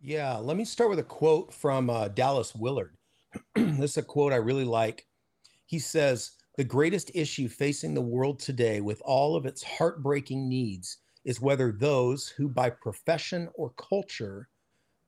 Yeah, 0.00 0.38
let 0.38 0.56
me 0.56 0.64
start 0.64 0.90
with 0.90 0.98
a 0.98 1.04
quote 1.04 1.54
from 1.54 1.88
uh, 1.88 2.08
Dallas 2.08 2.52
Willard. 2.52 2.97
this 3.54 3.92
is 3.92 3.96
a 3.98 4.02
quote 4.02 4.32
I 4.32 4.36
really 4.36 4.64
like. 4.64 5.06
He 5.66 5.78
says, 5.78 6.32
The 6.56 6.64
greatest 6.64 7.10
issue 7.14 7.48
facing 7.48 7.94
the 7.94 8.00
world 8.00 8.38
today, 8.38 8.80
with 8.80 9.02
all 9.04 9.36
of 9.36 9.46
its 9.46 9.62
heartbreaking 9.62 10.48
needs, 10.48 10.98
is 11.24 11.40
whether 11.40 11.72
those 11.72 12.28
who, 12.28 12.48
by 12.48 12.70
profession 12.70 13.48
or 13.54 13.70
culture, 13.70 14.48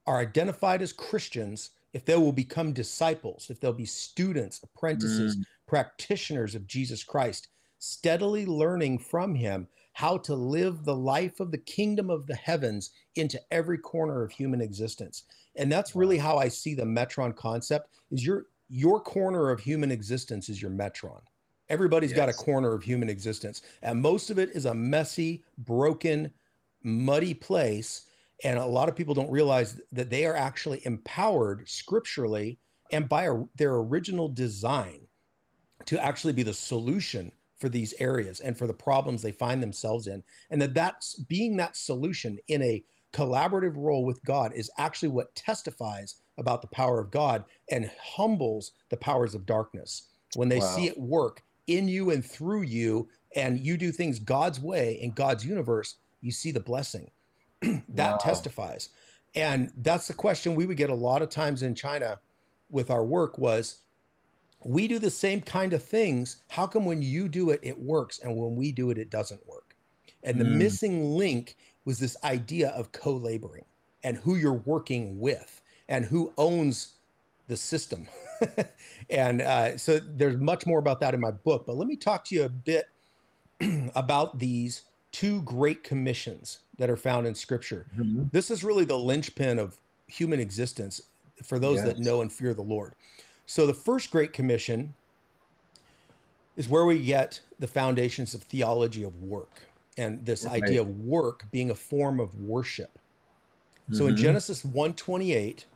are 0.06 0.18
identified 0.18 0.83
as 0.83 0.92
Christians, 0.92 1.70
if 1.92 2.04
they 2.04 2.16
will 2.16 2.33
become 2.33 2.72
disciples, 2.72 3.48
if 3.48 3.61
they'll 3.61 3.72
be 3.72 3.87
students, 3.87 4.61
apprentices, 4.62 5.37
mm. 5.37 5.42
practitioners 5.66 6.54
of 6.54 6.66
Jesus 6.66 7.04
Christ, 7.04 7.48
steadily 7.78 8.46
learning 8.46 8.98
from 8.98 9.35
him 9.35 9.68
how 9.92 10.16
to 10.18 10.35
live 10.35 10.85
the 10.85 10.94
life 10.94 11.40
of 11.40 11.50
the 11.50 11.59
kingdom 11.59 12.11
of 12.11 12.26
the 12.26 12.37
heavens 12.37 12.90
into 13.16 13.40
every 13.50 13.78
corner 13.78 14.22
of 14.22 14.30
human 14.30 14.61
existence. 14.61 15.24
And 15.56 15.70
that's 15.70 15.96
really 15.96 16.18
how 16.18 16.38
I 16.38 16.48
see 16.48 16.74
the 16.74 16.84
metron 16.84 17.34
concept 17.34 17.90
is 18.10 18.24
your 18.24 18.46
your 18.68 19.00
corner 19.00 19.50
of 19.50 19.60
human 19.60 19.90
existence 19.90 20.48
is 20.48 20.62
your 20.62 20.70
metron. 20.70 21.20
Everybody's 21.68 22.10
yes. 22.10 22.16
got 22.16 22.28
a 22.28 22.32
corner 22.32 22.72
of 22.72 22.82
human 22.82 23.08
existence, 23.08 23.62
and 23.82 24.00
most 24.00 24.30
of 24.30 24.38
it 24.38 24.50
is 24.50 24.66
a 24.66 24.74
messy, 24.74 25.44
broken, 25.58 26.32
muddy 26.82 27.34
place. 27.34 28.06
And 28.42 28.58
a 28.58 28.64
lot 28.64 28.88
of 28.88 28.96
people 28.96 29.14
don't 29.14 29.30
realize 29.30 29.80
that 29.92 30.08
they 30.08 30.24
are 30.24 30.34
actually 30.34 30.80
empowered 30.86 31.68
scripturally 31.68 32.58
and 32.90 33.08
by 33.08 33.24
a, 33.24 33.42
their 33.56 33.74
original 33.74 34.28
design 34.28 35.06
to 35.86 36.02
actually 36.02 36.32
be 36.32 36.42
the 36.42 36.54
solution 36.54 37.32
for 37.58 37.68
these 37.68 37.94
areas 37.98 38.40
and 38.40 38.56
for 38.56 38.66
the 38.66 38.72
problems 38.72 39.20
they 39.20 39.32
find 39.32 39.62
themselves 39.62 40.06
in. 40.06 40.22
And 40.50 40.60
that 40.62 40.74
that's 40.74 41.14
being 41.14 41.56
that 41.58 41.76
solution 41.76 42.38
in 42.48 42.62
a 42.62 42.82
collaborative 43.12 43.77
role 43.77 44.05
with 44.05 44.23
God 44.25 44.53
is 44.55 44.70
actually 44.79 45.09
what 45.09 45.35
testifies 45.35 46.16
about 46.38 46.62
the 46.62 46.68
power 46.68 47.01
of 47.01 47.11
God 47.11 47.44
and 47.70 47.90
humbles 48.03 48.73
the 48.88 48.96
powers 48.96 49.35
of 49.35 49.46
darkness. 49.46 50.09
When 50.35 50.49
they 50.49 50.61
wow. 50.61 50.77
see 50.77 50.87
it 50.87 50.99
work 50.99 51.42
in 51.66 51.88
you 51.88 52.11
and 52.11 52.25
through 52.25 52.62
you, 52.62 53.09
and 53.37 53.61
you 53.61 53.77
do 53.77 53.92
things 53.92 54.18
God's 54.18 54.61
way 54.61 54.99
in 55.01 55.12
God's 55.12 55.44
universe, 55.44 55.96
you 56.20 56.33
see 56.33 56.51
the 56.51 56.61
blessing. 56.61 57.11
that 57.61 58.12
wow. 58.12 58.16
testifies. 58.16 58.90
And 59.35 59.70
that's 59.79 60.09
the 60.09 60.14
question 60.14 60.55
we 60.55 60.66
would 60.66 60.77
get 60.77 60.90
a 60.90 60.94
lot 60.94 61.23
of 61.23 61.29
times 61.29 61.62
in 61.62 61.75
China 61.75 62.18
with 62.70 62.90
our 62.90 63.05
work 63.05 63.38
was 63.38 63.79
we 64.64 64.88
do 64.88 64.99
the 64.99 65.11
same 65.11 65.40
kind 65.40 65.73
of 65.73 65.83
things. 65.83 66.38
How 66.49 66.66
come 66.66 66.85
when 66.85 67.03
you 67.03 67.29
do 67.29 67.51
it, 67.51 67.61
it 67.62 67.79
works, 67.79 68.18
and 68.20 68.37
when 68.37 68.57
we 68.57 68.73
do 68.73 68.90
it, 68.90 68.99
it 68.99 69.11
doesn't 69.11 69.46
work? 69.46 69.77
And 70.23 70.38
the 70.38 70.44
mm. 70.44 70.57
missing 70.57 71.12
link 71.12 71.57
was 71.85 71.99
this 71.99 72.16
idea 72.25 72.71
of 72.71 72.93
co-laboring 72.93 73.64
and 74.05 74.16
who 74.16 74.37
you're 74.37 74.53
working 74.53 75.19
with 75.19 75.61
and 75.88 76.05
who 76.05 76.33
owns 76.38 76.95
the 77.49 77.57
system. 77.57 78.07
and 79.11 79.43
uh, 79.43 79.77
so 79.77 79.99
there's 79.99 80.37
much 80.37 80.66
more 80.66 80.79
about 80.79 81.01
that 81.01 81.14
in 81.14 81.21
my 81.21 81.31
book. 81.31 81.66
But 81.66 81.77
let 81.77 81.88
me 81.88 81.97
talk 81.97 82.25
to 82.27 82.35
you 82.35 82.45
a 82.45 82.49
bit 82.49 82.87
about 83.95 84.38
these 84.38 84.83
two 85.12 85.43
great 85.43 85.83
commissions 85.83 86.61
that 86.79 86.88
are 86.88 86.97
found 86.97 87.27
in 87.27 87.35
Scripture. 87.35 87.87
Mm-hmm. 87.99 88.25
This 88.33 88.51
is 88.51 88.62
really 88.62 88.85
the 88.85 88.99
linchpin 88.99 89.59
of 89.59 89.77
human 90.07 90.40
existence 90.40 91.03
for 91.43 91.59
those 91.59 91.77
yes. 91.77 91.87
that 91.87 91.99
know 91.99 92.23
and 92.23 92.33
fear 92.33 92.55
the 92.55 92.62
Lord. 92.62 92.95
So 93.47 93.66
the 93.66 93.75
first 93.75 94.11
great 94.11 94.33
commission 94.33 94.95
is 96.57 96.69
where 96.69 96.85
we 96.85 97.03
get 97.03 97.40
the 97.59 97.66
foundations 97.66 98.35
of 98.35 98.43
theology 98.43 99.03
of 99.03 99.21
work 99.23 99.62
and 100.00 100.24
this 100.24 100.44
right. 100.44 100.62
idea 100.62 100.80
of 100.80 101.00
work 101.00 101.44
being 101.50 101.70
a 101.70 101.74
form 101.74 102.20
of 102.20 102.34
worship. 102.40 102.98
Mm-hmm. 103.84 103.94
So 103.94 104.06
in 104.06 104.14
mm-hmm. 104.14 104.22
Genesis 104.22 104.64
128, 104.64 105.66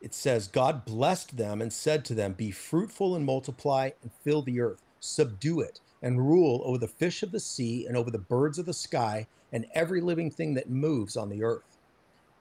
it 0.00 0.14
says, 0.14 0.46
God 0.46 0.84
blessed 0.84 1.36
them 1.36 1.60
and 1.60 1.72
said 1.72 2.04
to 2.04 2.14
them, 2.14 2.32
Be 2.34 2.52
fruitful 2.52 3.16
and 3.16 3.24
multiply 3.24 3.90
and 4.02 4.12
fill 4.22 4.42
the 4.42 4.60
earth, 4.60 4.82
subdue 5.00 5.60
it, 5.60 5.80
and 6.00 6.28
rule 6.28 6.62
over 6.64 6.78
the 6.78 6.86
fish 6.86 7.24
of 7.24 7.32
the 7.32 7.40
sea 7.40 7.86
and 7.86 7.96
over 7.96 8.10
the 8.10 8.18
birds 8.18 8.58
of 8.58 8.66
the 8.66 8.72
sky 8.72 9.26
and 9.52 9.66
every 9.74 10.00
living 10.00 10.30
thing 10.30 10.54
that 10.54 10.70
moves 10.70 11.16
on 11.16 11.28
the 11.28 11.42
earth. 11.42 11.78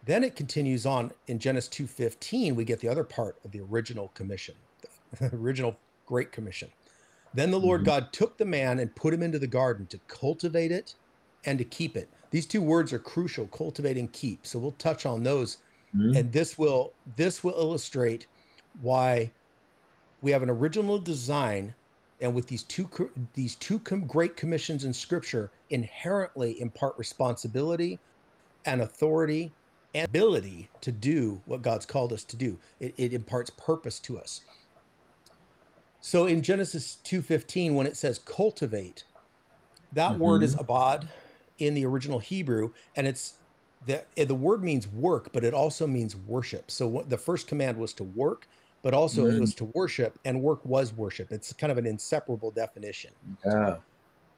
Then 0.05 0.23
it 0.23 0.35
continues 0.35 0.85
on 0.85 1.11
in 1.25 1.39
Genesis 1.39 1.69
2:15, 1.69 2.55
we 2.55 2.65
get 2.65 2.79
the 2.79 2.88
other 2.88 3.03
part 3.03 3.38
of 3.43 3.51
the 3.51 3.61
original 3.61 4.09
commission, 4.09 4.53
the 5.19 5.31
original 5.33 5.77
great 6.05 6.31
commission. 6.31 6.69
Then 7.33 7.49
the 7.49 7.59
Lord 7.59 7.81
mm-hmm. 7.81 7.88
God 7.88 8.13
took 8.13 8.38
the 8.38 8.45
man 8.45 8.77
and 8.77 8.95
put 8.95 9.13
him 9.13 9.23
into 9.23 9.39
the 9.39 9.47
garden 9.47 9.88
to 9.88 9.97
cultivate 10.07 10.71
it 10.71 10.93
and 11.45 11.58
to 11.58 11.63
keep 11.63 11.95
it. 11.95 12.10
These 12.31 12.45
two 12.45 12.62
words 12.62 12.91
are 12.91 12.99
crucial, 12.99 13.47
cultivate 13.47 13.97
and 13.97 14.12
keep. 14.12 14.45
So 14.45 14.60
we'll 14.60 14.71
touch 14.73 15.05
on 15.05 15.23
those 15.23 15.58
mm-hmm. 15.95 16.15
and 16.15 16.31
this 16.31 16.58
will 16.58 16.93
this 17.15 17.43
will 17.43 17.55
illustrate 17.58 18.27
why 18.81 19.31
we 20.21 20.31
have 20.31 20.43
an 20.43 20.49
original 20.49 20.97
design 20.97 21.73
and 22.21 22.34
with 22.34 22.47
these 22.47 22.63
two 22.63 22.89
these 23.34 23.55
two 23.55 23.79
com- 23.79 24.05
great 24.05 24.36
commissions 24.36 24.84
in 24.84 24.93
scripture 24.93 25.51
inherently 25.69 26.60
impart 26.62 26.97
responsibility 26.97 27.99
and 28.65 28.81
authority 28.81 29.51
and 29.93 30.05
ability 30.05 30.69
to 30.81 30.91
do 30.91 31.41
what 31.45 31.62
god's 31.62 31.86
called 31.86 32.12
us 32.12 32.23
to 32.23 32.36
do 32.36 32.58
it, 32.79 32.93
it 32.97 33.13
imparts 33.13 33.49
purpose 33.51 33.99
to 33.99 34.17
us 34.17 34.41
so 36.01 36.25
in 36.25 36.41
genesis 36.41 36.97
2.15 37.05 37.73
when 37.73 37.88
it 37.88 37.95
says 37.95 38.19
cultivate 38.19 39.03
that 39.93 40.12
mm-hmm. 40.12 40.21
word 40.21 40.43
is 40.43 40.55
abad 40.60 41.08
in 41.60 41.74
the 41.74 41.86
original 41.86 42.20
hebrew 42.20 42.72
and 42.96 43.08
it's 43.08 43.36
the 43.86 44.04
the 44.26 44.36
word 44.36 44.63
means 44.63 44.88
work, 44.88 45.30
but 45.32 45.44
it 45.44 45.54
also 45.54 45.88
means 45.88 46.15
worship. 46.15 46.72
So 46.72 46.88
what, 46.88 47.10
the 47.10 47.18
first 47.18 47.48
command 47.48 47.78
was 47.78 47.94
to 47.94 48.04
work, 48.04 48.48
but 48.82 48.94
also 48.94 49.26
mm. 49.26 49.36
it 49.36 49.39
was 49.39 49.56
to 49.56 49.65
worship, 49.65 50.20
and 50.26 50.41
work 50.41 50.63
was 50.65 50.94
worship. 50.94 51.32
It's 51.32 51.54
kind 51.54 51.72
of 51.72 51.78
an 51.78 51.86
inseparable 51.86 52.52
definition. 52.52 53.12
Yeah. 53.46 53.78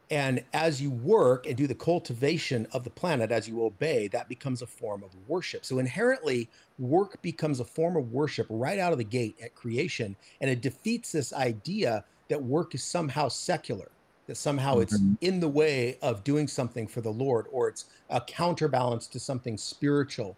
And 0.10 0.44
as 0.54 0.82
you 0.82 0.90
work 0.90 1.48
and 1.48 1.58
do 1.58 1.68
the 1.68 1.76
cultivation 1.76 2.66
of 2.72 2.86
the 2.86 2.90
planet, 2.90 3.30
as 3.30 3.46
you 3.48 3.66
obey, 3.66 4.08
that 4.10 4.30
becomes 4.30 4.62
a 4.62 4.68
form 4.68 5.04
of 5.04 5.10
worship. 5.28 5.66
So 5.66 5.80
inherently, 5.80 6.50
work 6.80 7.22
becomes 7.22 7.60
a 7.60 7.66
form 7.66 7.98
of 7.98 8.14
worship 8.14 8.48
right 8.50 8.80
out 8.80 8.94
of 8.94 9.00
the 9.00 9.04
gate 9.04 9.36
at 9.44 9.54
creation, 9.54 10.16
and 10.40 10.50
it 10.50 10.62
defeats 10.62 11.12
this 11.12 11.34
idea 11.34 12.06
that 12.30 12.42
work 12.42 12.74
is 12.74 12.84
somehow 12.84 13.28
secular 13.28 13.92
that 14.28 14.36
somehow 14.36 14.80
it's 14.80 14.98
mm-hmm. 14.98 15.14
in 15.22 15.40
the 15.40 15.48
way 15.48 15.98
of 16.02 16.24
doing 16.24 16.48
something 16.48 16.86
for 16.86 17.02
the 17.02 17.10
Lord 17.10 17.46
or 17.52 17.70
it's 17.70 17.86
a 18.10 18.22
counterbalance 18.22 19.08
to 19.08 19.20
something 19.20 19.58
spiritual. 19.58 20.38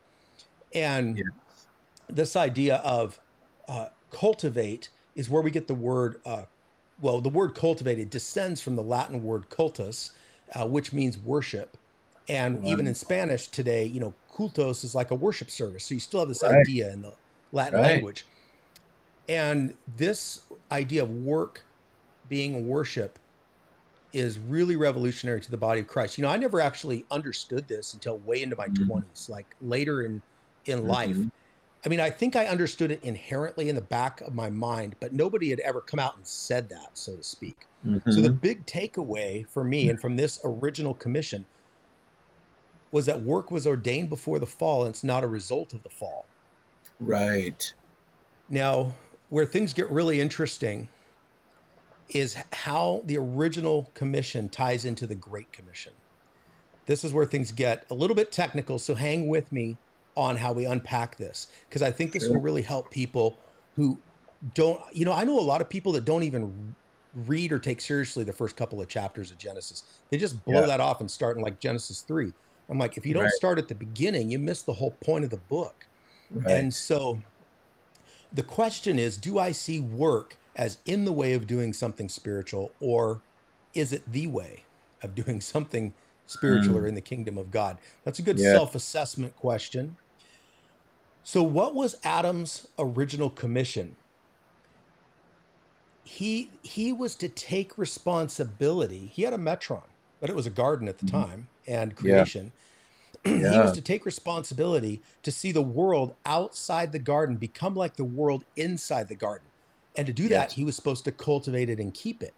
And 0.74 1.18
yeah. 1.18 1.24
this 2.08 2.36
idea 2.36 2.78
of 2.78 3.20
uh, 3.68 3.88
cultivate 4.12 4.90
is 5.16 5.30
where 5.30 5.42
we 5.42 5.52
get 5.52 5.68
the 5.68 5.76
word, 5.76 6.22
uh, 6.26 6.44
well, 7.02 7.20
the 7.20 7.30
word 7.30 7.56
cultivated 7.56 8.10
descends 8.10 8.62
from 8.62 8.76
the 8.76 8.84
Latin 8.84 9.24
word 9.24 9.50
cultus, 9.50 10.12
uh, 10.54 10.68
which 10.68 10.94
means 10.94 11.18
worship. 11.18 11.76
And 12.28 12.64
even 12.64 12.86
in 12.86 12.94
Spanish 12.94 13.48
today, 13.48 13.86
you 13.86 14.00
know, 14.00 14.14
cultos 14.32 14.84
is 14.84 14.94
like 14.94 15.10
a 15.10 15.16
worship 15.16 15.50
service. 15.50 15.84
So 15.84 15.96
you 15.96 16.00
still 16.00 16.20
have 16.20 16.30
this 16.30 16.44
right. 16.44 16.58
idea 16.58 16.94
in 16.94 17.02
the 17.02 17.14
Latin 17.52 17.80
right. 17.80 17.94
language. 17.94 18.26
And 19.28 19.74
this 19.98 20.42
idea 20.72 21.04
of 21.04 21.10
work 21.10 21.64
being 22.30 22.68
worship 22.68 23.18
is 24.14 24.40
really 24.40 24.76
revolutionary 24.76 25.42
to 25.42 25.52
the 25.52 25.58
body 25.58 25.82
of 25.82 25.88
Christ. 25.88 26.18
You 26.18 26.24
know, 26.24 26.30
I 26.30 26.38
never 26.38 26.60
actually 26.62 27.06
understood 27.12 27.68
this 27.68 27.94
until 27.94 28.18
way 28.20 28.42
into 28.42 28.56
my 28.56 28.68
mm-hmm. 28.68 28.92
20s, 28.92 29.30
like 29.30 29.56
later 29.62 30.04
in 30.04 30.22
in 30.66 30.80
mm-hmm. 30.80 30.88
life. 30.88 31.18
I 31.86 31.90
mean, 31.90 32.02
I 32.02 32.10
think 32.10 32.36
I 32.36 32.48
understood 32.48 32.92
it 32.92 33.02
inherently 33.04 33.70
in 33.70 33.76
the 33.76 33.82
back 33.82 34.20
of 34.22 34.36
my 34.36 34.50
mind, 34.50 34.96
but 35.00 35.14
nobody 35.14 35.50
had 35.50 35.62
ever 35.62 35.80
come 35.80 36.00
out 36.00 36.18
and 36.18 36.28
said 36.28 36.68
that, 36.70 36.90
so 36.94 37.16
to 37.16 37.24
speak. 37.24 37.68
Mm-hmm. 37.88 38.12
So 38.12 38.20
the 38.20 38.30
big 38.30 38.66
takeaway 38.66 39.48
for 39.48 39.64
me 39.64 39.90
and 39.90 40.00
from 40.00 40.18
this 40.18 40.42
original 40.44 40.94
commission 40.94 41.46
was 42.92 43.06
that 43.06 43.22
work 43.22 43.52
was 43.52 43.66
ordained 43.66 44.10
before 44.10 44.40
the 44.40 44.46
fall 44.46 44.84
and 44.84 44.90
it's 44.90 45.04
not 45.04 45.24
a 45.24 45.28
result 45.28 45.74
of 45.74 45.82
the 45.84 45.90
fall. 45.90 46.26
Right. 47.00 47.72
Now, 48.50 48.94
where 49.30 49.46
things 49.46 49.74
get 49.74 49.90
really 49.90 50.20
interesting 50.20 50.90
is 52.10 52.36
how 52.54 53.02
the 53.06 53.18
original 53.18 53.90
commission 53.94 54.50
ties 54.50 54.86
into 54.86 55.06
the 55.06 55.16
Great 55.16 55.52
Commission. 55.52 55.94
This 56.86 57.04
is 57.04 57.14
where 57.14 57.26
things 57.26 57.52
get 57.52 57.86
a 57.92 57.94
little 57.94 58.16
bit 58.16 58.32
technical, 58.32 58.80
so 58.80 58.96
hang 58.96 59.28
with 59.28 59.52
me 59.52 59.78
on 60.18 60.36
how 60.36 60.52
we 60.52 60.66
unpack 60.66 61.18
this 61.18 61.48
because 61.68 61.82
I 61.82 61.92
think 61.92 62.12
this 62.12 62.24
sure. 62.24 62.34
will 62.34 62.42
really 62.42 62.64
help 62.64 62.90
people 62.90 63.38
who 63.76 63.98
don't, 64.54 64.82
you 64.92 65.06
know, 65.06 65.14
I 65.14 65.24
know 65.24 65.40
a 65.40 65.42
lot 65.42 65.62
of 65.62 65.70
people 65.70 65.92
that 65.94 66.06
don't 66.06 66.24
even 66.24 66.76
read 67.14 67.52
or 67.52 67.60
take 67.60 67.82
seriously 67.82 68.24
the 68.24 68.34
first 68.34 68.56
couple 68.56 68.82
of 68.82 68.88
chapters 68.88 69.32
of 69.32 69.38
Genesis. 69.38 69.84
They 70.10 70.18
just 70.18 70.44
blow 70.46 70.62
yeah. 70.62 70.68
that 70.68 70.80
off 70.80 71.00
and 71.00 71.10
start 71.10 71.38
in 71.38 71.44
like 71.44 71.60
Genesis 71.60 72.02
3. 72.02 72.34
I'm 72.70 72.78
like, 72.78 72.98
if 72.98 73.06
you 73.06 73.14
don't 73.14 73.24
right. 73.24 73.34
start 73.34 73.58
at 73.58 73.68
the 73.68 73.76
beginning, 73.76 74.30
you 74.30 74.40
miss 74.40 74.62
the 74.62 74.74
whole 74.74 74.92
point 75.04 75.24
of 75.24 75.30
the 75.30 75.38
book. 75.38 75.86
Right. 76.32 76.58
And 76.58 76.74
so 76.74 77.20
the 78.34 78.44
question 78.44 79.00
is 79.00 79.18
do 79.18 79.40
I 79.40 79.52
see 79.52 79.80
work 79.80 80.38
as 80.60 80.78
in 80.86 81.06
the 81.06 81.14
way 81.14 81.34
of 81.34 81.48
doing 81.48 81.72
something 81.72 82.10
spiritual, 82.10 82.74
or 82.82 83.22
is 83.74 83.94
it 83.94 84.04
the 84.12 84.28
way 84.28 84.64
of 85.02 85.16
doing 85.16 85.40
something 85.54 85.94
spiritual 86.28 86.76
mm. 86.76 86.84
or 86.84 86.88
in 86.88 86.94
the 86.94 87.02
kingdom 87.02 87.38
of 87.38 87.50
God? 87.50 87.78
That's 88.04 88.20
a 88.20 88.22
good 88.22 88.38
yeah. 88.38 88.52
self 88.52 88.76
assessment 88.76 89.36
question. 89.38 89.96
So, 91.24 91.42
what 91.42 91.74
was 91.74 91.96
Adam's 92.04 92.68
original 92.78 93.30
commission? 93.30 93.96
He 96.04 96.50
he 96.62 96.92
was 96.92 97.16
to 97.16 97.30
take 97.30 97.78
responsibility. 97.78 99.12
He 99.14 99.24
had 99.24 99.34
a 99.34 99.38
metron, 99.38 99.84
but 100.20 100.30
it 100.30 100.36
was 100.36 100.46
a 100.46 100.52
garden 100.52 100.90
at 100.90 100.98
the 100.98 101.06
mm-hmm. 101.06 101.24
time 101.24 101.48
and 101.68 101.96
creation. 101.96 102.52
Yeah. 103.26 103.36
yeah. 103.36 103.52
he 103.52 103.60
was 103.60 103.74
to 103.74 103.82
take 103.82 104.06
responsibility 104.06 105.02
to 105.24 105.32
see 105.32 105.52
the 105.52 105.62
world 105.62 106.16
outside 106.26 106.94
the 106.94 107.00
garden 107.00 107.36
become 107.36 107.76
like 107.76 107.98
the 107.98 108.06
world 108.06 108.46
inside 108.56 109.10
the 109.10 109.16
garden. 109.16 109.49
And 109.96 110.06
to 110.08 110.14
do 110.14 110.24
yes. 110.24 110.32
that, 110.32 110.52
he 110.54 110.64
was 110.64 110.76
supposed 110.76 111.04
to 111.06 111.12
cultivate 111.12 111.70
it 111.70 111.80
and 111.80 111.94
keep 111.94 112.24
it. 112.24 112.34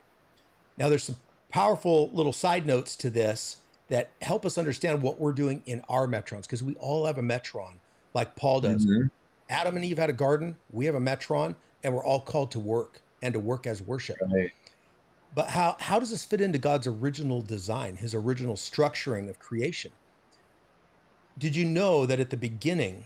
Now, 0.78 0.90
there's 0.90 1.04
some 1.04 1.18
powerful 1.50 2.10
little 2.14 2.34
side 2.34 2.66
notes 2.66 2.96
to 2.98 3.10
this 3.10 3.58
that 3.90 4.10
help 4.22 4.46
us 4.46 4.58
understand 4.58 5.02
what 5.02 5.20
we're 5.20 5.34
doing 5.34 5.62
in 5.66 5.82
our 5.90 6.08
metrons, 6.08 6.44
because 6.44 6.64
we 6.64 6.76
all 6.76 7.06
have 7.06 7.18
a 7.18 7.22
metron, 7.22 7.74
like 8.14 8.36
Paul 8.36 8.62
does. 8.62 8.86
Mm-hmm. 8.86 9.08
Adam 9.50 9.76
and 9.76 9.84
Eve 9.84 9.98
had 9.98 10.10
a 10.10 10.14
garden, 10.14 10.56
we 10.72 10.86
have 10.86 10.96
a 10.96 11.00
metron, 11.00 11.54
and 11.84 11.94
we're 11.94 12.06
all 12.06 12.22
called 12.22 12.52
to 12.52 12.60
work 12.60 13.02
and 13.22 13.34
to 13.34 13.40
work 13.40 13.68
as 13.68 13.82
worship. 13.82 14.16
Right. 14.32 14.52
But 15.36 15.50
how, 15.50 15.76
how 15.80 16.00
does 16.00 16.10
this 16.10 16.24
fit 16.24 16.42
into 16.42 16.58
God's 16.58 16.88
original 16.88 17.42
design, 17.42 17.98
his 17.98 18.16
original 18.16 18.56
structuring 18.56 19.30
of 19.30 19.40
creation? 19.40 19.92
Did 21.38 21.56
you 21.56 21.66
know 21.66 22.06
that 22.06 22.20
at 22.20 22.30
the 22.30 22.38
beginning, 22.38 23.06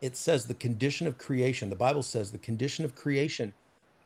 it 0.00 0.16
says 0.16 0.46
the 0.46 0.54
condition 0.54 1.06
of 1.06 1.18
creation, 1.18 1.70
the 1.70 1.76
Bible 1.76 2.02
says 2.02 2.30
the 2.30 2.38
condition 2.38 2.84
of 2.84 2.94
creation 2.94 3.52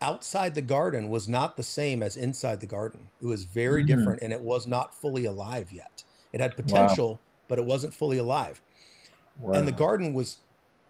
outside 0.00 0.54
the 0.54 0.62
garden 0.62 1.08
was 1.08 1.28
not 1.28 1.56
the 1.56 1.62
same 1.62 2.02
as 2.02 2.16
inside 2.16 2.60
the 2.60 2.66
garden. 2.66 3.08
It 3.20 3.26
was 3.26 3.44
very 3.44 3.82
mm-hmm. 3.82 3.98
different 3.98 4.22
and 4.22 4.32
it 4.32 4.40
was 4.40 4.66
not 4.66 4.94
fully 4.94 5.24
alive 5.24 5.72
yet. 5.72 6.04
It 6.32 6.40
had 6.40 6.56
potential, 6.56 7.12
wow. 7.12 7.18
but 7.48 7.58
it 7.58 7.64
wasn't 7.64 7.94
fully 7.94 8.18
alive. 8.18 8.60
Wow. 9.40 9.54
And 9.54 9.66
the 9.66 9.72
garden 9.72 10.14
was 10.14 10.38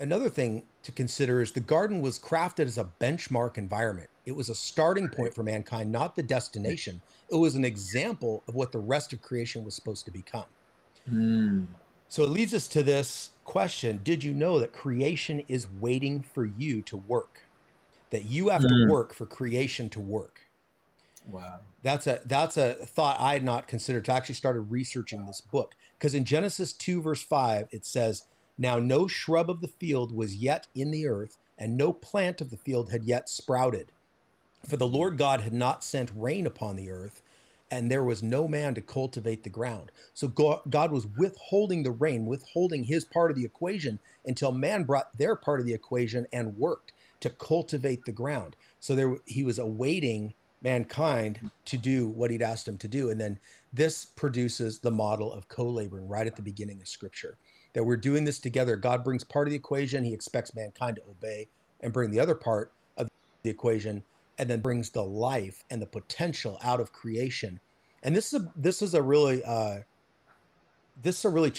another 0.01 0.29
thing 0.29 0.63
to 0.83 0.93
consider 0.93 1.41
is 1.41 1.53
the 1.53 1.61
garden 1.61 2.01
was 2.01 2.19
crafted 2.19 2.67
as 2.67 2.79
a 2.79 2.89
benchmark 3.01 3.59
environment. 3.59 4.11
It 4.27 4.33
was 4.33 4.49
a 4.49 4.55
starting 4.55 5.09
point 5.09 5.35
for 5.35 5.43
mankind, 5.43 5.91
not 5.91 6.17
the 6.17 6.23
destination. 6.23 7.01
It 7.31 7.37
was 7.37 7.55
an 7.55 7.65
example 7.65 8.43
of 8.49 8.55
what 8.55 8.73
the 8.73 8.79
rest 8.79 9.13
of 9.13 9.23
creation 9.23 9.65
was 9.65 9.75
supposed 9.75 10.05
to 10.07 10.11
become. 10.11 10.45
Mm. 11.11 11.67
So 12.09 12.23
it 12.23 12.31
leads 12.31 12.55
us 12.55 12.69
to 12.69 12.83
this 12.83 13.31
question 13.45 14.01
Did 14.03 14.25
you 14.25 14.35
know 14.35 14.59
that 14.61 14.73
creation 14.73 15.43
is 15.49 15.67
waiting 15.81 16.23
for 16.23 16.45
you 16.45 16.83
to 16.83 16.97
work? 16.97 17.43
That 18.11 18.25
you 18.25 18.49
have 18.49 18.63
mm. 18.63 18.69
to 18.69 18.93
work 18.93 19.13
for 19.15 19.27
creation 19.27 19.89
to 19.91 20.01
work. 20.01 20.41
Wow. 21.27 21.61
That's 21.83 22.07
a 22.07 22.21
that's 22.25 22.57
a 22.57 22.75
thought 22.75 23.21
I 23.21 23.35
had 23.35 23.45
not 23.45 23.69
considered 23.69 24.07
to 24.07 24.13
actually 24.13 24.35
started 24.35 24.63
researching 24.63 25.27
this 25.27 25.41
book. 25.41 25.75
Because 25.99 26.15
in 26.15 26.25
Genesis 26.25 26.73
2, 26.73 27.03
verse 27.03 27.23
5, 27.23 27.69
it 27.71 27.85
says, 27.85 28.25
Now 28.57 28.79
no 28.79 29.09
shrub 29.09 29.51
of 29.51 29.61
the 29.61 29.69
field 29.69 30.15
was 30.15 30.37
yet 30.37 30.69
in 30.75 30.91
the 30.91 31.09
earth, 31.09 31.39
and 31.59 31.77
no 31.77 31.93
plant 31.93 32.41
of 32.41 32.51
the 32.51 32.57
field 32.57 32.91
had 32.91 33.05
yet 33.05 33.29
sprouted. 33.29 33.91
For 34.67 34.77
the 34.77 34.87
Lord 34.87 35.19
God 35.19 35.41
had 35.41 35.53
not 35.53 35.85
sent 35.85 36.11
rain 36.15 36.47
upon 36.47 36.77
the 36.77 36.91
earth, 36.91 37.21
and 37.71 37.91
there 37.91 38.05
was 38.05 38.23
no 38.23 38.49
man 38.49 38.75
to 38.75 38.81
cultivate 38.81 39.43
the 39.43 39.51
ground. 39.51 39.93
So 40.15 40.29
God 40.29 40.91
was 40.91 41.07
withholding 41.17 41.83
the 41.83 41.91
rain, 41.91 42.27
withholding 42.27 42.85
his 42.85 43.05
part 43.05 43.31
of 43.31 43.37
the 43.37 43.45
equation 43.45 43.99
until 44.25 44.53
man 44.53 44.85
brought 44.85 45.17
their 45.17 45.37
part 45.37 45.61
of 45.61 45.67
the 45.67 45.75
equation 45.75 46.27
and 46.33 46.57
worked 46.57 46.93
to 47.21 47.31
cultivate 47.31 48.05
the 48.05 48.13
ground. 48.13 48.57
So 48.81 48.95
there 48.95 49.17
he 49.27 49.45
was 49.45 49.59
awaiting 49.59 50.35
mankind 50.63 51.51
to 51.67 51.77
do 51.77 52.09
what 52.09 52.31
he'd 52.31 52.43
asked 52.43 52.67
him 52.67 52.79
to 52.79 52.89
do. 52.89 53.11
And 53.11 53.21
then 53.21 53.39
this 53.73 54.05
produces 54.05 54.79
the 54.79 54.91
model 54.91 55.33
of 55.33 55.49
co-laboring 55.49 56.09
right 56.09 56.27
at 56.27 56.37
the 56.37 56.43
beginning 56.43 56.81
of 56.81 56.89
scripture. 56.89 57.37
That 57.75 57.85
we're 57.85 57.97
doing 57.97 58.25
this 58.25 58.39
together. 58.39 58.77
God 58.77 59.05
brings 59.05 59.23
part 59.23 59.47
of 59.47 59.51
the 59.51 59.57
equation, 59.57 60.03
he 60.03 60.15
expects 60.15 60.55
mankind 60.55 60.97
to 60.97 61.11
obey 61.11 61.49
and 61.81 61.93
bring 61.93 62.11
the 62.11 62.19
other 62.19 62.35
part 62.35 62.73
of 62.97 63.09
the 63.43 63.51
equation 63.51 64.03
and 64.39 64.49
then 64.49 64.61
brings 64.61 64.91
the 64.91 65.03
life 65.03 65.65
and 65.71 65.83
the 65.83 65.87
potential 65.87 66.59
out 66.63 66.81
of 66.81 66.93
creation. 66.93 67.61
And 68.03 68.15
this 68.15 68.33
is 68.33 68.43
a 68.43 68.53
this 68.57 68.83
is 68.83 68.95
a 68.95 69.03
really 69.03 69.43
uh, 69.45 69.79
this 71.03 71.19
is 71.19 71.25
a 71.25 71.31
really 71.31 71.53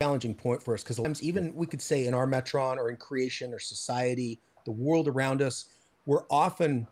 challenging 0.00 0.34
point 0.34 0.62
for 0.62 0.74
us 0.74 0.82
because 0.82 0.96
sometimes 0.96 1.22
even 1.22 1.54
we 1.54 1.66
could 1.66 1.82
say 1.82 2.06
in 2.06 2.14
our 2.14 2.26
metron 2.26 2.76
or 2.76 2.90
in 2.90 2.96
creation 2.96 3.52
or 3.52 3.58
society, 3.58 4.38
the 4.64 4.72
world 4.72 5.08
around 5.08 5.42
us, 5.42 5.66
we're 6.06 6.24
often 6.30 6.86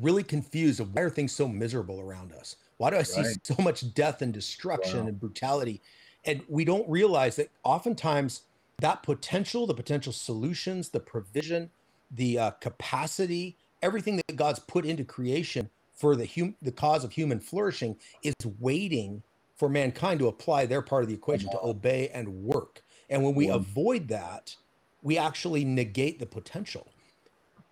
really 0.00 0.22
confused 0.22 0.80
of 0.80 0.94
why 0.94 1.02
are 1.02 1.10
things 1.10 1.32
so 1.32 1.48
miserable 1.48 2.00
around 2.00 2.32
us? 2.32 2.56
Why 2.78 2.90
do 2.90 2.96
I 2.96 3.02
see 3.02 3.22
right. 3.22 3.36
so 3.42 3.56
much 3.62 3.94
death 3.94 4.22
and 4.22 4.32
destruction 4.32 5.00
wow. 5.00 5.06
and 5.08 5.20
brutality? 5.20 5.80
And 6.24 6.42
we 6.48 6.64
don't 6.64 6.88
realize 6.88 7.36
that 7.36 7.50
oftentimes 7.62 8.42
that 8.80 9.02
potential, 9.02 9.66
the 9.66 9.74
potential 9.74 10.12
solutions, 10.12 10.90
the 10.90 11.00
provision, 11.00 11.70
the 12.10 12.38
uh, 12.38 12.50
capacity 12.52 13.56
everything 13.86 14.16
that 14.16 14.36
God's 14.36 14.58
put 14.58 14.84
into 14.84 15.04
creation 15.04 15.70
for 15.94 16.16
the 16.16 16.26
hum- 16.26 16.56
the 16.60 16.72
cause 16.72 17.04
of 17.04 17.12
human 17.12 17.38
flourishing 17.40 17.96
is 18.22 18.34
waiting 18.58 19.22
for 19.54 19.68
mankind 19.68 20.18
to 20.20 20.28
apply 20.28 20.66
their 20.66 20.82
part 20.82 21.02
of 21.02 21.08
the 21.08 21.14
equation 21.14 21.50
to 21.50 21.58
obey 21.62 22.10
and 22.12 22.28
work. 22.28 22.82
And 23.08 23.22
when 23.22 23.34
we 23.34 23.48
avoid 23.48 24.08
that, 24.08 24.56
we 25.02 25.16
actually 25.16 25.64
negate 25.64 26.18
the 26.18 26.26
potential. 26.26 26.88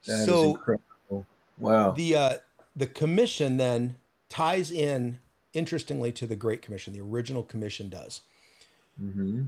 That 0.07 0.24
so 0.24 0.59
wow. 1.59 1.90
The 1.90 2.16
uh, 2.16 2.35
the 2.77 2.87
commission 2.87 3.57
then 3.57 3.96
ties 4.29 4.70
in 4.70 5.18
interestingly 5.53 6.12
to 6.12 6.27
the 6.27 6.37
Great 6.37 6.62
Commission. 6.62 6.92
The 6.92 7.00
original 7.00 7.42
commission 7.42 7.88
does. 7.88 8.22
Mm-hmm. 9.03 9.44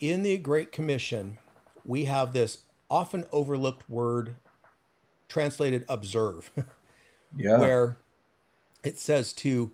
In 0.00 0.22
the 0.22 0.38
Great 0.38 0.72
Commission, 0.72 1.38
we 1.84 2.04
have 2.04 2.32
this 2.32 2.58
often 2.88 3.26
overlooked 3.32 3.88
word 3.90 4.36
translated 5.30 5.86
observe. 5.88 6.50
yeah. 7.36 7.58
Where 7.58 7.96
it 8.84 8.98
says 8.98 9.32
to 9.34 9.72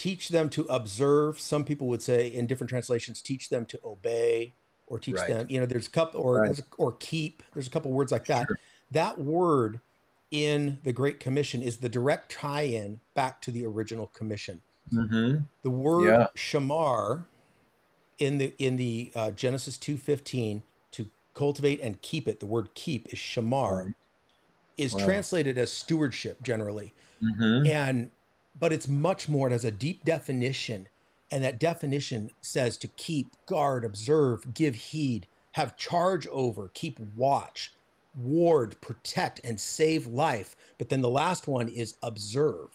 teach 0.00 0.30
them 0.30 0.48
to 0.48 0.62
observe. 0.70 1.38
Some 1.38 1.62
people 1.64 1.86
would 1.88 2.00
say 2.00 2.28
in 2.28 2.46
different 2.46 2.70
translations, 2.70 3.20
teach 3.20 3.50
them 3.50 3.66
to 3.66 3.78
obey 3.84 4.54
or 4.86 4.98
teach 4.98 5.16
right. 5.16 5.28
them, 5.28 5.46
you 5.50 5.60
know, 5.60 5.66
there's 5.66 5.86
a 5.86 5.90
couple 5.90 6.22
or 6.22 6.40
right. 6.40 6.60
or 6.78 6.92
keep. 6.92 7.42
There's 7.52 7.66
a 7.66 7.70
couple 7.70 7.90
words 7.92 8.10
like 8.10 8.24
that. 8.26 8.46
Sure. 8.46 8.58
That 8.92 9.18
word 9.18 9.80
in 10.30 10.78
the 10.84 10.92
Great 10.92 11.20
Commission 11.20 11.62
is 11.62 11.76
the 11.76 11.88
direct 11.88 12.32
tie-in 12.32 13.00
back 13.14 13.42
to 13.42 13.50
the 13.50 13.66
original 13.66 14.06
commission. 14.08 14.62
Mm-hmm. 14.92 15.44
The 15.62 15.70
word 15.70 16.08
yeah. 16.08 16.26
shamar 16.36 17.24
in 18.18 18.38
the 18.38 18.54
in 18.58 18.76
the 18.76 19.12
uh, 19.14 19.30
Genesis 19.32 19.76
two 19.76 19.96
fifteen 19.96 20.62
to 20.92 21.08
cultivate 21.34 21.80
and 21.80 22.00
keep 22.02 22.26
it. 22.26 22.40
The 22.40 22.46
word 22.46 22.70
keep 22.74 23.12
is 23.12 23.18
shamar, 23.18 23.94
is 24.76 24.94
wow. 24.94 25.04
translated 25.04 25.58
as 25.58 25.72
stewardship 25.72 26.42
generally. 26.42 26.94
Mm-hmm. 27.22 27.66
And 27.66 28.10
but 28.58 28.72
it's 28.72 28.88
much 28.88 29.28
more, 29.28 29.48
it 29.48 29.52
has 29.52 29.64
a 29.64 29.70
deep 29.70 30.04
definition. 30.04 30.88
And 31.30 31.44
that 31.44 31.60
definition 31.60 32.30
says 32.42 32.76
to 32.78 32.88
keep, 32.88 33.34
guard, 33.46 33.84
observe, 33.84 34.52
give 34.52 34.74
heed, 34.74 35.26
have 35.52 35.76
charge 35.76 36.26
over, 36.28 36.70
keep 36.74 36.98
watch, 37.16 37.72
ward, 38.16 38.80
protect, 38.80 39.40
and 39.44 39.58
save 39.58 40.06
life. 40.06 40.56
But 40.78 40.88
then 40.88 41.00
the 41.00 41.08
last 41.08 41.46
one 41.46 41.68
is 41.68 41.94
observe. 42.02 42.68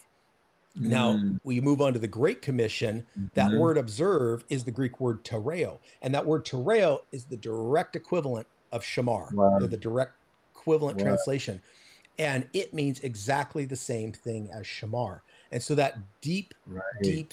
Now, 0.78 1.14
mm. 1.14 1.40
we 1.42 1.60
move 1.60 1.80
on 1.80 1.94
to 1.94 1.98
the 1.98 2.06
Great 2.08 2.42
Commission. 2.42 3.06
That 3.34 3.50
mm-hmm. 3.50 3.58
word 3.58 3.78
observe 3.78 4.44
is 4.50 4.64
the 4.64 4.70
Greek 4.70 5.00
word 5.00 5.24
tereo. 5.24 5.78
And 6.02 6.14
that 6.14 6.26
word 6.26 6.44
tereo 6.44 7.00
is 7.12 7.24
the 7.24 7.36
direct 7.36 7.96
equivalent 7.96 8.46
of 8.72 8.82
shamar, 8.82 9.32
wow. 9.32 9.58
the 9.58 9.76
direct 9.76 10.12
equivalent 10.54 10.98
wow. 10.98 11.04
translation. 11.04 11.62
And 12.18 12.48
it 12.52 12.72
means 12.72 13.00
exactly 13.00 13.66
the 13.66 13.76
same 13.76 14.12
thing 14.12 14.48
as 14.52 14.64
shamar. 14.64 15.20
And 15.52 15.62
so 15.62 15.74
that 15.74 15.98
deep, 16.20 16.54
right. 16.66 16.82
deep 17.02 17.32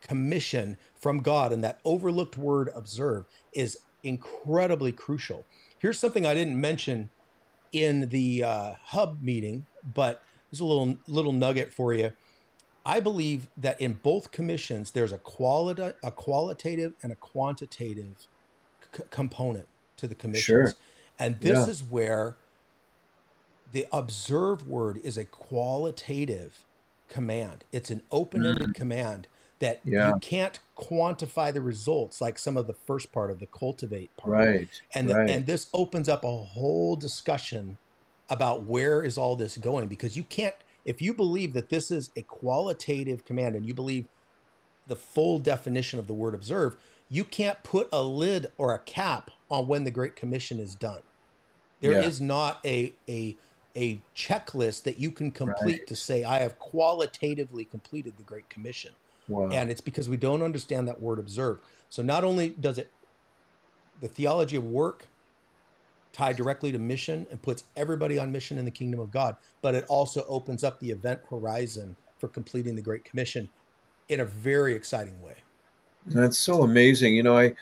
commission 0.00 0.76
from 0.94 1.20
God 1.20 1.52
and 1.52 1.62
that 1.64 1.80
overlooked 1.84 2.36
word 2.36 2.70
observe 2.74 3.24
is 3.52 3.78
incredibly 4.02 4.92
crucial. 4.92 5.44
Here's 5.78 5.98
something 5.98 6.26
I 6.26 6.34
didn't 6.34 6.60
mention 6.60 7.10
in 7.72 8.08
the 8.08 8.44
uh, 8.44 8.72
hub 8.82 9.22
meeting, 9.22 9.66
but 9.94 10.22
there's 10.50 10.60
a 10.60 10.64
little 10.64 10.96
little 11.06 11.32
nugget 11.32 11.72
for 11.72 11.94
you. 11.94 12.12
I 12.86 13.00
believe 13.00 13.48
that 13.58 13.80
in 13.80 13.94
both 13.94 14.30
commissions, 14.30 14.92
there's 14.92 15.12
a 15.12 15.18
quality, 15.18 15.92
a 16.02 16.10
qualitative 16.10 16.94
and 17.02 17.12
a 17.12 17.16
quantitative 17.16 18.26
c- 18.96 19.02
component 19.10 19.68
to 19.98 20.06
the 20.06 20.14
commissions, 20.14 20.70
sure. 20.70 20.74
and 21.18 21.38
this 21.40 21.58
yeah. 21.58 21.66
is 21.66 21.82
where 21.82 22.36
the 23.72 23.86
observe 23.92 24.66
word 24.66 25.00
is 25.02 25.18
a 25.18 25.24
qualitative 25.24 26.64
command. 27.08 27.64
It's 27.72 27.90
an 27.90 28.02
open-ended 28.10 28.70
mm. 28.70 28.74
command 28.74 29.26
that 29.60 29.80
yeah. 29.84 30.08
you 30.08 30.18
can't 30.20 30.58
quantify 30.76 31.52
the 31.52 31.60
results 31.60 32.20
like 32.20 32.38
some 32.38 32.56
of 32.56 32.66
the 32.66 32.72
first 32.72 33.10
part 33.12 33.30
of 33.30 33.40
the 33.40 33.46
cultivate 33.46 34.16
part. 34.16 34.32
Right. 34.32 34.68
And 34.94 35.10
right. 35.10 35.28
and 35.28 35.46
this 35.46 35.68
opens 35.72 36.08
up 36.08 36.24
a 36.24 36.36
whole 36.36 36.96
discussion 36.96 37.76
about 38.30 38.64
where 38.64 39.02
is 39.02 39.18
all 39.18 39.34
this 39.36 39.56
going 39.56 39.88
because 39.88 40.16
you 40.16 40.22
can't 40.24 40.54
if 40.84 41.02
you 41.02 41.12
believe 41.12 41.52
that 41.54 41.68
this 41.68 41.90
is 41.90 42.10
a 42.16 42.22
qualitative 42.22 43.24
command 43.24 43.56
and 43.56 43.66
you 43.66 43.74
believe 43.74 44.06
the 44.86 44.96
full 44.96 45.38
definition 45.38 45.98
of 45.98 46.06
the 46.06 46.14
word 46.14 46.34
observe, 46.34 46.76
you 47.10 47.24
can't 47.24 47.62
put 47.62 47.88
a 47.92 48.02
lid 48.02 48.46
or 48.56 48.74
a 48.74 48.78
cap 48.78 49.30
on 49.50 49.66
when 49.66 49.84
the 49.84 49.90
great 49.90 50.16
commission 50.16 50.58
is 50.58 50.74
done. 50.74 51.00
There 51.80 51.92
yeah. 51.92 52.02
is 52.02 52.20
not 52.20 52.60
a 52.64 52.92
a 53.08 53.36
a 53.76 54.00
checklist 54.16 54.82
that 54.84 54.98
you 54.98 55.10
can 55.10 55.30
complete 55.30 55.80
right. 55.80 55.86
to 55.86 55.96
say 55.96 56.24
I 56.24 56.38
have 56.38 56.58
qualitatively 56.58 57.64
completed 57.64 58.16
the 58.16 58.22
great 58.22 58.48
commission. 58.48 58.92
Wow. 59.28 59.50
And 59.50 59.70
it's 59.70 59.80
because 59.80 60.08
we 60.08 60.16
don't 60.16 60.42
understand 60.42 60.88
that 60.88 61.00
word 61.00 61.18
observe. 61.18 61.58
So 61.90 62.02
not 62.02 62.24
only 62.24 62.50
does 62.50 62.78
it 62.78 62.90
the 64.00 64.08
theology 64.08 64.56
of 64.56 64.64
work 64.64 65.06
tie 66.12 66.32
directly 66.32 66.72
to 66.72 66.78
mission 66.78 67.26
and 67.30 67.40
puts 67.40 67.64
everybody 67.76 68.18
on 68.18 68.32
mission 68.32 68.58
in 68.58 68.64
the 68.64 68.70
kingdom 68.70 69.00
of 69.00 69.10
God, 69.10 69.36
but 69.62 69.74
it 69.74 69.84
also 69.88 70.24
opens 70.28 70.64
up 70.64 70.80
the 70.80 70.90
event 70.90 71.20
horizon 71.28 71.96
for 72.18 72.28
completing 72.28 72.74
the 72.74 72.82
Great 72.82 73.04
Commission 73.04 73.48
in 74.08 74.20
a 74.20 74.24
very 74.24 74.74
exciting 74.74 75.20
way. 75.22 75.34
That's 76.06 76.38
so 76.38 76.62
amazing. 76.62 77.14
You 77.14 77.22
know, 77.22 77.36
I, 77.36 77.54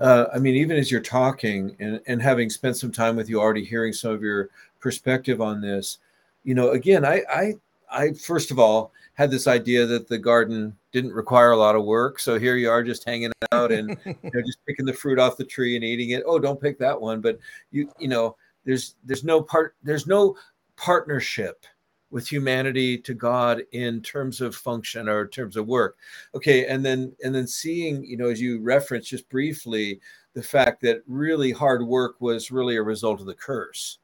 uh, 0.00 0.26
I 0.34 0.38
mean, 0.38 0.56
even 0.56 0.76
as 0.76 0.90
you're 0.90 1.00
talking 1.00 1.76
and, 1.78 2.00
and 2.06 2.20
having 2.20 2.50
spent 2.50 2.76
some 2.76 2.90
time 2.90 3.16
with 3.16 3.30
you 3.30 3.40
already, 3.40 3.64
hearing 3.64 3.92
some 3.92 4.10
of 4.10 4.22
your 4.22 4.50
perspective 4.82 5.40
on 5.40 5.62
this, 5.62 5.98
you 6.44 6.54
know, 6.54 6.70
again, 6.70 7.04
I, 7.06 7.22
I, 7.30 7.54
I 7.90 8.12
first 8.12 8.50
of 8.50 8.58
all 8.58 8.92
had 9.14 9.30
this 9.30 9.46
idea 9.46 9.86
that 9.86 10.08
the 10.08 10.18
garden 10.18 10.76
didn't 10.92 11.12
require 11.12 11.52
a 11.52 11.56
lot 11.56 11.76
of 11.76 11.84
work. 11.84 12.18
So 12.18 12.38
here 12.38 12.56
you 12.56 12.68
are 12.70 12.82
just 12.82 13.04
hanging 13.04 13.32
out 13.52 13.72
and 13.72 13.96
you 14.04 14.16
know, 14.22 14.42
just 14.42 14.64
picking 14.66 14.86
the 14.86 14.92
fruit 14.92 15.18
off 15.18 15.36
the 15.36 15.44
tree 15.44 15.76
and 15.76 15.84
eating 15.84 16.10
it. 16.10 16.22
Oh, 16.26 16.38
don't 16.38 16.60
pick 16.60 16.78
that 16.78 17.00
one. 17.00 17.20
But 17.20 17.38
you, 17.70 17.90
you 17.98 18.08
know, 18.08 18.36
there's 18.64 18.96
there's 19.04 19.24
no 19.24 19.42
part 19.42 19.74
there's 19.82 20.06
no 20.06 20.36
partnership 20.76 21.64
with 22.10 22.30
humanity 22.30 22.98
to 22.98 23.14
God 23.14 23.62
in 23.72 24.02
terms 24.02 24.42
of 24.42 24.54
function 24.54 25.08
or 25.08 25.22
in 25.22 25.28
terms 25.28 25.56
of 25.56 25.66
work. 25.66 25.96
Okay, 26.34 26.66
and 26.66 26.84
then 26.84 27.14
and 27.24 27.34
then 27.34 27.46
seeing, 27.46 28.04
you 28.04 28.16
know, 28.16 28.28
as 28.28 28.40
you 28.40 28.60
referenced 28.60 29.10
just 29.10 29.28
briefly, 29.28 30.00
the 30.34 30.42
fact 30.42 30.80
that 30.82 31.02
really 31.06 31.52
hard 31.52 31.86
work 31.86 32.20
was 32.20 32.50
really 32.50 32.76
a 32.76 32.82
result 32.82 33.20
of 33.20 33.26
the 33.26 33.34
curse. 33.34 33.98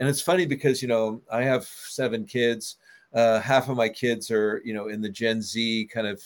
And 0.00 0.08
it's 0.08 0.22
funny 0.22 0.46
because, 0.46 0.80
you 0.80 0.88
know, 0.88 1.22
I 1.30 1.42
have 1.42 1.64
seven 1.64 2.24
kids. 2.24 2.76
Uh, 3.12 3.38
half 3.40 3.68
of 3.68 3.76
my 3.76 3.88
kids 3.88 4.30
are 4.30 4.62
you 4.64 4.72
know 4.72 4.86
in 4.86 5.00
the 5.00 5.08
gen 5.08 5.42
z 5.42 5.88
kind 5.92 6.06
of 6.06 6.22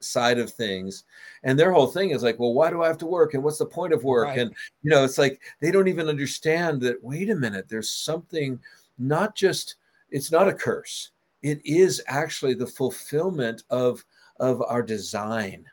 side 0.00 0.38
of 0.38 0.50
things. 0.50 1.04
And 1.44 1.58
their 1.58 1.72
whole 1.72 1.86
thing 1.86 2.10
is 2.10 2.22
like 2.22 2.38
well 2.38 2.52
why 2.52 2.68
do 2.70 2.82
i 2.82 2.86
have 2.86 2.98
to 2.98 3.06
work? 3.06 3.34
And 3.34 3.42
what's 3.42 3.58
the 3.58 3.66
point 3.66 3.92
of 3.92 4.04
work? 4.04 4.26
Right. 4.26 4.38
and 4.38 4.54
you 4.82 4.90
know 4.90 5.04
it's 5.04 5.18
like 5.18 5.40
they 5.60 5.70
don't 5.70 5.88
even 5.88 6.08
understand 6.08 6.80
that 6.82 7.02
wait 7.02 7.30
a 7.30 7.36
minute 7.36 7.68
there's 7.68 7.90
something 7.90 8.58
not 8.98 9.34
just 9.34 9.76
it's 10.10 10.32
not 10.32 10.48
a 10.48 10.52
curse. 10.52 11.12
It 11.42 11.60
is 11.64 12.02
actually 12.06 12.54
the 12.54 12.66
fulfillment 12.66 13.62
of 13.70 14.04
of 14.40 14.62
our 14.62 14.82
design 14.82 15.64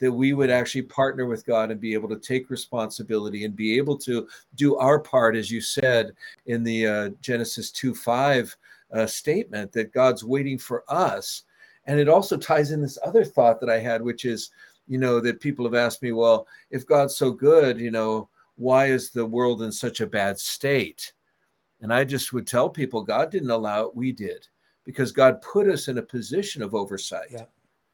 that 0.00 0.10
we 0.10 0.32
would 0.32 0.50
actually 0.50 0.82
partner 0.82 1.26
with 1.26 1.46
God 1.46 1.70
and 1.70 1.80
be 1.80 1.94
able 1.94 2.08
to 2.08 2.18
take 2.18 2.50
responsibility 2.50 3.44
and 3.44 3.54
be 3.54 3.76
able 3.76 3.96
to 3.98 4.26
do 4.56 4.76
our 4.76 4.98
part, 4.98 5.36
as 5.36 5.50
you 5.50 5.60
said 5.60 6.12
in 6.46 6.64
the 6.64 6.86
uh, 6.86 7.08
Genesis 7.20 7.70
2 7.70 7.94
5 7.94 8.56
uh, 8.92 9.06
statement 9.06 9.72
that 9.72 9.92
God's 9.92 10.24
waiting 10.24 10.58
for 10.58 10.84
us. 10.88 11.44
And 11.86 12.00
it 12.00 12.08
also 12.08 12.36
ties 12.36 12.70
in 12.70 12.80
this 12.80 12.98
other 13.04 13.24
thought 13.24 13.60
that 13.60 13.70
I 13.70 13.78
had, 13.78 14.02
which 14.02 14.24
is, 14.24 14.50
you 14.88 14.98
know, 14.98 15.20
that 15.20 15.40
people 15.40 15.64
have 15.64 15.74
asked 15.74 16.02
me, 16.02 16.12
well, 16.12 16.46
if 16.70 16.86
God's 16.86 17.16
so 17.16 17.30
good, 17.30 17.78
you 17.78 17.90
know, 17.90 18.28
why 18.56 18.86
is 18.86 19.10
the 19.10 19.24
world 19.24 19.62
in 19.62 19.72
such 19.72 20.00
a 20.00 20.06
bad 20.06 20.38
state? 20.38 21.12
And 21.80 21.92
I 21.92 22.04
just 22.04 22.32
would 22.32 22.46
tell 22.46 22.68
people 22.68 23.02
God 23.02 23.30
didn't 23.30 23.50
allow 23.50 23.86
it, 23.86 23.96
we 23.96 24.12
did, 24.12 24.46
because 24.84 25.12
God 25.12 25.40
put 25.40 25.68
us 25.68 25.88
in 25.88 25.98
a 25.98 26.02
position 26.02 26.62
of 26.62 26.74
oversight. 26.74 27.28
Yeah. 27.30 27.44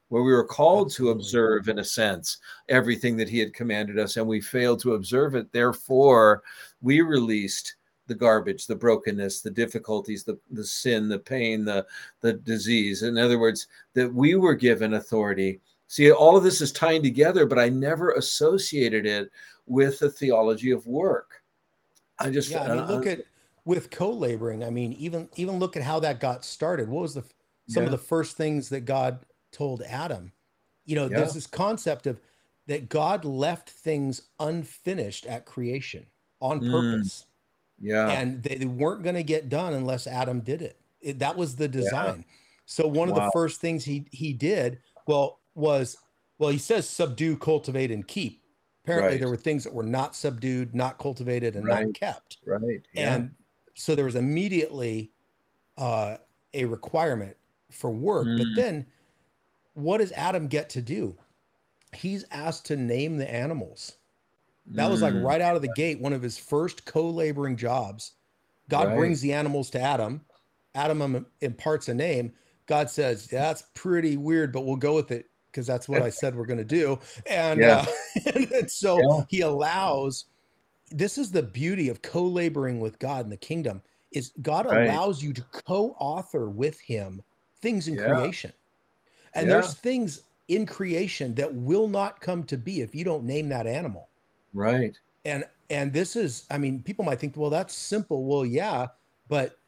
Where 0.09 0.23
we 0.23 0.33
were 0.33 0.45
called 0.45 0.89
Absolutely. 0.89 1.15
to 1.15 1.19
observe, 1.19 1.69
in 1.69 1.79
a 1.81 1.85
sense, 1.85 2.39
everything 2.69 3.17
that 3.17 3.29
He 3.29 3.39
had 3.39 3.55
commanded 3.55 3.99
us, 3.99 4.17
and 4.17 4.27
we 4.27 4.41
failed 4.41 4.81
to 4.83 4.95
observe 4.95 5.35
it. 5.35 5.51
Therefore, 5.53 6.43
we 6.81 7.01
released 7.01 7.77
the 8.07 8.15
garbage, 8.15 8.67
the 8.67 8.77
brokenness, 8.77 9.41
the 9.41 9.51
difficulties, 9.51 10.23
the, 10.23 10.39
the 10.53 10.65
sin, 10.65 11.09
the 11.09 11.19
pain, 11.19 11.65
the, 11.65 11.85
the 12.21 12.35
disease. 12.35 13.03
In 13.03 13.19
other 13.19 13.39
words, 13.39 13.67
that 13.95 14.13
we 14.13 14.37
were 14.37 14.55
given 14.55 14.95
authority. 14.95 15.61
See, 15.89 16.11
all 16.13 16.37
of 16.37 16.45
this 16.45 16.61
is 16.61 16.73
tying 16.73 17.03
together, 17.03 17.47
but 17.47 17.59
I 17.59 17.69
never 17.69 18.13
associated 18.13 19.07
it 19.07 19.31
with 19.67 19.99
the 19.99 20.11
theology 20.11 20.71
of 20.71 20.87
work. 20.87 21.43
I 22.19 22.31
just 22.31 22.51
yeah, 22.51 22.63
I 22.63 22.69
mean, 22.69 22.79
uh, 22.79 22.91
look 22.93 23.07
at 23.07 23.23
with 23.65 23.91
co-laboring. 23.91 24.65
I 24.65 24.71
mean, 24.71 24.93
even 24.95 25.29
even 25.37 25.59
look 25.59 25.77
at 25.77 25.83
how 25.83 26.01
that 26.01 26.19
got 26.19 26.45
started. 26.45 26.89
What 26.89 27.03
was 27.03 27.15
the 27.15 27.25
some 27.69 27.83
yeah. 27.83 27.87
of 27.87 27.91
the 27.91 27.99
first 27.99 28.37
things 28.37 28.69
that 28.71 28.81
God 28.83 29.19
told 29.57 29.83
Adam? 29.83 30.33
You 30.85 30.97
know, 30.97 31.09
yeah. 31.09 31.19
there's 31.19 31.35
this 31.35 31.47
concept 31.47 32.07
of 32.07 32.21
that 32.67 32.89
God 32.89 33.25
left 33.25 33.71
things 33.71 34.23
unfinished 34.39 35.27
at 35.27 35.47
creation 35.47 36.07
on 36.41 36.61
mm. 36.61 36.71
purpose. 36.71 37.25
Mm. 37.83 37.89
Yeah. 37.89 38.09
And 38.09 38.43
they, 38.43 38.57
they 38.57 38.67
weren't 38.67 39.03
going 39.03 39.17
to 39.17 39.23
get 39.23 39.49
done 39.49 39.75
unless 39.75 40.07
Adam 40.07 40.41
did 40.41 40.63
it. 40.63 40.81
it 41.01 41.19
that 41.19 41.37
was 41.37 41.57
the 41.57 41.69
design. 41.69 42.25
Yeah. 42.27 42.35
So 42.67 42.87
one 42.87 43.11
wow. 43.11 43.17
of 43.17 43.23
the 43.25 43.31
first 43.33 43.61
things 43.61 43.85
he 43.85 44.07
he 44.11 44.33
did, 44.33 44.79
well, 45.07 45.41
was 45.55 45.97
well, 46.39 46.51
he 46.51 46.59
says 46.59 46.89
subdue, 46.89 47.37
cultivate, 47.37 47.91
and 47.91 48.07
keep. 48.07 48.43
Apparently, 48.85 49.13
right. 49.13 49.21
there 49.21 49.29
were 49.29 49.37
things 49.37 49.65
that 49.65 49.73
were 49.73 49.83
not 49.83 50.15
subdued, 50.15 50.75
not 50.75 50.99
cultivated, 50.99 51.57
and 51.57 51.67
right. 51.67 51.87
not 51.87 51.95
kept. 51.95 52.39
Right. 52.47 52.83
Yeah. 52.93 53.15
And 53.15 53.31
so 53.75 53.95
there 53.95 54.05
was 54.05 54.15
immediately 54.15 55.11
uh, 55.77 56.19
a 56.55 56.65
requirement 56.67 57.37
for 57.71 57.91
work. 57.91 58.27
Mm. 58.27 58.39
But 58.39 58.47
then, 58.55 58.87
what 59.77 59.99
does 59.99 60.13
Adam 60.13 60.49
get 60.49 60.71
to 60.71 60.81
do? 60.81 61.17
He's 61.95 62.25
asked 62.31 62.67
to 62.67 62.77
name 62.77 63.19
the 63.19 63.31
animals. 63.31 63.99
That 64.69 64.91
was 64.91 65.03
like 65.03 65.15
mm. 65.15 65.23
right 65.23 65.41
out 65.41 65.55
of 65.55 65.63
the 65.63 65.73
gate, 65.77 66.01
one 66.01 66.13
of 66.13 66.23
his 66.23 66.39
first 66.39 66.87
co-laboring 66.87 67.57
jobs. 67.57 68.13
God 68.69 68.89
right. 68.89 68.97
brings 68.97 69.21
the 69.21 69.33
animals 69.33 69.71
to 69.71 69.81
Adam. 69.81 70.23
Adam 70.75 71.27
imparts 71.41 71.89
a 71.89 71.95
name. 71.95 72.33
God 72.67 72.91
says, 72.91 73.27
"That's 73.27 73.65
pretty 73.75 74.17
weird, 74.17 74.53
but 74.53 74.65
we'll 74.65 74.77
go 74.77 74.95
with 74.95 75.13
it 75.13 75.27
because 75.53 75.67
that's 75.67 75.89
what 75.89 76.03
I 76.03 76.11
said 76.11 76.35
we're 76.35 76.47
going 76.47 76.59
to 76.59 76.65
do." 76.65 76.99
And, 77.27 77.61
yeah. 77.61 77.87
uh, 78.27 78.33
and 78.55 78.71
so 78.71 78.99
yeah. 78.99 79.25
he 79.29 79.41
allows. 79.43 80.25
This 80.91 81.19
is 81.19 81.31
the 81.31 81.43
beauty 81.43 81.89
of 81.89 82.03
co-laboring 82.03 82.81
with 82.81 82.99
God 82.99 83.25
in 83.25 83.31
the 83.31 83.37
kingdom. 83.37 83.83
Is 84.11 84.33
God 84.43 84.67
right. 84.67 84.87
allows 84.87 85.23
you 85.23 85.33
to 85.35 85.43
co-author 85.53 86.49
with 86.49 86.81
Him 86.81 87.23
things 87.61 87.89
in 87.89 87.95
yeah. 87.95 88.07
creation, 88.07 88.53
and 89.37 89.51
there's 89.51 89.75
things 89.75 90.23
in 90.49 90.67
creation 90.67 91.35
that 91.35 91.53
will 91.53 91.89
not 91.89 92.21
come 92.21 92.45
to 92.45 92.57
be 92.57 92.81
if 92.81 92.95
you 92.95 93.05
don't 93.05 93.25
name 93.25 93.49
that 93.49 93.67
animal. 93.67 94.09
Right. 94.55 94.97
And 95.25 95.45
and 95.71 95.93
this 95.93 96.15
is, 96.15 96.47
I 96.51 96.59
mean, 96.59 96.83
people 96.83 97.05
might 97.05 97.19
think, 97.19 97.37
well, 97.37 97.51
that's 97.51 97.75
simple. 97.75 98.25
Well, 98.25 98.47
yeah, 98.47 98.87
but 99.29 99.59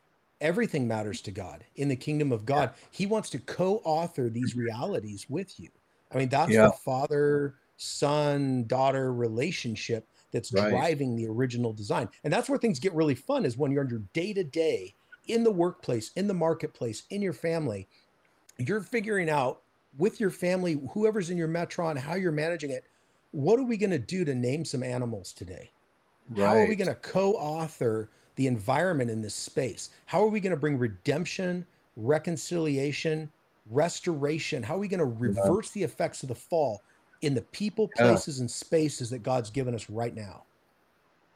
everything 0.41 0.87
matters 0.87 1.21
to 1.23 1.33
God 1.33 1.65
in 1.77 1.89
the 1.89 1.97
kingdom 1.97 2.31
of 2.31 2.47
God. 2.47 2.71
Yeah. 2.73 2.85
He 2.93 3.07
wants 3.07 3.31
to 3.31 3.39
co-author 3.41 4.29
these 4.29 4.55
realities 4.55 5.27
with 5.29 5.59
you. 5.59 5.69
I 6.13 6.19
mean, 6.19 6.29
that's 6.29 6.53
yeah. 6.53 6.67
the 6.67 6.73
father 6.73 7.57
son 7.77 8.65
daughter 8.67 9.13
relationship 9.13 10.07
that's 10.33 10.53
right. 10.53 10.71
driving 10.71 11.17
the 11.17 11.27
original 11.27 11.73
design. 11.73 12.09
And 12.23 12.33
that's 12.33 12.49
where 12.49 12.59
things 12.59 12.79
get 12.79 12.95
really 12.95 13.15
fun 13.15 13.45
is 13.45 13.57
when 13.57 13.73
you're 13.73 13.83
on 13.83 13.91
your 13.91 14.03
day 14.13 14.33
to 14.35 14.45
day 14.45 14.95
in 15.27 15.43
the 15.43 15.51
workplace, 15.51 16.13
in 16.17 16.27
the 16.27 16.35
marketplace, 16.35 17.05
in 17.11 17.23
your 17.23 17.33
family, 17.33 17.89
you're 18.59 18.81
figuring 18.81 19.31
out 19.31 19.63
with 19.97 20.21
your 20.21 20.31
family, 20.31 20.81
whoever's 20.93 21.31
in 21.31 21.37
your 21.37 21.49
Metron, 21.49 21.97
how 21.97 22.15
you're 22.15 22.33
managing 22.33 22.71
it. 22.71 22.85
What 23.33 23.59
are 23.59 23.65
we 23.65 23.77
going 23.77 23.91
to 23.91 23.99
do 23.99 24.25
to 24.25 24.35
name 24.35 24.65
some 24.65 24.83
animals 24.83 25.33
today? 25.33 25.71
Right. 26.31 26.47
How 26.47 26.57
are 26.57 26.67
we 26.67 26.77
going 26.77 26.89
to 26.89 26.95
co-author 26.97 28.11
the 28.37 28.47
environment 28.47 29.11
in 29.11 29.23
this 29.23 29.35
space? 29.35 29.91
How 30.07 30.23
are 30.23 30.29
we 30.29 30.41
going 30.41 30.53
to 30.53 30.57
bring 30.57 30.79
redemption, 30.79 31.67
reconciliation, 31.97 33.31
restoration? 33.71 34.63
How 34.63 34.77
are 34.77 34.79
we 34.79 34.89
going 34.89 35.01
to 35.01 35.07
reverse 35.07 35.75
yeah. 35.75 35.81
the 35.81 35.93
effects 35.93 36.23
of 36.23 36.29
the 36.29 36.35
fall 36.35 36.83
in 37.23 37.35
the 37.35 37.43
people, 37.43 37.89
places, 37.97 38.39
yeah. 38.39 38.43
and 38.43 38.51
spaces 38.51 39.11
that 39.11 39.23
God's 39.23 39.51
given 39.51 39.75
us 39.75 39.91
right 39.91 40.15
now? 40.15 40.45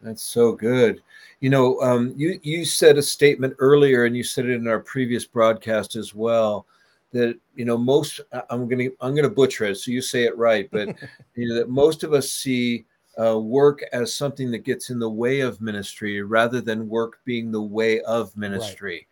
That's 0.02 0.22
so 0.22 0.52
good. 0.52 1.00
You 1.40 1.50
know, 1.50 1.80
um, 1.80 2.12
you 2.16 2.40
you 2.42 2.64
said 2.64 2.98
a 2.98 3.02
statement 3.02 3.54
earlier, 3.60 4.04
and 4.04 4.16
you 4.16 4.24
said 4.24 4.46
it 4.46 4.54
in 4.54 4.66
our 4.66 4.80
previous 4.80 5.24
broadcast 5.24 5.94
as 5.94 6.12
well. 6.14 6.66
That 7.12 7.38
you 7.54 7.64
know, 7.64 7.76
most 7.76 8.20
I'm 8.50 8.68
gonna 8.68 8.88
I'm 9.00 9.14
gonna 9.14 9.28
butcher 9.28 9.66
it, 9.66 9.76
so 9.76 9.90
you 9.90 10.00
say 10.00 10.24
it 10.24 10.36
right, 10.36 10.68
but 10.72 10.88
you 11.34 11.48
know 11.48 11.54
that 11.56 11.68
most 11.68 12.04
of 12.04 12.12
us 12.12 12.30
see 12.30 12.86
uh, 13.20 13.38
work 13.38 13.82
as 13.92 14.14
something 14.14 14.50
that 14.50 14.64
gets 14.64 14.90
in 14.90 14.98
the 14.98 15.08
way 15.08 15.40
of 15.40 15.60
ministry 15.60 16.22
rather 16.22 16.60
than 16.60 16.88
work 16.88 17.20
being 17.24 17.52
the 17.52 17.60
way 17.60 18.00
of 18.02 18.34
ministry. 18.36 19.06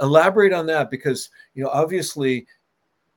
Right. 0.00 0.06
Elaborate 0.06 0.52
on 0.52 0.66
that 0.66 0.90
because 0.90 1.30
you 1.54 1.62
know 1.62 1.70
obviously 1.70 2.46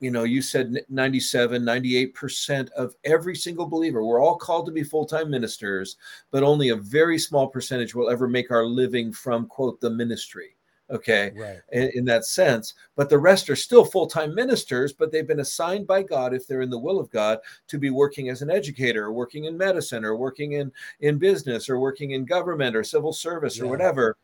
you 0.00 0.10
know 0.10 0.22
you 0.22 0.40
said 0.40 0.74
97 0.88 1.62
98% 1.62 2.70
of 2.70 2.94
every 3.04 3.34
single 3.34 3.66
believer 3.66 4.04
we're 4.04 4.22
all 4.22 4.36
called 4.36 4.66
to 4.66 4.72
be 4.72 4.84
full-time 4.84 5.28
ministers 5.28 5.96
but 6.30 6.44
only 6.44 6.68
a 6.68 6.76
very 6.76 7.18
small 7.18 7.48
percentage 7.48 7.94
will 7.94 8.08
ever 8.08 8.28
make 8.28 8.50
our 8.50 8.64
living 8.64 9.12
from 9.12 9.46
quote 9.46 9.80
the 9.80 9.90
ministry 9.90 10.54
okay 10.90 11.32
right 11.36 11.60
in, 11.72 11.90
in, 11.94 12.04
that 12.04 12.24
sense 12.24 12.74
but 12.96 13.08
the 13.08 13.18
rest 13.18 13.50
are 13.50 13.56
still 13.56 13.84
full-time 13.84 14.34
ministers 14.34 14.92
but 14.92 15.12
they've 15.12 15.26
been 15.26 15.40
assigned 15.40 15.86
by 15.86 16.02
god 16.02 16.32
if 16.32 16.46
they're 16.46 16.62
in 16.62 16.70
the 16.70 16.78
will 16.78 16.98
of 16.98 17.10
god 17.10 17.38
to 17.66 17.78
be 17.78 17.90
working 17.90 18.28
as 18.28 18.42
an 18.42 18.50
educator 18.50 19.04
or 19.04 19.12
working 19.12 19.44
in 19.44 19.56
medicine 19.56 20.04
or 20.04 20.16
working 20.16 20.52
in 20.52 20.72
in 21.00 21.18
business 21.18 21.68
or 21.68 21.78
working 21.78 22.12
in 22.12 22.24
government 22.24 22.74
or 22.74 22.82
civil 22.82 23.12
service 23.12 23.58
yeah. 23.58 23.64
or 23.64 23.68
whatever 23.68 24.16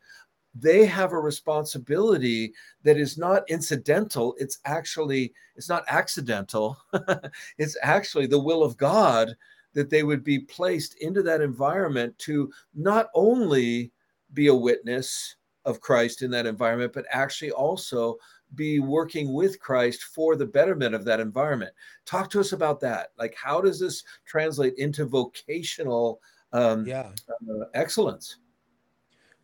they 0.57 0.85
have 0.85 1.11
a 1.11 1.19
responsibility 1.19 2.53
that 2.83 2.97
is 2.97 3.17
not 3.17 3.43
incidental 3.49 4.35
it's 4.37 4.59
actually 4.65 5.33
it's 5.55 5.69
not 5.69 5.83
accidental 5.87 6.77
it's 7.57 7.77
actually 7.83 8.25
the 8.25 8.39
will 8.39 8.63
of 8.63 8.77
god 8.77 9.35
that 9.73 9.89
they 9.89 10.03
would 10.03 10.23
be 10.23 10.39
placed 10.39 10.95
into 10.95 11.21
that 11.21 11.41
environment 11.41 12.17
to 12.17 12.49
not 12.73 13.09
only 13.13 13.91
be 14.33 14.47
a 14.47 14.55
witness 14.55 15.35
of 15.65 15.81
Christ 15.81 16.21
in 16.21 16.31
that 16.31 16.45
environment, 16.45 16.93
but 16.93 17.05
actually 17.09 17.51
also 17.51 18.17
be 18.53 18.79
working 18.79 19.33
with 19.33 19.59
Christ 19.59 20.03
for 20.03 20.35
the 20.35 20.45
betterment 20.45 20.95
of 20.95 21.03
that 21.05 21.19
environment. 21.19 21.71
Talk 22.05 22.29
to 22.31 22.39
us 22.39 22.53
about 22.53 22.79
that. 22.81 23.09
Like, 23.17 23.35
how 23.35 23.59
does 23.61 23.79
this 23.79 24.03
translate 24.25 24.75
into 24.77 25.05
vocational 25.05 26.21
um, 26.53 26.85
yeah. 26.85 27.09
Uh, 27.29 27.65
excellence? 27.73 28.37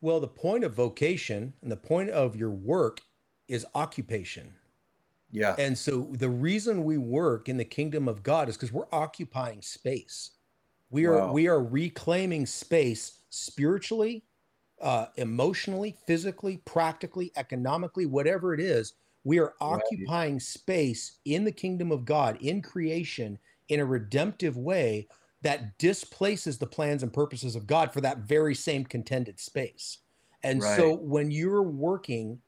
Well, 0.01 0.19
the 0.19 0.27
point 0.27 0.63
of 0.63 0.73
vocation 0.73 1.53
and 1.61 1.71
the 1.71 1.77
point 1.77 2.09
of 2.09 2.35
your 2.35 2.51
work 2.51 3.01
is 3.47 3.65
occupation. 3.75 4.53
Yeah. 5.31 5.55
And 5.57 5.77
so 5.77 6.09
the 6.11 6.29
reason 6.29 6.83
we 6.83 6.97
work 6.97 7.49
in 7.49 7.57
the 7.57 7.65
kingdom 7.65 8.07
of 8.07 8.23
God 8.23 8.49
is 8.49 8.57
because 8.57 8.73
we're 8.73 8.85
occupying 8.91 9.61
space. 9.61 10.31
We 10.89 11.05
are 11.05 11.17
wow. 11.17 11.31
we 11.31 11.47
are 11.47 11.63
reclaiming 11.63 12.45
space 12.45 13.19
spiritually, 13.29 14.23
uh, 14.81 15.07
emotionally, 15.17 15.95
physically, 16.07 16.57
practically, 16.65 17.31
economically, 17.35 18.05
whatever 18.05 18.53
it 18.53 18.59
is, 18.59 18.93
we 19.23 19.39
are 19.39 19.53
occupying 19.61 20.33
right. 20.33 20.41
space 20.41 21.19
in 21.25 21.43
the 21.43 21.51
kingdom 21.51 21.91
of 21.91 22.05
God, 22.05 22.37
in 22.41 22.61
creation, 22.61 23.37
in 23.69 23.79
a 23.79 23.85
redemptive 23.85 24.57
way 24.57 25.07
that 25.43 25.77
displaces 25.77 26.57
the 26.57 26.67
plans 26.67 27.03
and 27.03 27.13
purposes 27.13 27.55
of 27.55 27.67
God 27.67 27.91
for 27.91 28.01
that 28.01 28.19
very 28.19 28.55
same 28.55 28.83
contended 28.83 29.39
space. 29.39 29.99
And 30.43 30.61
right. 30.61 30.77
so 30.77 30.95
when 30.95 31.31
you're 31.31 31.63
working 31.63 32.39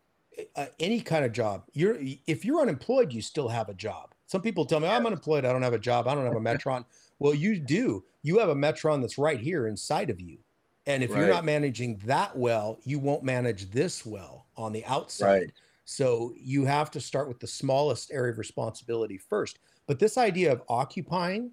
uh, 0.55 0.67
any 0.79 0.99
kind 0.99 1.25
of 1.25 1.31
job, 1.31 1.63
you're 1.73 1.97
if 2.25 2.43
you're 2.43 2.61
unemployed, 2.61 3.13
you 3.13 3.21
still 3.21 3.47
have 3.47 3.69
a 3.69 3.73
job. 3.73 4.13
Some 4.25 4.41
people 4.41 4.65
tell 4.65 4.79
me 4.79 4.87
I'm 4.87 5.05
unemployed, 5.05 5.45
I 5.45 5.51
don't 5.51 5.61
have 5.61 5.73
a 5.73 5.79
job, 5.79 6.07
I 6.07 6.15
don't 6.15 6.25
have 6.25 6.35
a 6.35 6.39
Metron. 6.39 6.85
well, 7.19 7.33
you 7.33 7.59
do. 7.59 8.03
You 8.23 8.39
have 8.39 8.49
a 8.49 8.55
Metron 8.55 9.01
that's 9.01 9.17
right 9.17 9.39
here 9.39 9.67
inside 9.67 10.09
of 10.09 10.19
you. 10.19 10.39
And 10.85 11.03
if 11.03 11.11
right. 11.11 11.19
you're 11.19 11.29
not 11.29 11.45
managing 11.45 11.97
that 12.05 12.35
well, 12.37 12.79
you 12.83 12.99
won't 12.99 13.23
manage 13.23 13.71
this 13.71 14.05
well 14.05 14.47
on 14.57 14.73
the 14.73 14.83
outside. 14.85 15.27
Right. 15.27 15.51
So 15.85 16.33
you 16.37 16.65
have 16.65 16.91
to 16.91 16.99
start 16.99 17.27
with 17.27 17.39
the 17.39 17.47
smallest 17.47 18.11
area 18.11 18.31
of 18.31 18.37
responsibility 18.37 19.17
first. 19.17 19.59
But 19.87 19.99
this 19.99 20.17
idea 20.17 20.51
of 20.51 20.61
occupying 20.69 21.51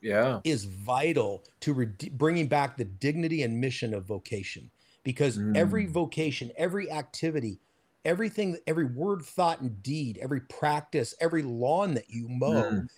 yeah 0.00 0.38
is 0.44 0.64
vital 0.64 1.44
to 1.58 1.72
re- 1.72 2.10
bringing 2.12 2.46
back 2.46 2.76
the 2.76 2.84
dignity 2.84 3.42
and 3.42 3.60
mission 3.60 3.92
of 3.94 4.04
vocation 4.04 4.70
because 5.02 5.38
mm. 5.38 5.56
every 5.56 5.86
vocation, 5.86 6.52
every 6.56 6.90
activity, 6.90 7.58
everything, 8.04 8.56
every 8.66 8.84
word, 8.84 9.22
thought, 9.22 9.60
and 9.60 9.82
deed, 9.82 10.18
every 10.20 10.40
practice, 10.42 11.14
every 11.20 11.42
lawn 11.42 11.94
that 11.94 12.08
you 12.08 12.28
mow 12.28 12.70
mm. 12.70 12.88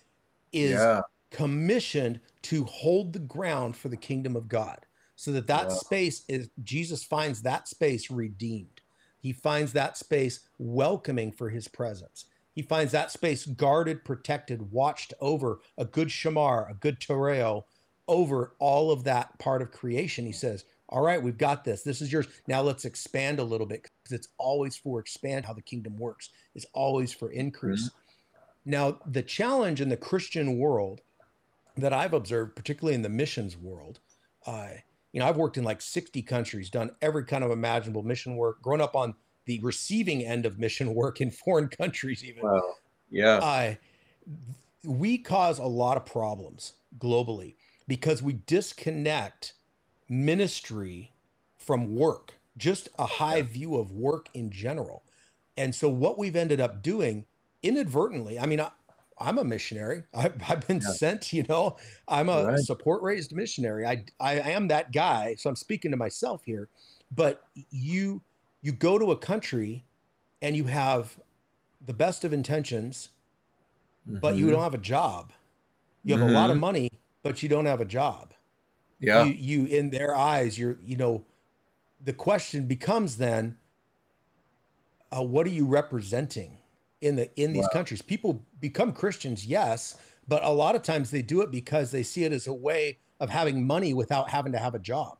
is 0.51 0.71
yeah. 0.71 1.01
commissioned 1.31 2.19
to 2.43 2.65
hold 2.65 3.13
the 3.13 3.19
ground 3.19 3.75
for 3.75 3.89
the 3.89 3.97
kingdom 3.97 4.35
of 4.35 4.47
God 4.47 4.79
so 5.21 5.31
that 5.33 5.45
that 5.45 5.69
yeah. 5.69 5.75
space 5.75 6.25
is 6.27 6.49
Jesus 6.63 7.03
finds 7.03 7.43
that 7.43 7.67
space 7.67 8.09
redeemed. 8.09 8.81
He 9.19 9.33
finds 9.33 9.71
that 9.73 9.95
space 9.95 10.39
welcoming 10.57 11.31
for 11.31 11.51
his 11.51 11.67
presence. 11.67 12.25
He 12.53 12.63
finds 12.63 12.91
that 12.93 13.11
space 13.11 13.45
guarded, 13.45 14.03
protected, 14.03 14.71
watched 14.71 15.13
over, 15.21 15.59
a 15.77 15.85
good 15.85 16.07
shamar, 16.07 16.71
a 16.71 16.73
good 16.73 16.99
tereo 16.99 17.65
over 18.07 18.55
all 18.57 18.89
of 18.89 19.03
that 19.03 19.37
part 19.37 19.61
of 19.61 19.69
creation. 19.69 20.25
He 20.25 20.31
says, 20.31 20.65
All 20.89 21.03
right, 21.03 21.21
we've 21.21 21.37
got 21.37 21.63
this. 21.63 21.83
This 21.83 22.01
is 22.01 22.11
yours. 22.11 22.25
Now 22.47 22.63
let's 22.63 22.85
expand 22.85 23.37
a 23.37 23.43
little 23.43 23.67
bit 23.67 23.83
because 23.83 24.17
it's 24.17 24.29
always 24.39 24.75
for 24.75 24.99
expand 24.99 25.45
how 25.45 25.53
the 25.53 25.61
kingdom 25.61 25.99
works, 25.99 26.31
it's 26.55 26.65
always 26.73 27.13
for 27.13 27.31
increase. 27.31 27.89
Mm-hmm. 27.89 28.71
Now, 28.71 28.97
the 29.05 29.21
challenge 29.21 29.81
in 29.81 29.89
the 29.89 29.97
Christian 29.97 30.57
world 30.57 31.01
that 31.77 31.93
I've 31.93 32.13
observed, 32.13 32.55
particularly 32.55 32.95
in 32.95 33.03
the 33.03 33.09
missions 33.09 33.55
world, 33.55 33.99
uh, 34.47 34.69
you 35.13 35.19
know, 35.19 35.27
I've 35.27 35.37
worked 35.37 35.57
in 35.57 35.63
like 35.63 35.81
60 35.81 36.21
countries, 36.21 36.69
done 36.69 36.91
every 37.01 37.25
kind 37.25 37.43
of 37.43 37.51
imaginable 37.51 38.03
mission 38.03 38.35
work, 38.35 38.61
grown 38.61 38.81
up 38.81 38.95
on 38.95 39.13
the 39.45 39.59
receiving 39.61 40.23
end 40.25 40.45
of 40.45 40.59
mission 40.59 40.93
work 40.95 41.21
in 41.21 41.31
foreign 41.31 41.67
countries, 41.67 42.23
even. 42.23 42.43
Wow. 42.43 42.75
Yeah. 43.09 43.37
Uh, 43.37 43.75
we 44.83 45.17
cause 45.17 45.59
a 45.59 45.65
lot 45.65 45.97
of 45.97 46.05
problems 46.05 46.73
globally 46.97 47.55
because 47.87 48.23
we 48.23 48.33
disconnect 48.45 49.53
ministry 50.07 51.11
from 51.57 51.95
work, 51.95 52.33
just 52.57 52.89
a 52.97 53.05
high 53.05 53.37
yeah. 53.37 53.43
view 53.43 53.75
of 53.75 53.91
work 53.91 54.29
in 54.33 54.49
general. 54.49 55.03
And 55.57 55.75
so, 55.75 55.89
what 55.89 56.17
we've 56.17 56.35
ended 56.35 56.61
up 56.61 56.81
doing 56.81 57.25
inadvertently, 57.61 58.39
I 58.39 58.45
mean, 58.45 58.61
I, 58.61 58.71
I'm 59.21 59.37
a 59.37 59.43
missionary. 59.43 60.03
I've, 60.13 60.33
I've 60.47 60.67
been 60.67 60.81
yeah. 60.81 60.91
sent, 60.91 61.33
you 61.33 61.43
know, 61.47 61.77
I'm 62.07 62.29
a 62.29 62.45
right. 62.45 62.59
support 62.59 63.01
raised 63.01 63.33
missionary. 63.35 63.85
I, 63.85 64.03
I 64.19 64.51
am 64.51 64.67
that 64.69 64.91
guy. 64.91 65.35
So 65.37 65.49
I'm 65.49 65.55
speaking 65.55 65.91
to 65.91 65.97
myself 65.97 66.41
here, 66.45 66.69
but 67.15 67.43
you, 67.69 68.21
you 68.61 68.71
go 68.71 68.97
to 68.97 69.11
a 69.11 69.17
country 69.17 69.85
and 70.41 70.55
you 70.55 70.65
have 70.65 71.17
the 71.85 71.93
best 71.93 72.23
of 72.23 72.33
intentions, 72.33 73.09
mm-hmm. 74.07 74.19
but 74.19 74.35
you 74.35 74.45
mm-hmm. 74.45 74.55
don't 74.55 74.63
have 74.63 74.73
a 74.73 74.79
job. 74.79 75.31
You 76.03 76.15
have 76.15 76.25
mm-hmm. 76.25 76.35
a 76.35 76.39
lot 76.39 76.49
of 76.49 76.55
mm-hmm. 76.55 76.61
money, 76.61 76.89
but 77.23 77.43
you 77.43 77.49
don't 77.49 77.65
have 77.65 77.81
a 77.81 77.85
job. 77.85 78.33
Yeah. 78.99 79.23
You, 79.23 79.33
you, 79.33 79.65
in 79.65 79.89
their 79.89 80.15
eyes, 80.15 80.57
you're, 80.57 80.77
you 80.83 80.95
know, 80.95 81.25
the 82.03 82.13
question 82.13 82.65
becomes 82.65 83.17
then, 83.17 83.57
uh, 85.15 85.21
what 85.21 85.45
are 85.45 85.51
you 85.51 85.65
representing? 85.65 86.57
In 87.01 87.15
the 87.15 87.41
in 87.41 87.53
these 87.53 87.63
wow. 87.63 87.69
countries. 87.73 88.01
People 88.01 88.45
become 88.59 88.93
Christians, 88.93 89.45
yes, 89.45 89.97
but 90.27 90.43
a 90.43 90.49
lot 90.49 90.75
of 90.75 90.83
times 90.83 91.11
they 91.11 91.21
do 91.21 91.41
it 91.41 91.51
because 91.51 91.91
they 91.91 92.03
see 92.03 92.23
it 92.23 92.31
as 92.31 92.47
a 92.47 92.53
way 92.53 92.99
of 93.19 93.29
having 93.29 93.65
money 93.65 93.93
without 93.93 94.29
having 94.29 94.51
to 94.51 94.59
have 94.59 94.75
a 94.75 94.79
job. 94.79 95.17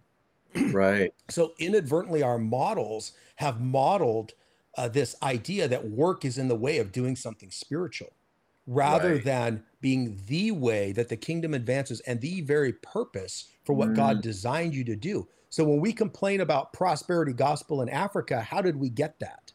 right. 0.72 1.14
So 1.30 1.54
inadvertently, 1.60 2.24
our 2.24 2.38
models 2.38 3.14
have 3.36 3.62
modeled 3.62 4.34
uh, 4.78 4.88
this 4.88 5.16
idea 5.24 5.68
that 5.68 5.90
work 5.90 6.26
is 6.26 6.38
in 6.38 6.48
the 6.48 6.56
way 6.56 6.78
of 6.78 6.92
doing 6.92 7.16
something 7.16 7.52
spiritual, 7.52 8.12
rather 8.68 9.14
right. 9.14 9.24
than 9.24 9.64
being 9.82 10.20
the 10.28 10.52
way 10.52 10.92
that 10.92 11.10
the 11.10 11.18
kingdom 11.18 11.54
advances 11.54 12.00
and 12.02 12.22
the 12.22 12.42
very 12.42 12.74
purpose 12.74 13.50
for 13.66 13.74
what 13.74 13.90
mm. 13.90 13.96
God 13.96 14.22
designed 14.22 14.76
you 14.76 14.84
to 14.86 14.96
do. 14.96 15.28
So 15.50 15.64
when 15.64 15.82
we 15.82 15.92
complain 15.92 16.42
about 16.42 16.72
prosperity 16.72 17.34
gospel 17.34 17.82
in 17.82 17.90
Africa, 17.90 18.42
how 18.42 18.62
did 18.62 18.78
we 18.78 18.90
get 18.90 19.20
that? 19.20 19.52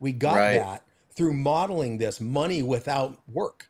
We 0.00 0.12
got 0.12 0.36
right. 0.36 0.58
that 0.58 0.82
through 1.18 1.34
modeling 1.34 1.98
this 1.98 2.20
money 2.20 2.62
without 2.62 3.18
work 3.28 3.68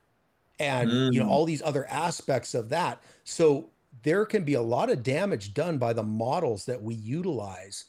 and 0.61 0.89
mm. 0.91 1.13
you 1.13 1.19
know 1.19 1.27
mm. 1.27 1.31
all 1.31 1.45
these 1.45 1.63
other 1.63 1.87
aspects 1.89 2.55
of 2.55 2.69
that 2.69 3.03
so 3.25 3.71
there 4.03 4.25
can 4.25 4.45
be 4.45 4.55
a 4.55 4.63
lot 4.63 4.91
of 4.91 5.03
damage 5.03 5.55
done 5.55 5.79
by 5.79 5.93
the 5.93 6.03
models 6.03 6.65
that 6.65 6.81
we 6.81 6.95
utilize 6.95 7.87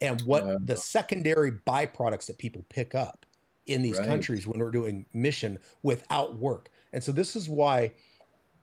and 0.00 0.20
what 0.22 0.66
the 0.66 0.76
secondary 0.76 1.52
byproducts 1.52 2.26
that 2.26 2.36
people 2.38 2.64
pick 2.68 2.94
up 2.94 3.24
in 3.66 3.82
these 3.82 3.98
right. 3.98 4.06
countries 4.06 4.46
when 4.46 4.60
we're 4.60 4.70
doing 4.70 5.06
mission 5.12 5.58
without 5.82 6.36
work. 6.36 6.70
And 6.92 7.02
so 7.02 7.12
this 7.12 7.34
is 7.34 7.48
why 7.48 7.92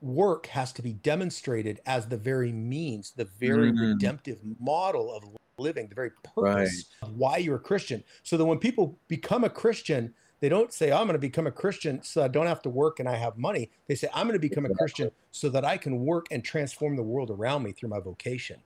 work 0.01 0.45
has 0.47 0.71
to 0.73 0.81
be 0.81 0.93
demonstrated 0.93 1.79
as 1.85 2.07
the 2.07 2.17
very 2.17 2.51
means, 2.51 3.11
the 3.11 3.25
very 3.25 3.71
mm. 3.71 3.79
redemptive 3.79 4.39
model 4.59 5.13
of 5.13 5.23
living, 5.57 5.87
the 5.87 5.95
very 5.95 6.11
purpose 6.35 6.85
right. 7.01 7.09
of 7.09 7.15
why 7.15 7.37
you're 7.37 7.55
a 7.57 7.59
Christian. 7.59 8.03
So 8.23 8.37
that 8.37 8.45
when 8.45 8.59
people 8.59 8.99
become 9.07 9.43
a 9.43 9.49
Christian, 9.49 10.13
they 10.43 10.49
don't 10.49 10.73
say, 10.73 10.91
I'm 10.91 11.07
going 11.07 11.13
to 11.13 11.19
become 11.19 11.47
a 11.47 11.51
Christian 11.51 12.03
so 12.03 12.21
I 12.21 12.27
don't 12.27 12.47
have 12.47 12.61
to 12.63 12.69
work 12.69 12.99
and 12.99 13.07
I 13.07 13.15
have 13.15 13.37
money. 13.37 13.69
They 13.87 13.95
say, 13.95 14.09
I'm 14.13 14.27
going 14.27 14.37
to 14.37 14.45
become 14.45 14.65
a 14.65 14.73
Christian 14.75 15.09
so 15.31 15.47
that 15.47 15.63
I 15.63 15.77
can 15.77 16.03
work 16.03 16.25
and 16.31 16.43
transform 16.43 16.97
the 16.97 17.01
world 17.01 17.31
around 17.31 17.63
me 17.63 17.71
through 17.71 17.87
my 17.87 18.01
vocation. 18.01 18.59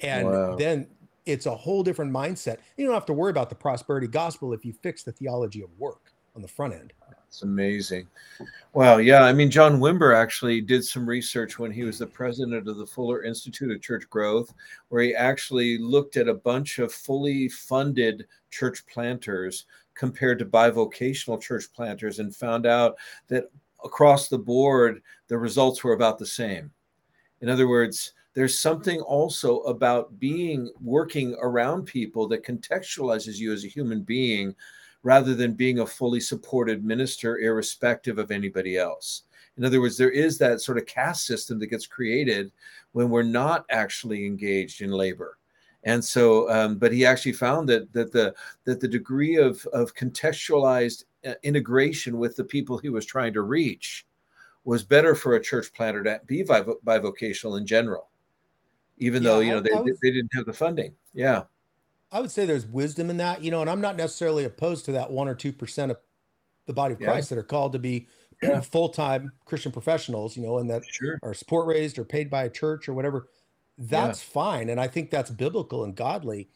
And 0.00 0.28
wow. 0.28 0.54
then 0.54 0.86
it's 1.26 1.46
a 1.46 1.54
whole 1.56 1.82
different 1.82 2.12
mindset. 2.12 2.58
You 2.76 2.86
don't 2.86 2.94
have 2.94 3.06
to 3.06 3.12
worry 3.12 3.30
about 3.30 3.48
the 3.48 3.56
prosperity 3.56 4.06
gospel 4.06 4.52
if 4.52 4.64
you 4.64 4.72
fix 4.72 5.02
the 5.02 5.10
theology 5.10 5.60
of 5.60 5.70
work 5.76 6.12
on 6.36 6.42
the 6.42 6.46
front 6.46 6.72
end. 6.72 6.92
It's 7.34 7.42
amazing. 7.42 8.06
Wow. 8.74 8.98
Yeah. 8.98 9.24
I 9.24 9.32
mean, 9.32 9.50
John 9.50 9.80
Wimber 9.80 10.16
actually 10.16 10.60
did 10.60 10.84
some 10.84 11.04
research 11.04 11.58
when 11.58 11.72
he 11.72 11.82
was 11.82 11.98
the 11.98 12.06
president 12.06 12.68
of 12.68 12.76
the 12.76 12.86
Fuller 12.86 13.24
Institute 13.24 13.72
of 13.72 13.82
Church 13.82 14.08
Growth, 14.08 14.54
where 14.88 15.02
he 15.02 15.16
actually 15.16 15.76
looked 15.78 16.16
at 16.16 16.28
a 16.28 16.34
bunch 16.34 16.78
of 16.78 16.94
fully 16.94 17.48
funded 17.48 18.24
church 18.52 18.86
planters 18.86 19.66
compared 19.94 20.38
to 20.38 20.44
bivocational 20.44 21.42
church 21.42 21.72
planters 21.74 22.20
and 22.20 22.36
found 22.36 22.66
out 22.66 22.94
that 23.26 23.50
across 23.84 24.28
the 24.28 24.38
board, 24.38 25.02
the 25.26 25.36
results 25.36 25.82
were 25.82 25.94
about 25.94 26.20
the 26.20 26.26
same. 26.26 26.70
In 27.40 27.48
other 27.48 27.66
words, 27.66 28.12
there's 28.34 28.56
something 28.56 29.00
also 29.00 29.58
about 29.62 30.20
being 30.20 30.70
working 30.80 31.36
around 31.42 31.82
people 31.82 32.28
that 32.28 32.46
contextualizes 32.46 33.38
you 33.38 33.52
as 33.52 33.64
a 33.64 33.68
human 33.68 34.02
being 34.02 34.54
rather 35.04 35.34
than 35.34 35.52
being 35.52 35.78
a 35.78 35.86
fully 35.86 36.18
supported 36.18 36.84
minister, 36.84 37.38
irrespective 37.38 38.18
of 38.18 38.32
anybody 38.32 38.76
else. 38.76 39.22
In 39.56 39.64
other 39.64 39.80
words, 39.80 39.96
there 39.96 40.10
is 40.10 40.36
that 40.38 40.60
sort 40.60 40.78
of 40.78 40.86
caste 40.86 41.26
system 41.26 41.60
that 41.60 41.68
gets 41.68 41.86
created 41.86 42.50
when 42.92 43.10
we're 43.10 43.22
not 43.22 43.66
actually 43.70 44.26
engaged 44.26 44.80
in 44.80 44.90
labor. 44.90 45.38
And 45.84 46.02
so, 46.02 46.50
um, 46.50 46.78
but 46.78 46.92
he 46.92 47.04
actually 47.04 47.34
found 47.34 47.68
that 47.68 47.92
that 47.92 48.10
the 48.10 48.34
that 48.64 48.80
the 48.80 48.88
degree 48.88 49.36
of 49.36 49.64
of 49.66 49.94
contextualized 49.94 51.04
uh, 51.26 51.34
integration 51.42 52.18
with 52.18 52.34
the 52.36 52.44
people 52.44 52.78
he 52.78 52.88
was 52.88 53.04
trying 53.04 53.34
to 53.34 53.42
reach 53.42 54.06
was 54.64 54.82
better 54.82 55.14
for 55.14 55.34
a 55.34 55.42
church 55.42 55.72
planter 55.74 56.02
to 56.02 56.20
be 56.26 56.42
bivocational 56.42 57.58
in 57.58 57.66
general, 57.66 58.08
even 58.96 59.22
yeah, 59.22 59.28
though 59.28 59.40
you 59.40 59.50
know 59.50 59.60
they, 59.60 59.72
was, 59.72 59.98
they 60.02 60.10
didn't 60.10 60.32
have 60.34 60.46
the 60.46 60.52
funding. 60.54 60.94
Yeah. 61.12 61.42
I 62.14 62.20
would 62.20 62.30
say 62.30 62.46
there's 62.46 62.64
wisdom 62.64 63.10
in 63.10 63.16
that, 63.16 63.42
you 63.42 63.50
know, 63.50 63.60
and 63.60 63.68
I'm 63.68 63.80
not 63.80 63.96
necessarily 63.96 64.44
opposed 64.44 64.84
to 64.84 64.92
that 64.92 65.10
one 65.10 65.26
or 65.26 65.34
two 65.34 65.52
percent 65.52 65.90
of 65.90 65.98
the 66.66 66.72
body 66.72 66.94
of 66.94 67.00
Christ 67.00 67.28
that 67.30 67.38
are 67.38 67.42
called 67.42 67.72
to 67.72 67.80
be 67.80 68.06
yeah. 68.40 68.60
full 68.60 68.88
time 68.88 69.32
Christian 69.44 69.72
professionals, 69.72 70.36
you 70.36 70.44
know, 70.44 70.58
and 70.58 70.70
that 70.70 70.84
sure. 70.86 71.18
are 71.24 71.34
support 71.34 71.66
raised 71.66 71.98
or 71.98 72.04
paid 72.04 72.30
by 72.30 72.44
a 72.44 72.50
church 72.50 72.88
or 72.88 72.94
whatever. 72.94 73.28
That's 73.76 74.24
yeah. 74.24 74.32
fine, 74.32 74.68
and 74.68 74.80
I 74.80 74.86
think 74.86 75.10
that's 75.10 75.30
biblical 75.30 75.82
and 75.82 75.96
godly, 75.96 76.48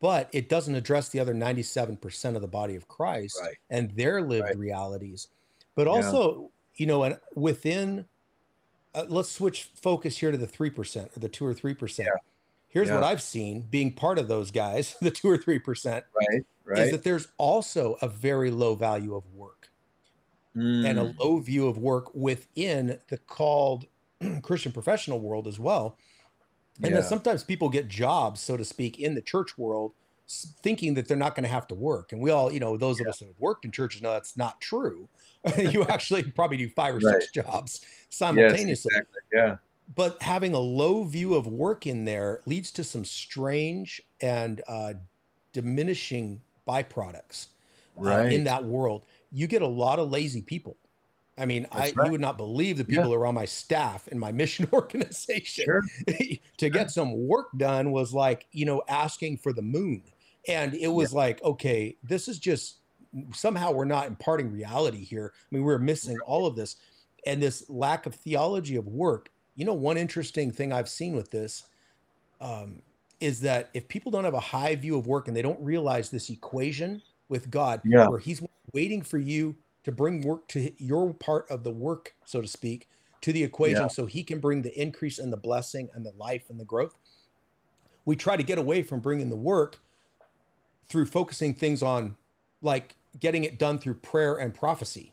but 0.00 0.28
it 0.32 0.48
doesn't 0.48 0.74
address 0.74 1.08
the 1.10 1.20
other 1.20 1.32
97% 1.32 2.34
of 2.34 2.42
the 2.42 2.48
body 2.48 2.74
of 2.74 2.88
Christ 2.88 3.38
right. 3.40 3.54
and 3.70 3.92
their 3.92 4.20
lived 4.20 4.46
right. 4.46 4.58
realities. 4.58 5.28
But 5.76 5.86
also, 5.86 6.50
you 6.74 6.86
know, 6.86 7.04
and 7.04 7.16
within, 7.36 8.06
uh, 8.92 9.04
let's 9.08 9.30
switch 9.30 9.70
focus 9.80 10.18
here 10.18 10.32
to 10.32 10.38
the 10.38 10.48
three 10.48 10.70
percent 10.70 11.12
or 11.16 11.20
the 11.20 11.28
two 11.28 11.46
or 11.46 11.54
three 11.54 11.74
percent 11.74 12.08
here's 12.76 12.88
yeah. 12.88 12.96
what 12.96 13.04
I've 13.04 13.22
seen 13.22 13.62
being 13.62 13.90
part 13.90 14.18
of 14.18 14.28
those 14.28 14.50
guys, 14.50 14.96
the 15.00 15.10
two 15.10 15.30
or 15.30 15.38
three 15.38 15.58
percent, 15.58 16.04
right, 16.14 16.44
right, 16.66 16.78
is 16.80 16.90
that 16.90 17.04
there's 17.04 17.28
also 17.38 17.96
a 18.02 18.08
very 18.08 18.50
low 18.50 18.74
value 18.74 19.14
of 19.14 19.24
work 19.32 19.70
mm. 20.54 20.86
and 20.86 20.98
a 20.98 21.04
mm. 21.04 21.18
low 21.18 21.38
view 21.38 21.68
of 21.68 21.78
work 21.78 22.14
within 22.14 22.98
the 23.08 23.16
called 23.16 23.86
Christian 24.42 24.72
professional 24.72 25.20
world 25.20 25.46
as 25.46 25.58
well. 25.58 25.96
And 26.82 26.90
yeah. 26.90 27.00
then 27.00 27.08
sometimes 27.08 27.42
people 27.42 27.70
get 27.70 27.88
jobs, 27.88 28.42
so 28.42 28.58
to 28.58 28.64
speak, 28.64 29.00
in 29.00 29.14
the 29.14 29.22
church 29.22 29.56
world, 29.56 29.92
thinking 30.62 30.92
that 30.94 31.08
they're 31.08 31.16
not 31.16 31.34
going 31.34 31.44
to 31.44 31.48
have 31.48 31.66
to 31.68 31.74
work. 31.74 32.12
And 32.12 32.20
we 32.20 32.30
all, 32.30 32.52
you 32.52 32.60
know, 32.60 32.76
those 32.76 33.00
yeah. 33.00 33.06
of 33.06 33.08
us 33.08 33.20
that 33.20 33.28
have 33.28 33.38
worked 33.38 33.64
in 33.64 33.70
churches 33.70 34.02
know 34.02 34.12
that's 34.12 34.36
not 34.36 34.60
true. 34.60 35.08
you 35.56 35.84
actually 35.84 36.24
probably 36.24 36.58
do 36.58 36.68
five 36.68 36.96
or 36.96 36.98
right. 36.98 37.22
six 37.22 37.32
jobs 37.32 37.80
simultaneously. 38.10 38.90
Yes, 38.92 39.00
exactly. 39.00 39.20
Yeah 39.32 39.56
but 39.94 40.20
having 40.22 40.54
a 40.54 40.58
low 40.58 41.04
view 41.04 41.34
of 41.34 41.46
work 41.46 41.86
in 41.86 42.04
there 42.04 42.40
leads 42.46 42.70
to 42.72 42.84
some 42.84 43.04
strange 43.04 44.02
and 44.20 44.62
uh, 44.66 44.94
diminishing 45.52 46.40
byproducts 46.66 47.48
right. 47.96 48.26
uh, 48.26 48.28
in 48.28 48.44
that 48.44 48.64
world. 48.64 49.04
You 49.32 49.46
get 49.46 49.62
a 49.62 49.66
lot 49.66 49.98
of 49.98 50.10
lazy 50.10 50.42
people. 50.42 50.76
I 51.38 51.44
mean, 51.44 51.66
I 51.70 51.92
right. 51.94 52.06
you 52.06 52.12
would 52.12 52.20
not 52.20 52.38
believe 52.38 52.78
the 52.78 52.84
people 52.84 53.10
yeah. 53.10 53.28
on 53.28 53.34
my 53.34 53.44
staff 53.44 54.08
in 54.08 54.18
my 54.18 54.32
mission 54.32 54.68
organization. 54.72 55.64
Sure. 55.64 55.82
to 56.56 56.70
get 56.70 56.90
some 56.90 57.26
work 57.26 57.48
done 57.56 57.92
was 57.92 58.14
like, 58.14 58.46
you 58.52 58.64
know, 58.64 58.82
asking 58.88 59.38
for 59.38 59.52
the 59.52 59.62
moon. 59.62 60.02
And 60.48 60.74
it 60.74 60.88
was 60.88 61.12
yeah. 61.12 61.18
like, 61.18 61.42
okay, 61.42 61.96
this 62.02 62.28
is 62.28 62.38
just 62.38 62.76
somehow 63.32 63.72
we're 63.72 63.84
not 63.84 64.06
imparting 64.06 64.50
reality 64.50 65.04
here. 65.04 65.32
I 65.34 65.54
mean, 65.54 65.64
we're 65.64 65.78
missing 65.78 66.18
all 66.26 66.46
of 66.46 66.56
this. 66.56 66.76
And 67.26 67.42
this 67.42 67.68
lack 67.68 68.06
of 68.06 68.14
theology 68.14 68.76
of 68.76 68.86
work 68.86 69.30
you 69.56 69.64
know, 69.64 69.74
one 69.74 69.96
interesting 69.96 70.52
thing 70.52 70.72
I've 70.72 70.88
seen 70.88 71.16
with 71.16 71.30
this 71.30 71.64
um, 72.40 72.82
is 73.20 73.40
that 73.40 73.70
if 73.74 73.88
people 73.88 74.12
don't 74.12 74.24
have 74.24 74.34
a 74.34 74.40
high 74.40 74.76
view 74.76 74.96
of 74.96 75.06
work 75.06 75.26
and 75.26 75.36
they 75.36 75.42
don't 75.42 75.60
realize 75.60 76.10
this 76.10 76.30
equation 76.30 77.02
with 77.28 77.50
God, 77.50 77.80
yeah. 77.84 78.06
where 78.06 78.18
He's 78.18 78.42
waiting 78.72 79.02
for 79.02 79.18
you 79.18 79.56
to 79.84 79.90
bring 79.90 80.20
work 80.20 80.46
to 80.48 80.70
your 80.78 81.14
part 81.14 81.50
of 81.50 81.64
the 81.64 81.70
work, 81.70 82.14
so 82.24 82.40
to 82.40 82.46
speak, 82.46 82.88
to 83.22 83.32
the 83.32 83.42
equation 83.42 83.82
yeah. 83.82 83.88
so 83.88 84.04
He 84.04 84.22
can 84.22 84.38
bring 84.38 84.62
the 84.62 84.78
increase 84.80 85.18
and 85.18 85.32
the 85.32 85.38
blessing 85.38 85.88
and 85.94 86.04
the 86.04 86.12
life 86.16 86.44
and 86.50 86.60
the 86.60 86.64
growth. 86.64 86.94
We 88.04 88.14
try 88.14 88.36
to 88.36 88.42
get 88.42 88.58
away 88.58 88.82
from 88.82 89.00
bringing 89.00 89.30
the 89.30 89.36
work 89.36 89.78
through 90.88 91.06
focusing 91.06 91.54
things 91.54 91.82
on 91.82 92.16
like 92.62 92.94
getting 93.18 93.44
it 93.44 93.58
done 93.58 93.78
through 93.78 93.94
prayer 93.94 94.36
and 94.36 94.54
prophecy 94.54 95.12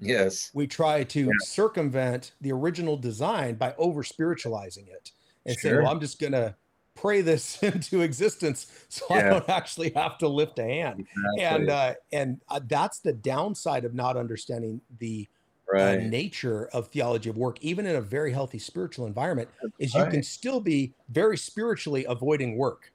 Yes. 0.00 0.50
We 0.54 0.66
try 0.66 1.04
to 1.04 1.20
yeah. 1.20 1.30
circumvent 1.42 2.32
the 2.40 2.52
original 2.52 2.96
design 2.96 3.54
by 3.54 3.74
over 3.78 4.02
spiritualizing 4.02 4.86
it 4.88 5.12
and 5.46 5.58
sure. 5.58 5.70
say, 5.70 5.76
well, 5.76 5.90
I'm 5.90 6.00
just 6.00 6.18
going 6.18 6.32
to 6.32 6.54
pray 6.94 7.20
this 7.20 7.62
into 7.62 8.02
existence 8.02 8.66
so 8.88 9.06
yeah. 9.10 9.16
I 9.16 9.22
don't 9.30 9.48
actually 9.48 9.90
have 9.90 10.18
to 10.18 10.28
lift 10.28 10.58
a 10.58 10.64
hand. 10.64 11.06
Exactly. 11.36 11.44
And 11.44 11.70
uh, 11.70 11.94
and 12.12 12.40
uh, 12.48 12.60
that's 12.66 13.00
the 13.00 13.12
downside 13.12 13.84
of 13.84 13.94
not 13.94 14.16
understanding 14.16 14.80
the 14.98 15.28
uh, 15.72 15.76
right. 15.76 16.00
uh, 16.00 16.02
nature 16.08 16.68
of 16.72 16.88
theology 16.88 17.30
of 17.30 17.36
work, 17.36 17.58
even 17.60 17.86
in 17.86 17.96
a 17.96 18.00
very 18.00 18.32
healthy 18.32 18.58
spiritual 18.58 19.06
environment, 19.06 19.48
that's 19.62 19.74
is 19.78 19.94
right. 19.94 20.06
you 20.06 20.10
can 20.10 20.22
still 20.22 20.60
be 20.60 20.92
very 21.10 21.36
spiritually 21.36 22.04
avoiding 22.06 22.56
work 22.56 22.92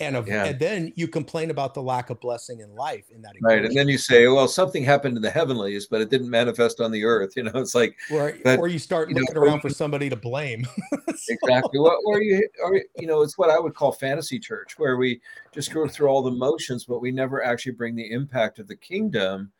and, 0.00 0.16
of, 0.16 0.26
yeah. 0.26 0.44
and 0.44 0.58
then 0.58 0.92
you 0.96 1.06
complain 1.06 1.50
about 1.50 1.72
the 1.72 1.82
lack 1.82 2.10
of 2.10 2.20
blessing 2.20 2.60
in 2.60 2.74
life 2.74 3.04
in 3.14 3.22
that 3.22 3.36
equation. 3.36 3.62
right 3.62 3.64
and 3.64 3.76
then 3.76 3.88
you 3.88 3.96
say 3.96 4.26
well 4.26 4.48
something 4.48 4.82
happened 4.82 5.16
in 5.16 5.22
the 5.22 5.30
heavenlies 5.30 5.86
but 5.86 6.00
it 6.00 6.10
didn't 6.10 6.28
manifest 6.28 6.80
on 6.80 6.90
the 6.90 7.04
earth 7.04 7.32
you 7.36 7.42
know 7.44 7.52
it's 7.54 7.74
like 7.74 7.96
or, 8.12 8.36
but, 8.42 8.58
or 8.58 8.68
you 8.68 8.78
start 8.78 9.08
you 9.08 9.14
looking 9.14 9.34
know, 9.34 9.42
around 9.42 9.60
for 9.60 9.70
somebody 9.70 10.08
to 10.08 10.16
blame 10.16 10.66
so. 10.92 10.98
exactly 11.28 11.78
well, 11.78 11.98
or 12.06 12.20
you 12.20 12.46
or 12.62 12.82
you 12.96 13.06
know 13.06 13.22
it's 13.22 13.38
what 13.38 13.50
i 13.50 13.58
would 13.58 13.74
call 13.74 13.92
fantasy 13.92 14.38
church 14.38 14.74
where 14.78 14.96
we 14.96 15.20
just 15.52 15.72
go 15.72 15.86
through 15.86 16.08
all 16.08 16.22
the 16.22 16.30
motions 16.30 16.84
but 16.84 17.00
we 17.00 17.10
never 17.10 17.44
actually 17.44 17.72
bring 17.72 17.94
the 17.94 18.10
impact 18.10 18.58
of 18.58 18.66
the 18.66 18.76
kingdom 18.76 19.50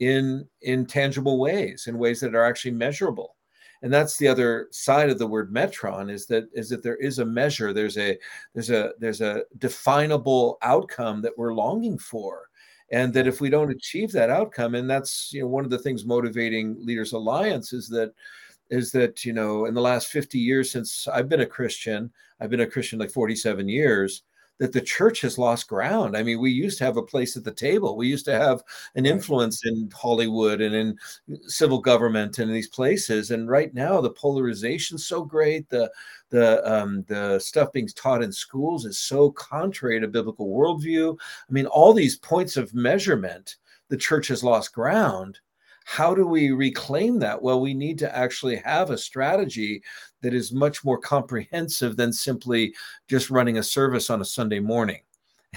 in 0.00 0.46
in 0.62 0.86
tangible 0.86 1.38
ways 1.38 1.86
in 1.86 1.98
ways 1.98 2.20
that 2.20 2.34
are 2.34 2.44
actually 2.44 2.70
measurable 2.70 3.36
and 3.82 3.92
that's 3.92 4.16
the 4.16 4.28
other 4.28 4.68
side 4.70 5.10
of 5.10 5.18
the 5.18 5.26
word 5.26 5.52
metron 5.52 6.10
is 6.10 6.26
that 6.26 6.48
is 6.52 6.68
that 6.68 6.82
there 6.82 6.96
is 6.96 7.18
a 7.18 7.24
measure 7.24 7.72
there's 7.72 7.98
a 7.98 8.16
there's 8.54 8.70
a 8.70 8.92
there's 8.98 9.20
a 9.20 9.42
definable 9.58 10.58
outcome 10.62 11.20
that 11.22 11.36
we're 11.36 11.54
longing 11.54 11.98
for. 11.98 12.48
And 12.92 13.14
that 13.14 13.26
if 13.26 13.40
we 13.40 13.48
don't 13.48 13.70
achieve 13.70 14.12
that 14.12 14.28
outcome 14.28 14.74
and 14.74 14.88
that's 14.88 15.32
you 15.32 15.40
know 15.40 15.48
one 15.48 15.64
of 15.64 15.70
the 15.70 15.78
things 15.78 16.04
motivating 16.04 16.76
leaders 16.84 17.12
alliance 17.12 17.72
is 17.72 17.88
that 17.88 18.12
is 18.68 18.92
that 18.92 19.24
you 19.24 19.32
know 19.32 19.64
in 19.64 19.72
the 19.72 19.80
last 19.80 20.08
50 20.08 20.38
years 20.38 20.70
since 20.70 21.08
i've 21.08 21.28
been 21.28 21.40
a 21.40 21.46
christian 21.46 22.10
i've 22.40 22.50
been 22.50 22.60
a 22.60 22.66
christian 22.66 22.98
like 22.98 23.10
47 23.10 23.66
years 23.66 24.24
that 24.62 24.72
the 24.72 24.80
church 24.80 25.22
has 25.22 25.38
lost 25.38 25.66
ground. 25.66 26.16
I 26.16 26.22
mean, 26.22 26.38
we 26.38 26.52
used 26.52 26.78
to 26.78 26.84
have 26.84 26.96
a 26.96 27.02
place 27.02 27.36
at 27.36 27.42
the 27.42 27.50
table. 27.50 27.96
We 27.96 28.06
used 28.06 28.24
to 28.26 28.38
have 28.38 28.62
an 28.94 29.06
influence 29.06 29.66
in 29.66 29.90
Hollywood 29.92 30.60
and 30.60 30.72
in 30.72 30.96
civil 31.48 31.80
government 31.80 32.38
and 32.38 32.48
in 32.48 32.54
these 32.54 32.68
places. 32.68 33.32
And 33.32 33.48
right 33.48 33.74
now, 33.74 34.00
the 34.00 34.12
polarization 34.12 34.94
is 34.94 35.08
so 35.08 35.24
great. 35.24 35.68
The 35.68 35.90
the 36.30 36.64
um, 36.72 37.04
the 37.08 37.40
stuff 37.40 37.72
being 37.72 37.88
taught 37.88 38.22
in 38.22 38.30
schools 38.30 38.86
is 38.86 39.00
so 39.00 39.32
contrary 39.32 39.98
to 39.98 40.06
biblical 40.06 40.46
worldview. 40.46 41.18
I 41.18 41.52
mean, 41.52 41.66
all 41.66 41.92
these 41.92 42.18
points 42.18 42.56
of 42.56 42.72
measurement, 42.72 43.56
the 43.88 43.96
church 43.96 44.28
has 44.28 44.44
lost 44.44 44.72
ground 44.72 45.40
how 45.84 46.14
do 46.14 46.26
we 46.26 46.50
reclaim 46.50 47.18
that? 47.20 47.40
Well, 47.40 47.60
we 47.60 47.74
need 47.74 47.98
to 48.00 48.16
actually 48.16 48.56
have 48.56 48.90
a 48.90 48.98
strategy 48.98 49.82
that 50.22 50.34
is 50.34 50.52
much 50.52 50.84
more 50.84 50.98
comprehensive 50.98 51.96
than 51.96 52.12
simply 52.12 52.74
just 53.08 53.30
running 53.30 53.58
a 53.58 53.62
service 53.62 54.10
on 54.10 54.20
a 54.20 54.26
Sunday 54.26 54.60
morning. 54.60 55.00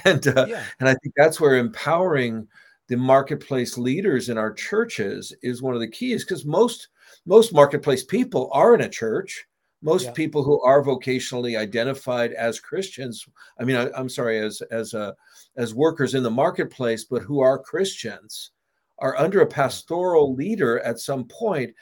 And 0.03 0.27
uh, 0.27 0.45
yeah. 0.49 0.65
and 0.81 0.89
I 0.89 0.95
think 0.95 1.13
that's 1.15 1.39
where 1.39 1.55
empowering 1.55 2.49
the 2.87 2.97
marketplace 2.97 3.77
leaders 3.77 4.29
in 4.29 4.37
our 4.37 4.53
churches 4.53 5.33
is 5.41 5.61
one 5.61 5.73
of 5.73 5.79
the 5.79 5.87
keys 5.87 6.23
because 6.23 6.45
most 6.45 6.89
most 7.25 7.53
marketplace 7.53 8.03
people 8.03 8.49
are 8.51 8.75
in 8.75 8.81
a 8.81 8.89
church 8.89 9.45
most 9.81 10.05
yeah. 10.05 10.11
people 10.11 10.43
who 10.43 10.61
are 10.61 10.83
vocationally 10.83 11.57
identified 11.57 12.31
as 12.33 12.59
christians 12.59 13.25
i 13.59 13.63
mean 13.63 13.75
I, 13.75 13.99
am 13.99 14.09
sorry 14.09 14.39
as 14.39 14.61
as 14.71 14.93
uh, 14.93 15.13
as 15.57 15.73
workers 15.73 16.13
in 16.13 16.23
the 16.23 16.31
marketplace 16.31 17.05
but 17.05 17.21
who 17.21 17.39
are 17.39 17.59
christians 17.59 18.51
are 18.99 19.17
under 19.17 19.41
a 19.41 19.47
pastoral 19.47 20.33
leader 20.33 20.79
at 20.79 20.99
some 20.99 21.25
point 21.25 21.73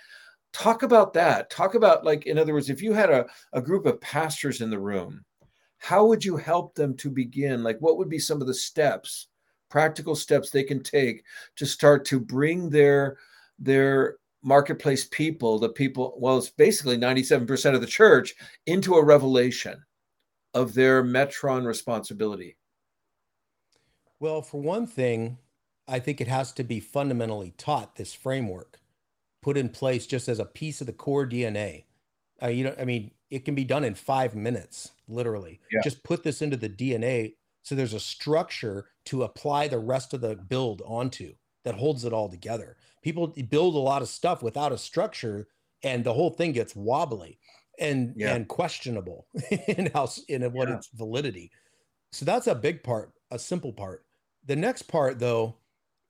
talk 0.53 0.83
about 0.83 1.13
that. 1.13 1.49
Talk 1.49 1.73
about 1.73 2.05
like 2.05 2.25
in 2.25 2.37
other 2.37 2.53
words 2.53 2.69
if 2.69 2.81
you 2.81 2.93
had 2.93 3.09
a, 3.09 3.25
a 3.53 3.61
group 3.61 3.85
of 3.85 3.99
pastors 3.99 4.61
in 4.61 4.69
the 4.69 4.79
room 4.79 5.25
how 5.83 6.05
would 6.05 6.23
you 6.23 6.37
help 6.37 6.75
them 6.75 6.95
to 6.95 7.09
begin? 7.09 7.61
Like 7.61 7.77
what 7.79 7.97
would 7.97 8.07
be 8.07 8.19
some 8.19 8.39
of 8.39 8.47
the 8.47 8.53
steps 8.53 9.27
practical 9.69 10.15
steps 10.15 10.49
they 10.49 10.63
can 10.63 10.83
take 10.83 11.23
to 11.55 11.65
start 11.65 12.05
to 12.05 12.19
bring 12.19 12.69
their 12.69 13.17
their 13.57 14.17
marketplace 14.43 15.05
people 15.05 15.57
the 15.57 15.69
people 15.69 16.15
well 16.19 16.37
it's 16.37 16.49
basically 16.49 16.97
97% 16.97 17.73
of 17.73 17.81
the 17.81 17.87
church 17.87 18.35
into 18.67 18.95
a 18.95 19.03
revelation 19.03 19.83
of 20.53 20.73
their 20.73 21.03
metron 21.03 21.65
responsibility? 21.65 22.55
Well 24.19 24.41
for 24.41 24.61
one 24.61 24.87
thing 24.87 25.37
i 25.87 25.99
think 25.99 26.19
it 26.19 26.27
has 26.27 26.51
to 26.51 26.63
be 26.63 26.79
fundamentally 26.79 27.53
taught 27.57 27.95
this 27.95 28.13
framework 28.13 28.79
put 29.41 29.57
in 29.57 29.69
place 29.69 30.05
just 30.05 30.27
as 30.27 30.39
a 30.39 30.45
piece 30.45 30.81
of 30.81 30.87
the 30.87 30.93
core 30.93 31.27
dna 31.27 31.83
uh, 32.41 32.47
you 32.47 32.63
know 32.63 32.75
i 32.79 32.85
mean 32.85 33.11
it 33.29 33.45
can 33.45 33.55
be 33.55 33.63
done 33.63 33.83
in 33.83 33.95
five 33.95 34.35
minutes 34.35 34.91
literally 35.07 35.59
yeah. 35.71 35.81
just 35.83 36.03
put 36.03 36.23
this 36.23 36.41
into 36.41 36.57
the 36.57 36.69
dna 36.69 37.33
so 37.63 37.75
there's 37.75 37.93
a 37.93 37.99
structure 37.99 38.87
to 39.05 39.23
apply 39.23 39.67
the 39.67 39.79
rest 39.79 40.13
of 40.13 40.21
the 40.21 40.35
build 40.35 40.81
onto 40.85 41.33
that 41.63 41.75
holds 41.75 42.05
it 42.05 42.13
all 42.13 42.29
together. 42.29 42.77
People 43.01 43.27
build 43.27 43.75
a 43.75 43.79
lot 43.79 44.01
of 44.01 44.09
stuff 44.09 44.43
without 44.43 44.71
a 44.71 44.77
structure 44.77 45.47
and 45.81 46.03
the 46.03 46.13
whole 46.13 46.29
thing 46.29 46.51
gets 46.51 46.75
wobbly 46.75 47.39
and 47.79 48.13
yeah. 48.15 48.35
and 48.35 48.47
questionable 48.47 49.27
in 49.67 49.89
how 49.93 50.09
in 50.27 50.43
what 50.53 50.69
yeah. 50.69 50.75
its 50.75 50.89
validity. 50.93 51.51
So 52.11 52.25
that's 52.25 52.47
a 52.47 52.55
big 52.55 52.83
part, 52.83 53.13
a 53.31 53.39
simple 53.39 53.73
part. 53.73 54.05
The 54.45 54.55
next 54.55 54.83
part 54.83 55.19
though 55.19 55.55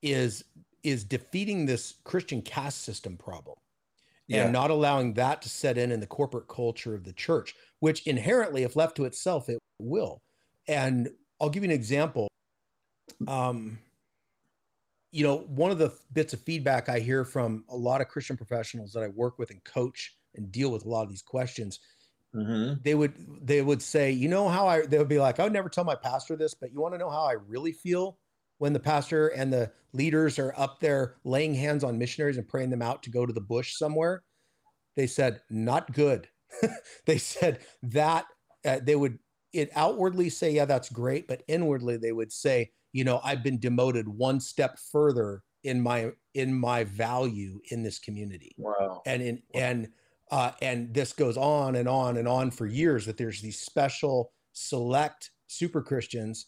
is 0.03 0.43
is 0.83 1.03
defeating 1.03 1.65
this 1.65 1.95
Christian 2.03 2.41
caste 2.41 2.81
system 2.81 3.17
problem 3.17 3.55
yeah. 4.27 4.43
and 4.43 4.53
not 4.53 4.69
allowing 4.69 5.13
that 5.13 5.41
to 5.41 5.49
set 5.49 5.77
in 5.77 5.91
in 5.91 5.99
the 5.99 6.07
corporate 6.07 6.47
culture 6.47 6.93
of 6.93 7.03
the 7.03 7.13
church, 7.13 7.55
which 7.79 8.05
inherently, 8.07 8.63
if 8.63 8.75
left 8.75 8.95
to 8.97 9.05
itself, 9.05 9.49
it 9.49 9.59
will. 9.79 10.21
And 10.67 11.09
I'll 11.41 11.49
give 11.49 11.63
you 11.63 11.69
an 11.69 11.75
example. 11.75 12.27
Um, 13.27 13.79
you 15.11 15.23
know, 15.23 15.39
one 15.39 15.71
of 15.71 15.77
the 15.77 15.93
bits 16.13 16.33
of 16.33 16.41
feedback 16.41 16.89
I 16.89 16.99
hear 16.99 17.23
from 17.23 17.65
a 17.69 17.75
lot 17.75 18.01
of 18.01 18.07
Christian 18.07 18.35
professionals 18.35 18.93
that 18.93 19.03
I 19.03 19.07
work 19.09 19.37
with 19.37 19.51
and 19.51 19.63
coach 19.63 20.15
and 20.35 20.51
deal 20.51 20.71
with 20.71 20.85
a 20.85 20.89
lot 20.89 21.03
of 21.03 21.09
these 21.09 21.21
questions, 21.21 21.79
mm-hmm. 22.33 22.81
they 22.83 22.95
would 22.95 23.13
they 23.45 23.61
would 23.61 23.81
say, 23.81 24.11
you 24.11 24.27
know 24.27 24.47
how 24.49 24.67
I 24.67 24.85
they 24.85 24.97
would 24.97 25.09
be 25.09 25.19
like, 25.19 25.39
I 25.39 25.43
would 25.43 25.53
never 25.53 25.69
tell 25.69 25.83
my 25.83 25.95
pastor 25.95 26.35
this, 26.35 26.53
but 26.53 26.71
you 26.71 26.79
want 26.81 26.95
to 26.95 26.97
know 26.97 27.09
how 27.09 27.25
I 27.25 27.33
really 27.33 27.73
feel 27.73 28.17
when 28.63 28.71
the 28.71 28.79
pastor 28.79 29.27
and 29.27 29.51
the 29.51 29.69
leaders 29.91 30.39
are 30.39 30.53
up 30.55 30.79
there 30.79 31.15
laying 31.25 31.53
hands 31.53 31.83
on 31.83 31.99
missionaries 31.99 32.37
and 32.37 32.47
praying 32.47 32.69
them 32.69 32.81
out 32.81 33.03
to 33.03 33.09
go 33.09 33.25
to 33.25 33.33
the 33.33 33.41
bush 33.41 33.75
somewhere. 33.75 34.23
They 34.95 35.05
said, 35.05 35.41
not 35.49 35.91
good. 35.91 36.29
they 37.05 37.17
said 37.17 37.59
that 37.81 38.23
uh, 38.65 38.79
they 38.81 38.95
would 38.95 39.19
it 39.51 39.69
outwardly 39.75 40.29
say, 40.29 40.51
yeah, 40.51 40.63
that's 40.63 40.89
great, 40.89 41.27
but 41.27 41.43
inwardly 41.49 41.97
they 41.97 42.13
would 42.13 42.31
say, 42.31 42.71
you 42.93 43.03
know, 43.03 43.19
I've 43.21 43.43
been 43.43 43.59
demoted 43.59 44.07
one 44.07 44.39
step 44.39 44.79
further 44.93 45.43
in 45.65 45.81
my 45.81 46.11
in 46.33 46.53
my 46.53 46.85
value 46.85 47.59
in 47.69 47.83
this 47.83 47.99
community. 47.99 48.55
Wow. 48.57 49.01
And 49.05 49.21
in 49.21 49.35
wow. 49.53 49.59
and 49.59 49.87
uh, 50.31 50.51
and 50.61 50.93
this 50.93 51.11
goes 51.11 51.35
on 51.35 51.75
and 51.75 51.89
on 51.89 52.15
and 52.15 52.29
on 52.29 52.49
for 52.49 52.65
years 52.65 53.05
that 53.07 53.17
there's 53.17 53.41
these 53.41 53.59
special 53.59 54.31
select 54.53 55.31
super 55.47 55.81
Christians 55.81 56.45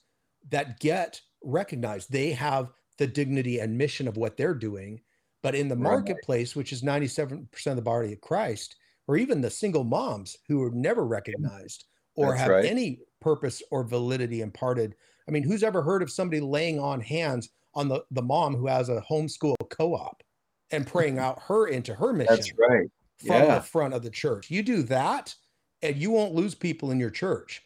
that 0.49 0.79
get 0.79 1.19
recognized. 1.45 2.11
They 2.11 2.31
have 2.31 2.71
the 2.97 3.07
dignity 3.07 3.59
and 3.59 3.77
mission 3.77 4.07
of 4.07 4.17
what 4.17 4.37
they're 4.37 4.53
doing. 4.53 5.01
But 5.43 5.55
in 5.55 5.67
the 5.67 5.75
marketplace, 5.75 6.55
which 6.55 6.73
is 6.73 6.81
97% 6.81 7.47
of 7.67 7.75
the 7.75 7.81
body 7.81 8.13
of 8.13 8.21
Christ, 8.21 8.77
or 9.07 9.15
even 9.15 9.41
the 9.41 9.49
single 9.51 9.83
moms 9.83 10.37
who 10.47 10.63
are 10.63 10.71
never 10.71 11.05
recognized, 11.05 11.85
or 12.15 12.29
That's 12.29 12.41
have 12.41 12.49
right. 12.49 12.65
any 12.65 13.01
purpose 13.21 13.61
or 13.69 13.83
validity 13.83 14.41
imparted. 14.41 14.95
I 15.27 15.31
mean, 15.31 15.43
who's 15.43 15.61
ever 15.61 15.83
heard 15.83 16.01
of 16.01 16.11
somebody 16.11 16.39
laying 16.39 16.79
on 16.79 16.99
hands 16.99 17.49
on 17.75 17.87
the, 17.87 18.03
the 18.09 18.23
mom 18.23 18.55
who 18.55 18.65
has 18.67 18.89
a 18.89 19.03
homeschool 19.07 19.55
co-op 19.69 20.23
and 20.71 20.87
praying 20.87 21.19
out 21.19 21.39
her 21.43 21.67
into 21.67 21.93
her 21.93 22.11
mission? 22.13 22.35
That's 22.35 22.51
right. 22.57 22.89
From 23.19 23.43
yeah. 23.43 23.55
the 23.55 23.61
front 23.61 23.93
of 23.93 24.01
the 24.01 24.09
church. 24.09 24.49
You 24.49 24.63
do 24.63 24.81
that 24.83 25.35
and 25.81 25.95
you 25.95 26.11
won't 26.11 26.33
lose 26.33 26.55
people 26.55 26.91
in 26.91 26.99
your 26.99 27.09
church. 27.09 27.61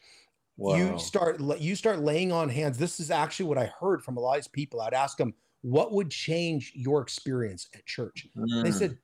Wow. 0.60 0.76
You 0.76 0.98
start 0.98 1.40
you 1.58 1.74
start 1.74 2.00
laying 2.00 2.32
on 2.32 2.50
hands. 2.50 2.76
This 2.76 3.00
is 3.00 3.10
actually 3.10 3.46
what 3.46 3.56
I 3.56 3.72
heard 3.80 4.04
from 4.04 4.18
a 4.18 4.20
lot 4.20 4.36
of 4.36 4.42
these 4.42 4.48
people. 4.48 4.82
I'd 4.82 4.92
ask 4.92 5.16
them, 5.16 5.32
what 5.62 5.92
would 5.92 6.10
change 6.10 6.72
your 6.74 7.00
experience 7.00 7.68
at 7.74 7.86
church? 7.86 8.28
Mm. 8.36 8.62
They 8.62 8.70
said, 8.70 8.98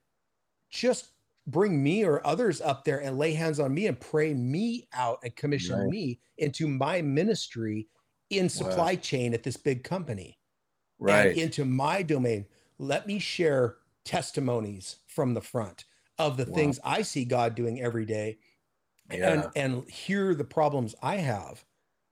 just 0.71 1.13
bring 1.47 1.83
me 1.83 2.05
or 2.05 2.25
others 2.27 2.61
up 2.61 2.85
there 2.85 2.99
and 2.99 3.17
lay 3.17 3.33
hands 3.33 3.59
on 3.59 3.73
me 3.73 3.87
and 3.87 3.99
pray 3.99 4.35
me 4.35 4.87
out 4.93 5.19
and 5.23 5.35
commission 5.35 5.79
right. 5.79 5.89
me 5.89 6.21
into 6.37 6.69
my 6.69 7.01
ministry 7.01 7.89
in 8.29 8.51
supply 8.51 8.93
wow. 8.93 9.01
chain 9.01 9.33
at 9.33 9.43
this 9.43 9.57
big 9.57 9.83
company 9.83 10.39
right 10.99 11.29
and 11.29 11.39
into 11.39 11.65
my 11.65 12.03
domain 12.03 12.45
let 12.79 13.07
me 13.07 13.21
share 13.21 13.77
testimonies 14.05 14.97
from 15.07 15.35
the 15.35 15.41
front 15.41 15.85
of 16.19 16.37
the 16.37 16.45
wow. 16.47 16.55
things 16.57 16.81
i 16.83 17.01
see 17.01 17.25
god 17.25 17.55
doing 17.55 17.81
every 17.81 18.05
day 18.05 18.37
yeah. 19.11 19.33
and 19.33 19.49
and 19.57 19.91
hear 19.91 20.35
the 20.35 20.45
problems 20.45 20.95
i 21.03 21.17
have 21.17 21.65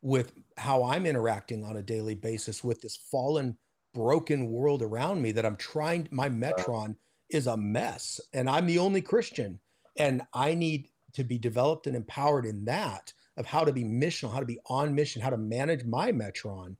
with 0.02 0.32
how 0.56 0.84
i'm 0.84 1.06
interacting 1.06 1.64
on 1.64 1.76
a 1.76 1.82
daily 1.82 2.14
basis 2.14 2.62
with 2.62 2.80
this 2.80 2.96
fallen 2.96 3.56
broken 3.94 4.50
world 4.50 4.82
around 4.82 5.20
me 5.20 5.32
that 5.32 5.46
i'm 5.46 5.56
trying 5.56 6.08
my 6.10 6.28
metron 6.28 6.94
is 7.30 7.46
a 7.46 7.56
mess 7.56 8.20
and 8.32 8.48
i'm 8.48 8.66
the 8.66 8.78
only 8.78 9.00
christian 9.00 9.58
and 9.98 10.22
i 10.32 10.54
need 10.54 10.88
to 11.12 11.24
be 11.24 11.38
developed 11.38 11.86
and 11.86 11.96
empowered 11.96 12.44
in 12.44 12.64
that 12.64 13.12
of 13.36 13.46
how 13.46 13.64
to 13.64 13.72
be 13.72 13.84
missional 13.84 14.32
how 14.32 14.40
to 14.40 14.46
be 14.46 14.58
on 14.66 14.94
mission 14.94 15.22
how 15.22 15.30
to 15.30 15.36
manage 15.36 15.84
my 15.84 16.12
metron 16.12 16.76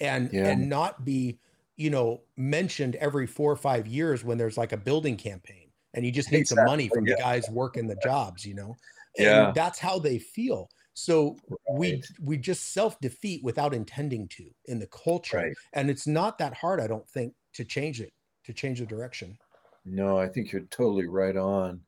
and 0.00 0.30
yeah. 0.32 0.48
and 0.48 0.68
not 0.68 1.04
be 1.04 1.38
you 1.76 1.90
know 1.90 2.20
mentioned 2.36 2.96
every 2.96 3.26
four 3.26 3.50
or 3.50 3.56
five 3.56 3.86
years 3.86 4.24
when 4.24 4.38
there's 4.38 4.56
like 4.56 4.72
a 4.72 4.76
building 4.76 5.16
campaign 5.16 5.68
and 5.94 6.04
you 6.04 6.12
just 6.12 6.30
need 6.30 6.40
exactly. 6.40 6.62
some 6.62 6.66
money 6.66 6.88
from 6.88 7.06
yeah. 7.06 7.14
the 7.14 7.20
guys 7.20 7.48
working 7.50 7.86
the 7.86 7.96
jobs 8.02 8.44
you 8.44 8.54
know 8.54 8.76
and 9.16 9.26
yeah 9.26 9.52
that's 9.54 9.78
how 9.78 9.98
they 9.98 10.18
feel 10.18 10.68
so 10.94 11.36
right. 11.48 11.78
we 11.78 12.02
we 12.22 12.36
just 12.36 12.72
self 12.72 12.98
defeat 13.00 13.42
without 13.42 13.74
intending 13.74 14.28
to 14.28 14.44
in 14.66 14.78
the 14.78 14.86
culture 14.88 15.38
right. 15.38 15.54
and 15.72 15.90
it's 15.90 16.06
not 16.06 16.38
that 16.38 16.54
hard 16.54 16.80
i 16.80 16.86
don't 16.86 17.08
think 17.08 17.32
to 17.52 17.64
change 17.64 18.00
it 18.00 18.12
to 18.44 18.52
change 18.52 18.78
the 18.78 18.86
direction 18.86 19.36
no, 19.84 20.18
I 20.18 20.28
think 20.28 20.52
you're 20.52 20.62
totally 20.62 21.06
right 21.06 21.36
on. 21.36 21.80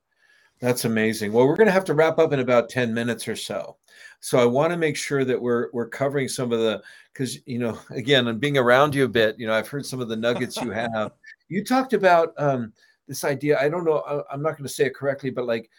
That's 0.61 0.87
amazing. 0.87 1.33
Well, 1.33 1.47
we're 1.47 1.57
going 1.57 1.67
to 1.67 1.73
have 1.73 1.85
to 1.87 1.95
wrap 1.95 2.19
up 2.19 2.33
in 2.33 2.41
about 2.41 2.71
10 2.71 2.93
minutes 2.93 3.29
or 3.29 3.37
so. 3.37 3.77
So 4.21 4.39
I 4.39 4.47
want 4.47 4.73
to 4.73 4.79
make 4.79 4.97
sure 4.97 5.25
that 5.25 5.41
we're 5.41 5.69
we're 5.73 5.89
covering 5.89 6.29
some 6.29 6.51
of 6.51 6.61
the 6.61 6.83
cuz 7.15 7.39
you 7.47 7.59
know, 7.59 7.79
again, 7.91 8.27
I'm 8.27 8.39
being 8.39 8.59
around 8.59 8.95
you 8.95 9.05
a 9.05 9.09
bit, 9.09 9.39
you 9.39 9.47
know, 9.47 9.53
I've 9.53 9.69
heard 9.69 9.85
some 9.85 10.01
of 10.01 10.09
the 10.09 10.17
nuggets 10.17 10.57
you 10.57 10.71
have. 10.73 11.13
you 11.49 11.65
talked 11.65 11.93
about 11.93 12.33
um 12.39 12.73
this 13.07 13.23
idea, 13.23 13.59
I 13.61 13.69
don't 13.69 13.85
know, 13.85 13.99
I, 13.99 14.35
am 14.35 14.43
not 14.43 14.53
going 14.53 14.67
to 14.67 14.73
say 14.73 14.87
it 14.87 14.95
correctly, 14.95 15.31
but 15.31 15.47
like 15.47 15.71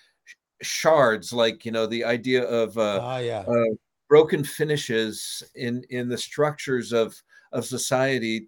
shards, 0.61 1.33
like, 1.33 1.65
you 1.65 1.71
know, 1.71 1.85
the 1.85 2.03
idea 2.03 2.43
of 2.43 2.77
uh, 2.77 2.99
oh, 3.01 3.17
yeah. 3.17 3.43
uh 3.47 3.75
broken 4.09 4.43
finishes 4.43 5.43
in 5.55 5.83
in 5.89 6.09
the 6.09 6.17
structures 6.17 6.93
of 6.93 7.15
of 7.51 7.65
society. 7.65 8.47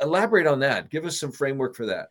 Elaborate 0.00 0.46
on 0.46 0.58
that. 0.60 0.90
Give 0.90 1.04
us 1.04 1.18
some 1.18 1.32
framework 1.32 1.76
for 1.76 1.86
that. 1.86 2.08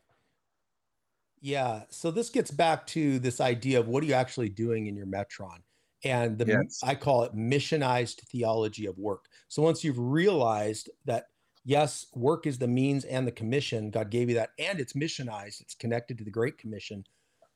Yeah. 1.41 1.81
So 1.89 2.11
this 2.11 2.29
gets 2.29 2.51
back 2.51 2.85
to 2.87 3.19
this 3.19 3.41
idea 3.41 3.79
of 3.79 3.87
what 3.87 4.03
are 4.03 4.05
you 4.05 4.13
actually 4.13 4.49
doing 4.49 4.87
in 4.87 4.95
your 4.95 5.07
Metron? 5.07 5.57
And 6.03 6.37
the 6.37 6.45
yes. 6.45 6.79
I 6.83 6.95
call 6.95 7.23
it 7.23 7.35
missionized 7.35 8.21
theology 8.27 8.85
of 8.85 8.97
work. 8.97 9.25
So 9.49 9.61
once 9.61 9.83
you've 9.83 9.99
realized 9.99 10.89
that 11.05 11.25
yes, 11.63 12.07
work 12.15 12.47
is 12.47 12.57
the 12.57 12.67
means 12.67 13.05
and 13.05 13.27
the 13.27 13.31
commission, 13.31 13.91
God 13.91 14.09
gave 14.09 14.29
you 14.29 14.35
that, 14.35 14.51
and 14.57 14.79
it's 14.79 14.93
missionized, 14.93 15.61
it's 15.61 15.75
connected 15.75 16.17
to 16.17 16.23
the 16.23 16.31
Great 16.31 16.57
Commission. 16.57 17.05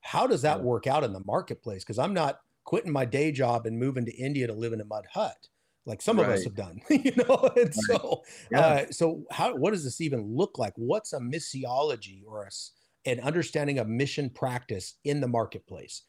How 0.06 0.28
does 0.28 0.44
that 0.44 0.64
work 0.64 0.88
out 0.88 1.04
in 1.04 1.14
the 1.14 1.24
marketplace? 1.26 1.84
Because 1.84 2.00
I'm 2.00 2.14
not 2.14 2.40
quitting 2.64 2.92
my 2.92 3.06
day 3.06 3.32
job 3.32 3.66
and 3.66 3.80
moving 3.80 4.06
to 4.06 4.16
India 4.16 4.48
to 4.48 4.54
live 4.54 4.74
in 4.74 4.82
a 4.82 4.86
mud 4.86 5.06
hut 5.14 5.48
like 5.88 6.02
some 6.02 6.18
right. 6.18 6.28
of 6.28 6.34
us 6.34 6.44
have 6.44 6.56
done, 6.56 6.82
you 6.90 7.12
know. 7.16 7.50
And 7.56 7.66
right. 7.66 7.74
so, 7.74 8.24
yeah. 8.52 8.60
uh, 8.60 8.86
so 8.92 9.24
how 9.32 9.56
what 9.56 9.72
does 9.72 9.84
this 9.84 10.02
even 10.02 10.36
look 10.36 10.58
like? 10.58 10.74
What's 10.76 11.14
a 11.14 11.20
missiology 11.20 12.24
or 12.26 12.44
a 12.44 12.50
an 13.06 13.20
understanding 13.20 13.80
of 13.80 13.88
mission 13.88 14.30
practice 14.30 14.96
in 15.04 15.22
the 15.22 15.28
marketplace. 15.28 16.04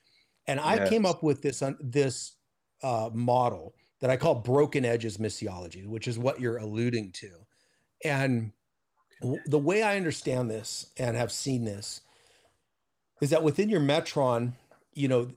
And 0.46 0.58
I 0.60 0.76
yes. 0.76 0.88
came 0.88 1.06
up 1.06 1.22
with 1.22 1.42
this 1.42 1.62
this 1.80 2.36
uh, 2.82 3.10
model 3.12 3.74
that 4.00 4.10
I 4.10 4.16
call 4.16 4.36
broken 4.36 4.84
edges 4.84 5.18
missiology, 5.18 5.86
which 5.86 6.08
is 6.08 6.18
what 6.18 6.40
you're 6.40 6.58
alluding 6.58 7.12
to. 7.12 7.30
And 8.04 8.52
The 9.46 9.58
way 9.58 9.82
I 9.82 9.96
understand 9.96 10.50
this 10.50 10.92
and 10.98 11.16
have 11.16 11.32
seen 11.32 11.64
this 11.64 12.02
is 13.20 13.30
that 13.30 13.42
within 13.42 13.68
your 13.68 13.80
Metron, 13.80 14.52
you 14.94 15.08
know, 15.08 15.28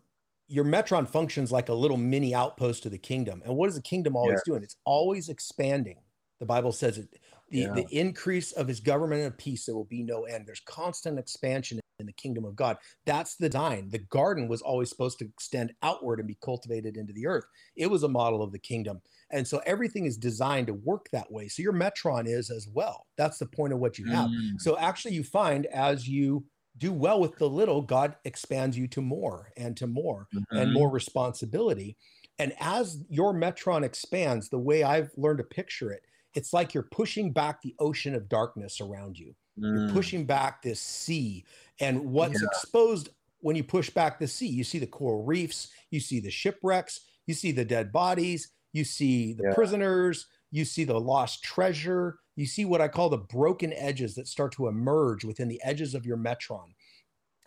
your 0.47 0.65
Metron 0.65 1.07
functions 1.07 1.51
like 1.51 1.69
a 1.69 1.73
little 1.73 1.97
mini 1.97 2.33
outpost 2.33 2.85
of 2.85 2.91
the 2.91 2.97
kingdom. 2.97 3.41
And 3.45 3.55
what 3.55 3.69
is 3.69 3.75
the 3.75 3.81
kingdom 3.81 4.15
always 4.15 4.41
yeah. 4.45 4.53
doing? 4.53 4.63
It's 4.63 4.77
always 4.83 5.29
expanding. 5.29 5.97
The 6.39 6.45
Bible 6.45 6.71
says 6.71 6.97
it 6.97 7.09
the, 7.51 7.59
yeah. 7.59 7.73
the 7.73 7.87
increase 7.91 8.51
of 8.51 8.67
his 8.67 8.79
government 8.79 9.23
and 9.23 9.37
peace, 9.37 9.65
there 9.65 9.75
will 9.75 9.85
be 9.85 10.03
no 10.03 10.23
end. 10.23 10.45
There's 10.45 10.61
constant 10.61 11.19
expansion 11.19 11.79
in 11.99 12.05
the 12.05 12.13
kingdom 12.13 12.45
of 12.45 12.55
God. 12.55 12.77
That's 13.05 13.35
the 13.35 13.49
design. 13.49 13.89
The 13.89 13.99
garden 13.99 14.47
was 14.47 14.61
always 14.61 14.89
supposed 14.89 15.19
to 15.19 15.25
extend 15.25 15.73
outward 15.83 16.19
and 16.19 16.27
be 16.27 16.37
cultivated 16.43 16.95
into 16.95 17.13
the 17.13 17.27
earth. 17.27 17.45
It 17.75 17.89
was 17.89 18.03
a 18.03 18.07
model 18.07 18.41
of 18.41 18.51
the 18.51 18.59
kingdom. 18.59 19.01
And 19.31 19.47
so 19.47 19.61
everything 19.65 20.05
is 20.05 20.17
designed 20.17 20.67
to 20.67 20.73
work 20.73 21.07
that 21.11 21.31
way. 21.31 21.47
So 21.47 21.61
your 21.61 21.73
Metron 21.73 22.27
is 22.27 22.49
as 22.49 22.67
well. 22.71 23.05
That's 23.17 23.37
the 23.37 23.47
point 23.47 23.73
of 23.73 23.79
what 23.79 23.97
you 23.97 24.05
have. 24.05 24.29
Mm. 24.29 24.59
So 24.59 24.77
actually, 24.77 25.15
you 25.15 25.23
find 25.23 25.65
as 25.67 26.07
you 26.07 26.45
do 26.79 26.91
well 26.91 27.19
with 27.19 27.37
the 27.37 27.49
little, 27.49 27.81
God 27.81 28.15
expands 28.25 28.77
you 28.77 28.87
to 28.87 29.01
more 29.01 29.51
and 29.57 29.75
to 29.77 29.87
more 29.87 30.27
mm-hmm. 30.33 30.57
and 30.57 30.73
more 30.73 30.89
responsibility. 30.89 31.97
And 32.39 32.53
as 32.59 33.03
your 33.09 33.33
Metron 33.33 33.83
expands, 33.83 34.49
the 34.49 34.59
way 34.59 34.83
I've 34.83 35.11
learned 35.17 35.39
to 35.39 35.43
picture 35.43 35.91
it, 35.91 36.03
it's 36.33 36.53
like 36.53 36.73
you're 36.73 36.83
pushing 36.83 37.31
back 37.31 37.61
the 37.61 37.75
ocean 37.79 38.15
of 38.15 38.29
darkness 38.29 38.79
around 38.79 39.19
you. 39.19 39.35
Mm. 39.59 39.87
You're 39.87 39.93
pushing 39.93 40.25
back 40.25 40.61
this 40.61 40.79
sea. 40.79 41.43
And 41.79 42.11
what's 42.11 42.41
yeah. 42.41 42.47
exposed 42.47 43.09
when 43.41 43.55
you 43.55 43.63
push 43.63 43.89
back 43.89 44.19
the 44.19 44.27
sea, 44.27 44.47
you 44.47 44.63
see 44.63 44.79
the 44.79 44.87
coral 44.87 45.23
reefs, 45.23 45.69
you 45.91 45.99
see 45.99 46.19
the 46.19 46.31
shipwrecks, 46.31 47.01
you 47.25 47.33
see 47.33 47.51
the 47.51 47.65
dead 47.65 47.91
bodies, 47.91 48.51
you 48.73 48.83
see 48.83 49.33
the 49.33 49.43
yeah. 49.43 49.53
prisoners, 49.53 50.27
you 50.51 50.65
see 50.65 50.83
the 50.83 50.99
lost 50.99 51.43
treasure, 51.43 52.19
you 52.39 52.45
see 52.45 52.63
what 52.63 52.79
I 52.79 52.87
call 52.87 53.09
the 53.09 53.17
broken 53.17 53.73
edges 53.73 54.15
that 54.15 54.27
start 54.27 54.53
to 54.53 54.67
emerge 54.67 55.25
within 55.25 55.49
the 55.49 55.61
edges 55.63 55.93
of 55.93 56.05
your 56.05 56.17
metron. 56.17 56.67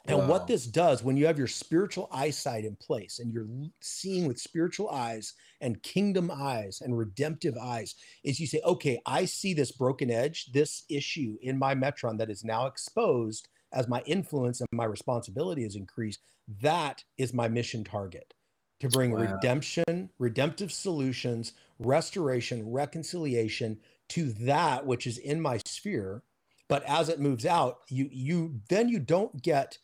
And 0.05 0.18
wow. 0.18 0.26
what 0.26 0.47
this 0.47 0.66
does 0.66 1.03
when 1.03 1.16
you 1.16 1.26
have 1.26 1.38
your 1.38 1.47
spiritual 1.47 2.09
eyesight 2.12 2.64
in 2.64 2.76
place 2.76 3.18
and 3.18 3.32
you're 3.32 3.47
seeing 3.80 4.26
with 4.26 4.38
spiritual 4.38 4.90
eyes 4.90 5.32
and 5.61 5.82
kingdom 5.82 6.30
eyes 6.30 6.82
and 6.82 6.99
redemptive 6.99 7.57
eyes 7.57 7.95
is 8.24 8.38
you 8.38 8.47
say, 8.47 8.61
okay, 8.64 9.01
I 9.07 9.24
see 9.24 9.55
this 9.55 9.72
broken 9.72 10.11
edge, 10.11 10.53
this 10.53 10.84
issue 10.90 11.38
in 11.40 11.57
my 11.57 11.74
metron 11.74 12.18
that 12.18 12.30
is 12.30 12.45
now 12.45 12.66
exposed 12.66 13.49
as 13.72 13.88
my 13.88 14.03
influence 14.07 14.61
and 14.61 14.68
my 14.72 14.84
responsibility 14.84 15.64
is 15.64 15.76
increased. 15.76 16.20
That 16.61 17.03
is 17.16 17.32
my 17.32 17.49
mission 17.49 17.84
target 17.84 18.34
to 18.80 18.88
bring 18.88 19.12
wow. 19.12 19.20
redemption, 19.20 20.11
redemptive 20.18 20.72
solutions, 20.72 21.53
restoration, 21.78 22.68
reconciliation 22.68 23.78
to 24.12 24.32
that 24.32 24.86
which 24.86 25.06
is 25.06 25.18
in 25.18 25.40
my 25.40 25.58
sphere. 25.66 26.22
But 26.68 26.82
as 26.84 27.08
it 27.08 27.20
moves 27.20 27.44
out, 27.44 27.78
you 27.88 28.08
you 28.10 28.60
then 28.68 28.88
you 28.88 28.98
don't 28.98 29.42
get 29.42 29.78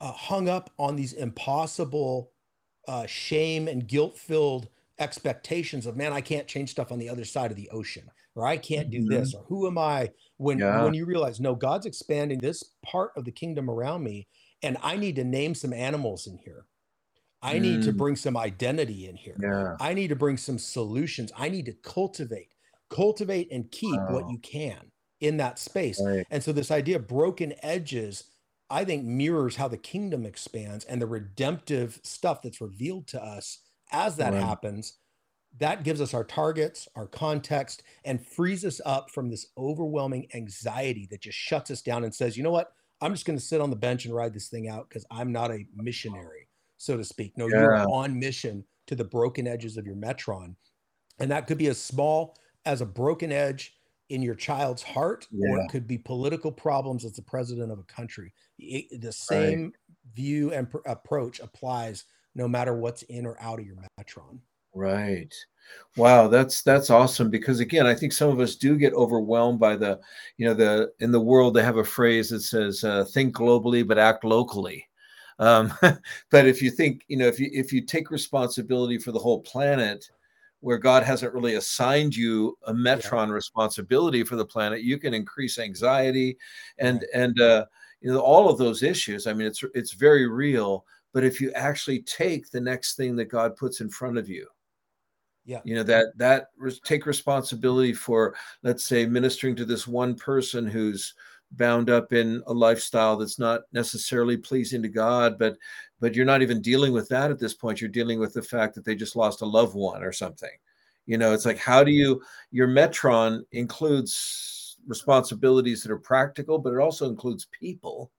uh, 0.00 0.12
hung 0.12 0.48
up 0.48 0.70
on 0.78 0.96
these 0.96 1.12
impossible 1.12 2.30
uh, 2.86 3.06
shame 3.06 3.68
and 3.68 3.86
guilt 3.86 4.18
filled 4.18 4.68
expectations 5.00 5.86
of 5.86 5.96
man 5.96 6.12
i 6.12 6.20
can't 6.20 6.46
change 6.46 6.70
stuff 6.70 6.92
on 6.92 7.00
the 7.00 7.08
other 7.08 7.24
side 7.24 7.50
of 7.50 7.56
the 7.56 7.68
ocean 7.70 8.08
or 8.36 8.46
i 8.46 8.56
can't 8.56 8.90
do 8.90 9.00
mm-hmm. 9.00 9.08
this 9.08 9.34
or 9.34 9.42
who 9.48 9.66
am 9.66 9.76
i 9.76 10.08
when 10.36 10.58
yeah. 10.58 10.84
when 10.84 10.94
you 10.94 11.04
realize 11.04 11.40
no 11.40 11.52
god's 11.52 11.84
expanding 11.84 12.38
this 12.38 12.62
part 12.84 13.10
of 13.16 13.24
the 13.24 13.32
kingdom 13.32 13.68
around 13.68 14.04
me 14.04 14.28
and 14.62 14.76
i 14.84 14.96
need 14.96 15.16
to 15.16 15.24
name 15.24 15.52
some 15.52 15.72
animals 15.72 16.28
in 16.28 16.38
here 16.38 16.66
i 17.42 17.56
mm. 17.56 17.62
need 17.62 17.82
to 17.82 17.92
mm. 17.92 17.96
bring 17.96 18.14
some 18.14 18.36
identity 18.36 19.08
in 19.08 19.16
here 19.16 19.36
yeah. 19.42 19.74
i 19.80 19.92
need 19.92 20.08
to 20.08 20.16
bring 20.16 20.36
some 20.36 20.58
solutions 20.58 21.32
i 21.36 21.48
need 21.48 21.64
to 21.64 21.74
cultivate 21.82 22.53
cultivate 22.90 23.48
and 23.50 23.70
keep 23.70 23.96
wow. 23.96 24.08
what 24.10 24.28
you 24.28 24.38
can 24.38 24.90
in 25.20 25.36
that 25.36 25.58
space 25.58 26.00
right. 26.04 26.26
and 26.30 26.42
so 26.42 26.52
this 26.52 26.70
idea 26.70 26.96
of 26.96 27.06
broken 27.06 27.54
edges 27.62 28.24
I 28.70 28.84
think 28.84 29.04
mirrors 29.04 29.56
how 29.56 29.68
the 29.68 29.76
kingdom 29.76 30.24
expands 30.24 30.84
and 30.86 31.00
the 31.00 31.06
redemptive 31.06 32.00
stuff 32.02 32.42
that's 32.42 32.60
revealed 32.60 33.06
to 33.08 33.22
us 33.22 33.60
as 33.92 34.16
that 34.16 34.32
right. 34.32 34.42
happens. 34.42 34.94
That 35.58 35.84
gives 35.84 36.00
us 36.00 36.14
our 36.14 36.24
targets, 36.24 36.88
our 36.96 37.06
context, 37.06 37.82
and 38.04 38.26
frees 38.26 38.64
us 38.64 38.80
up 38.84 39.10
from 39.10 39.30
this 39.30 39.46
overwhelming 39.56 40.26
anxiety 40.34 41.06
that 41.10 41.20
just 41.20 41.38
shuts 41.38 41.70
us 41.70 41.82
down 41.82 42.02
and 42.02 42.12
says, 42.12 42.36
you 42.36 42.42
know 42.42 42.50
what? 42.50 42.72
I'm 43.00 43.12
just 43.12 43.26
going 43.26 43.38
to 43.38 43.44
sit 43.44 43.60
on 43.60 43.70
the 43.70 43.76
bench 43.76 44.06
and 44.06 44.14
ride 44.14 44.34
this 44.34 44.48
thing 44.48 44.68
out 44.68 44.88
because 44.88 45.06
I'm 45.10 45.30
not 45.30 45.52
a 45.52 45.66
missionary, 45.76 46.48
so 46.76 46.96
to 46.96 47.04
speak. 47.04 47.36
No, 47.36 47.46
yeah. 47.46 47.60
you're 47.60 47.88
on 47.88 48.18
mission 48.18 48.64
to 48.88 48.96
the 48.96 49.04
broken 49.04 49.46
edges 49.46 49.76
of 49.76 49.86
your 49.86 49.96
metron. 49.96 50.56
And 51.20 51.30
that 51.30 51.46
could 51.46 51.58
be 51.58 51.68
as 51.68 51.80
small 51.80 52.36
as 52.66 52.80
a 52.80 52.86
broken 52.86 53.32
edge 53.32 53.74
in 54.10 54.22
your 54.22 54.34
child's 54.34 54.82
heart, 54.82 55.26
yeah. 55.30 55.50
or 55.50 55.60
it 55.60 55.68
could 55.70 55.86
be 55.86 55.98
political 55.98 56.52
problems 56.52 57.04
as 57.04 57.12
the 57.12 57.22
president 57.22 57.72
of 57.72 57.78
a 57.78 57.84
country. 57.84 58.32
It, 58.58 59.00
the 59.00 59.12
same 59.12 59.64
right. 59.64 59.72
view 60.14 60.52
and 60.52 60.70
pr- 60.70 60.78
approach 60.86 61.40
applies 61.40 62.04
no 62.34 62.46
matter 62.48 62.74
what's 62.74 63.02
in 63.04 63.26
or 63.26 63.40
out 63.40 63.60
of 63.60 63.66
your 63.66 63.76
metron. 63.98 64.40
Right. 64.74 65.32
Wow, 65.96 66.28
that's 66.28 66.62
that's 66.62 66.90
awesome 66.90 67.30
because 67.30 67.60
again, 67.60 67.86
I 67.86 67.94
think 67.94 68.12
some 68.12 68.28
of 68.28 68.40
us 68.40 68.56
do 68.56 68.76
get 68.76 68.92
overwhelmed 68.92 69.60
by 69.60 69.76
the, 69.76 70.00
you 70.36 70.46
know, 70.46 70.52
the 70.54 70.92
in 71.00 71.10
the 71.10 71.20
world 71.20 71.54
they 71.54 71.62
have 71.62 71.78
a 71.78 71.84
phrase 71.84 72.28
that 72.30 72.40
says 72.40 72.84
uh, 72.84 73.04
"think 73.04 73.34
globally 73.34 73.86
but 73.86 73.96
act 73.96 74.24
locally." 74.24 74.86
Um, 75.38 75.72
but 76.30 76.46
if 76.46 76.60
you 76.60 76.70
think, 76.70 77.04
you 77.08 77.16
know, 77.16 77.26
if 77.26 77.38
you 77.38 77.48
if 77.52 77.72
you 77.72 77.82
take 77.82 78.10
responsibility 78.10 78.98
for 78.98 79.12
the 79.12 79.18
whole 79.18 79.40
planet, 79.40 80.10
where 80.64 80.78
God 80.78 81.02
hasn't 81.02 81.34
really 81.34 81.56
assigned 81.56 82.16
you 82.16 82.56
a 82.66 82.72
metron 82.72 83.26
yeah. 83.26 83.34
responsibility 83.34 84.24
for 84.24 84.36
the 84.36 84.46
planet, 84.46 84.80
you 84.80 84.96
can 84.96 85.12
increase 85.12 85.58
anxiety 85.58 86.38
and 86.78 87.04
and 87.12 87.38
uh, 87.38 87.66
you 88.00 88.10
know 88.10 88.20
all 88.20 88.48
of 88.48 88.56
those 88.56 88.82
issues. 88.82 89.26
I 89.26 89.34
mean, 89.34 89.46
it's 89.46 89.62
it's 89.74 89.92
very 89.92 90.26
real. 90.26 90.86
But 91.12 91.22
if 91.22 91.38
you 91.38 91.52
actually 91.52 92.00
take 92.02 92.50
the 92.50 92.62
next 92.62 92.96
thing 92.96 93.14
that 93.16 93.26
God 93.26 93.56
puts 93.56 93.82
in 93.82 93.90
front 93.90 94.16
of 94.16 94.26
you, 94.26 94.48
yeah, 95.44 95.60
you 95.64 95.74
know 95.74 95.82
that 95.82 96.16
that 96.16 96.46
take 96.82 97.04
responsibility 97.04 97.92
for, 97.92 98.34
let's 98.62 98.86
say, 98.86 99.04
ministering 99.04 99.54
to 99.56 99.66
this 99.66 99.86
one 99.86 100.14
person 100.14 100.66
who's 100.66 101.12
bound 101.56 101.90
up 101.90 102.12
in 102.12 102.42
a 102.46 102.52
lifestyle 102.52 103.16
that's 103.16 103.38
not 103.38 103.62
necessarily 103.72 104.36
pleasing 104.36 104.82
to 104.82 104.88
God, 104.88 105.38
but 105.38 105.56
but 106.00 106.14
you're 106.14 106.26
not 106.26 106.42
even 106.42 106.60
dealing 106.60 106.92
with 106.92 107.08
that 107.08 107.30
at 107.30 107.38
this 107.38 107.54
point. 107.54 107.80
You're 107.80 107.90
dealing 107.90 108.20
with 108.20 108.34
the 108.34 108.42
fact 108.42 108.74
that 108.74 108.84
they 108.84 108.94
just 108.94 109.16
lost 109.16 109.40
a 109.40 109.46
loved 109.46 109.74
one 109.74 110.02
or 110.02 110.12
something. 110.12 110.50
You 111.06 111.18
know, 111.18 111.32
it's 111.32 111.46
like 111.46 111.58
how 111.58 111.84
do 111.84 111.90
you 111.90 112.22
your 112.50 112.68
metron 112.68 113.42
includes 113.52 114.76
responsibilities 114.86 115.82
that 115.82 115.92
are 115.92 115.98
practical, 115.98 116.58
but 116.58 116.72
it 116.72 116.80
also 116.80 117.08
includes 117.08 117.46
people. 117.58 118.10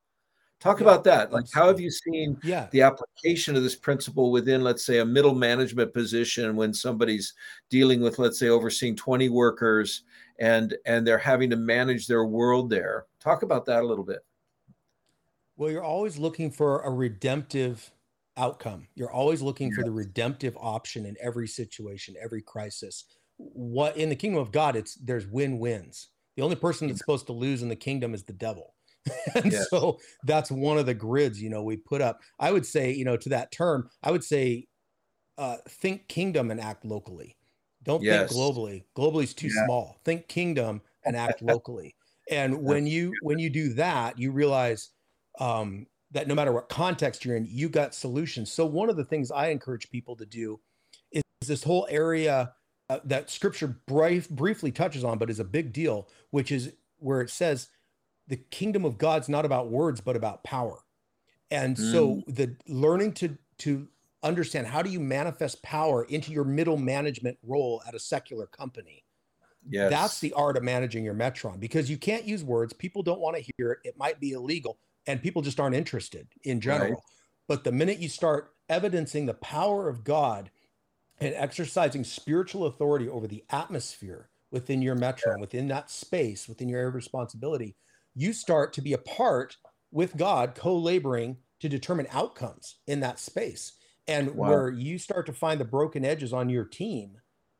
Talk 0.59 0.79
yeah, 0.79 0.85
about 0.85 1.03
that. 1.03 1.31
Like, 1.31 1.45
how 1.53 1.67
have 1.67 1.79
you 1.79 1.91
seen 1.91 2.37
yeah. 2.43 2.67
the 2.71 2.81
application 2.81 3.55
of 3.55 3.63
this 3.63 3.75
principle 3.75 4.31
within, 4.31 4.63
let's 4.63 4.85
say, 4.85 4.99
a 4.99 5.05
middle 5.05 5.35
management 5.35 5.93
position 5.93 6.55
when 6.55 6.73
somebody's 6.73 7.33
dealing 7.69 8.01
with, 8.01 8.19
let's 8.19 8.39
say, 8.39 8.47
overseeing 8.47 8.95
20 8.95 9.29
workers 9.29 10.03
and 10.39 10.75
and 10.85 11.05
they're 11.05 11.17
having 11.17 11.49
to 11.49 11.55
manage 11.55 12.07
their 12.07 12.25
world 12.25 12.69
there? 12.69 13.05
Talk 13.19 13.43
about 13.43 13.65
that 13.65 13.83
a 13.83 13.87
little 13.87 14.03
bit. 14.03 14.19
Well, 15.57 15.71
you're 15.71 15.83
always 15.83 16.17
looking 16.17 16.51
for 16.51 16.81
a 16.81 16.89
redemptive 16.89 17.91
outcome. 18.37 18.87
You're 18.95 19.11
always 19.11 19.41
looking 19.41 19.73
for 19.73 19.83
the 19.83 19.91
redemptive 19.91 20.57
option 20.59 21.05
in 21.05 21.15
every 21.21 21.47
situation, 21.47 22.15
every 22.21 22.41
crisis. 22.41 23.05
What 23.37 23.95
in 23.97 24.09
the 24.09 24.15
kingdom 24.15 24.41
of 24.41 24.51
God, 24.51 24.75
it's 24.75 24.95
there's 24.95 25.27
win-wins. 25.27 26.09
The 26.35 26.43
only 26.43 26.55
person 26.55 26.87
that's 26.87 26.99
supposed 26.99 27.27
to 27.27 27.33
lose 27.33 27.61
in 27.61 27.69
the 27.69 27.75
kingdom 27.75 28.13
is 28.13 28.23
the 28.23 28.33
devil. 28.33 28.74
and 29.35 29.53
so 29.53 29.99
that's 30.23 30.51
one 30.51 30.77
of 30.77 30.85
the 30.85 30.93
grids, 30.93 31.41
you 31.41 31.49
know, 31.49 31.63
we 31.63 31.77
put 31.77 32.01
up. 32.01 32.21
I 32.39 32.51
would 32.51 32.65
say, 32.65 32.91
you 32.91 33.05
know, 33.05 33.17
to 33.17 33.29
that 33.29 33.51
term, 33.51 33.89
I 34.03 34.11
would 34.11 34.23
say 34.23 34.67
uh, 35.37 35.57
think 35.67 36.07
kingdom 36.07 36.51
and 36.51 36.59
act 36.59 36.85
locally. 36.85 37.37
Don't 37.83 38.01
yes. 38.01 38.29
think 38.29 38.31
globally. 38.31 38.83
Globally 38.97 39.23
is 39.23 39.33
too 39.33 39.47
yeah. 39.47 39.65
small. 39.65 39.99
Think 40.05 40.27
kingdom 40.27 40.81
and 41.05 41.15
act 41.15 41.41
locally. 41.43 41.95
And 42.31 42.63
when 42.63 42.87
you 42.87 43.13
when 43.21 43.37
you 43.37 43.49
do 43.49 43.73
that, 43.73 44.17
you 44.17 44.31
realize 44.31 44.89
um, 45.39 45.85
that 46.11 46.27
no 46.27 46.33
matter 46.33 46.51
what 46.51 46.69
context 46.69 47.23
you're 47.23 47.35
in, 47.35 47.45
you 47.47 47.69
got 47.69 47.93
solutions. 47.93 48.51
So 48.51 48.65
one 48.65 48.89
of 48.89 48.97
the 48.97 49.05
things 49.05 49.29
I 49.29 49.49
encourage 49.49 49.89
people 49.91 50.15
to 50.15 50.25
do 50.25 50.59
is 51.11 51.21
this 51.45 51.63
whole 51.63 51.85
area 51.89 52.53
uh, 52.89 52.99
that 53.05 53.29
Scripture 53.29 53.79
brief, 53.87 54.29
briefly 54.29 54.71
touches 54.71 55.03
on, 55.03 55.17
but 55.17 55.29
is 55.29 55.39
a 55.39 55.45
big 55.45 55.73
deal, 55.73 56.07
which 56.31 56.51
is 56.51 56.73
where 56.97 57.21
it 57.21 57.29
says 57.29 57.67
the 58.27 58.37
kingdom 58.37 58.85
of 58.85 58.97
God's 58.97 59.29
not 59.29 59.45
about 59.45 59.69
words, 59.69 60.01
but 60.01 60.15
about 60.15 60.43
power. 60.43 60.79
And 61.51 61.75
mm. 61.75 61.91
so 61.91 62.21
the 62.27 62.55
learning 62.67 63.13
to 63.13 63.37
to 63.59 63.87
understand 64.23 64.67
how 64.67 64.81
do 64.81 64.89
you 64.89 64.99
manifest 64.99 65.61
power 65.61 66.03
into 66.05 66.31
your 66.31 66.43
middle 66.43 66.77
management 66.77 67.37
role 67.43 67.81
at 67.87 67.93
a 67.93 67.99
secular 67.99 68.47
company 68.47 69.05
Yes. 69.69 69.89
That's 69.89 70.19
the 70.19 70.33
art 70.33 70.57
of 70.57 70.63
managing 70.63 71.03
your 71.03 71.15
Metron 71.15 71.59
because 71.59 71.89
you 71.89 71.97
can't 71.97 72.25
use 72.25 72.43
words. 72.43 72.73
People 72.73 73.01
don't 73.03 73.19
want 73.19 73.35
to 73.37 73.51
hear 73.57 73.71
it. 73.71 73.79
It 73.83 73.97
might 73.97 74.19
be 74.19 74.31
illegal 74.31 74.77
and 75.07 75.21
people 75.21 75.41
just 75.41 75.59
aren't 75.59 75.75
interested 75.75 76.27
in 76.43 76.61
general. 76.61 76.91
Right. 76.91 76.99
But 77.47 77.63
the 77.63 77.71
minute 77.71 77.99
you 77.99 78.09
start 78.09 78.53
evidencing 78.69 79.25
the 79.25 79.33
power 79.35 79.87
of 79.87 80.03
God 80.03 80.51
and 81.19 81.33
exercising 81.35 82.03
spiritual 82.03 82.65
authority 82.65 83.07
over 83.07 83.27
the 83.27 83.43
atmosphere 83.49 84.29
within 84.51 84.81
your 84.81 84.95
metron, 84.95 85.39
within 85.39 85.67
that 85.69 85.89
space, 85.89 86.47
within 86.47 86.69
your 86.69 86.79
area 86.79 86.89
of 86.89 86.95
responsibility, 86.95 87.75
you 88.15 88.33
start 88.33 88.73
to 88.73 88.81
be 88.81 88.93
a 88.93 88.97
part 88.97 89.57
with 89.91 90.17
God, 90.17 90.55
co-laboring 90.55 91.37
to 91.59 91.69
determine 91.69 92.07
outcomes 92.11 92.77
in 92.87 92.99
that 93.01 93.19
space. 93.19 93.73
And 94.07 94.35
wow. 94.35 94.49
where 94.49 94.69
you 94.69 94.97
start 94.97 95.25
to 95.27 95.33
find 95.33 95.59
the 95.59 95.65
broken 95.65 96.05
edges 96.05 96.33
on 96.33 96.49
your 96.49 96.65
team, 96.65 97.17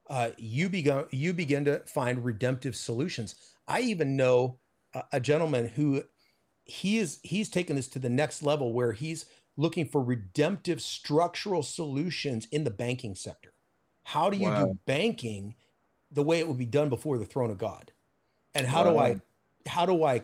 uh, 0.10 0.30
you 0.38 0.70
begin 0.70 1.06
you 1.12 1.34
begin 1.34 1.66
to 1.66 1.80
find 1.88 2.24
redemptive 2.24 2.76
solutions. 2.76 3.36
I 3.68 3.82
even 3.82 4.16
know 4.16 4.60
a, 4.94 5.04
a 5.14 5.20
gentleman 5.20 5.68
who 5.68 6.04
he 6.66 7.00
is 7.00 7.20
he's 7.24 7.50
taken 7.50 7.76
this 7.76 7.88
to 7.90 8.00
the 8.00 8.10
next 8.10 8.44
level 8.44 8.74
where 8.74 8.92
he's 8.92 9.26
looking 9.58 9.88
for 9.88 10.04
redemptive 10.04 10.82
structural 10.82 11.64
solutions 11.64 12.48
in 12.52 12.64
the 12.64 12.70
banking 12.72 13.16
sector. 13.16 13.54
How 14.04 14.30
do 14.30 14.38
you 14.38 14.50
wow. 14.50 14.66
do 14.66 14.80
banking 14.86 15.56
the 16.12 16.24
way 16.24 16.40
it 16.40 16.48
would 16.48 16.58
be 16.58 16.66
done 16.66 16.90
before 16.90 17.18
the 17.18 17.26
throne 17.26 17.50
of 17.50 17.58
God? 17.58 17.92
And 18.54 18.68
how 18.68 18.84
wow. 18.84 18.92
do 18.92 19.00
I 19.00 19.22
how 19.68 19.86
do 19.88 20.04
I 20.04 20.22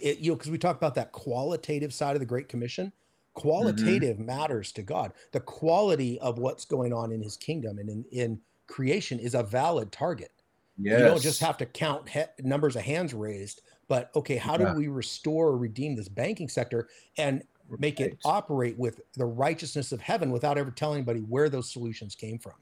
it, 0.00 0.18
you 0.18 0.30
know 0.30 0.36
because 0.36 0.50
we 0.50 0.58
talk 0.58 0.76
about 0.76 0.94
that 0.96 1.12
qualitative 1.12 1.92
side 1.92 2.16
of 2.16 2.20
the 2.20 2.26
Great 2.26 2.48
Commission. 2.48 2.92
Qualitative 3.34 4.16
mm-hmm. 4.16 4.26
matters 4.26 4.72
to 4.72 4.82
God. 4.82 5.12
The 5.30 5.40
quality 5.40 6.18
of 6.18 6.38
what's 6.38 6.64
going 6.64 6.92
on 6.92 7.12
in 7.12 7.22
His 7.22 7.36
kingdom 7.36 7.78
and 7.78 7.88
in, 7.88 8.04
in 8.10 8.40
creation 8.66 9.18
is 9.18 9.34
a 9.34 9.42
valid 9.42 9.92
target. 9.92 10.32
Yes. 10.76 11.00
You 11.00 11.06
don't 11.06 11.22
just 11.22 11.40
have 11.40 11.56
to 11.58 11.66
count 11.66 12.08
he- 12.08 12.22
numbers 12.40 12.76
of 12.76 12.82
hands 12.82 13.12
raised, 13.12 13.62
but 13.88 14.10
okay, 14.14 14.36
how 14.36 14.58
yeah. 14.58 14.72
do 14.72 14.78
we 14.78 14.88
restore 14.88 15.48
or 15.48 15.56
redeem 15.56 15.96
this 15.96 16.08
banking 16.08 16.48
sector 16.48 16.88
and 17.16 17.42
make 17.78 18.00
it 18.00 18.16
operate 18.24 18.78
with 18.78 19.00
the 19.14 19.24
righteousness 19.24 19.92
of 19.92 20.00
heaven 20.00 20.30
without 20.30 20.56
ever 20.56 20.70
telling 20.70 20.98
anybody 20.98 21.20
where 21.20 21.48
those 21.48 21.70
solutions 21.70 22.14
came 22.14 22.38
from? 22.38 22.54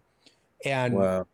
And 0.64 0.95
wow. 0.95 1.27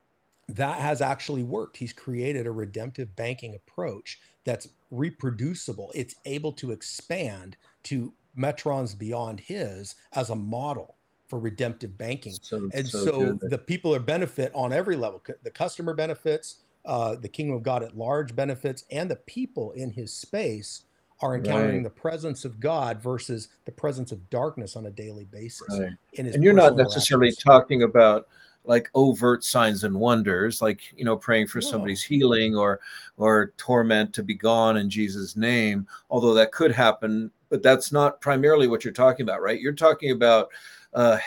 that 0.48 0.80
has 0.80 1.00
actually 1.00 1.44
worked. 1.44 1.76
He's 1.76 1.92
created 1.92 2.46
a 2.46 2.50
redemptive 2.52 3.14
banking 3.14 3.54
approach 3.54 4.18
that's 4.44 4.68
reproducible. 4.90 5.92
It's 5.94 6.14
able 6.24 6.52
to 6.52 6.70
expand 6.72 7.56
to 7.84 8.12
metrons 8.36 8.98
beyond 8.98 9.40
his 9.40 9.94
as 10.12 10.30
a 10.30 10.36
model 10.36 10.96
for 11.28 11.38
redemptive 11.38 11.96
banking. 11.96 12.34
So, 12.40 12.68
and 12.74 12.86
so, 12.86 13.04
so 13.04 13.38
the 13.40 13.58
people 13.58 13.94
are 13.94 14.00
benefit 14.00 14.52
on 14.54 14.72
every 14.72 14.96
level. 14.96 15.22
The 15.42 15.50
customer 15.50 15.94
benefits, 15.94 16.56
uh, 16.84 17.16
the 17.16 17.28
kingdom 17.28 17.56
of 17.56 17.62
God 17.62 17.82
at 17.82 17.96
large 17.96 18.36
benefits, 18.36 18.84
and 18.90 19.10
the 19.10 19.16
people 19.16 19.72
in 19.72 19.90
his 19.90 20.12
space 20.12 20.82
are 21.20 21.36
encountering 21.36 21.76
right. 21.76 21.84
the 21.84 21.90
presence 21.90 22.44
of 22.44 22.58
God 22.58 23.00
versus 23.00 23.48
the 23.64 23.72
presence 23.72 24.10
of 24.12 24.28
darkness 24.28 24.76
on 24.76 24.86
a 24.86 24.90
daily 24.90 25.24
basis. 25.24 25.78
Right. 25.78 25.92
and 26.18 26.42
you're 26.42 26.52
not 26.52 26.76
necessarily 26.76 27.32
talking 27.32 27.84
about 27.84 28.26
like 28.64 28.90
overt 28.94 29.44
signs 29.44 29.84
and 29.84 29.94
wonders, 29.94 30.62
like 30.62 30.80
you 30.96 31.04
know, 31.04 31.16
praying 31.16 31.48
for 31.48 31.60
yeah. 31.60 31.68
somebody's 31.68 32.02
healing 32.02 32.56
or 32.56 32.80
or 33.16 33.52
torment 33.56 34.12
to 34.14 34.22
be 34.22 34.34
gone 34.34 34.76
in 34.76 34.88
Jesus' 34.88 35.36
name. 35.36 35.86
Although 36.10 36.34
that 36.34 36.52
could 36.52 36.72
happen, 36.72 37.30
but 37.48 37.62
that's 37.62 37.92
not 37.92 38.20
primarily 38.20 38.68
what 38.68 38.84
you're 38.84 38.92
talking 38.92 39.24
about, 39.24 39.42
right? 39.42 39.60
You're 39.60 39.72
talking 39.72 40.12
about 40.12 40.48
uh, 40.94 41.18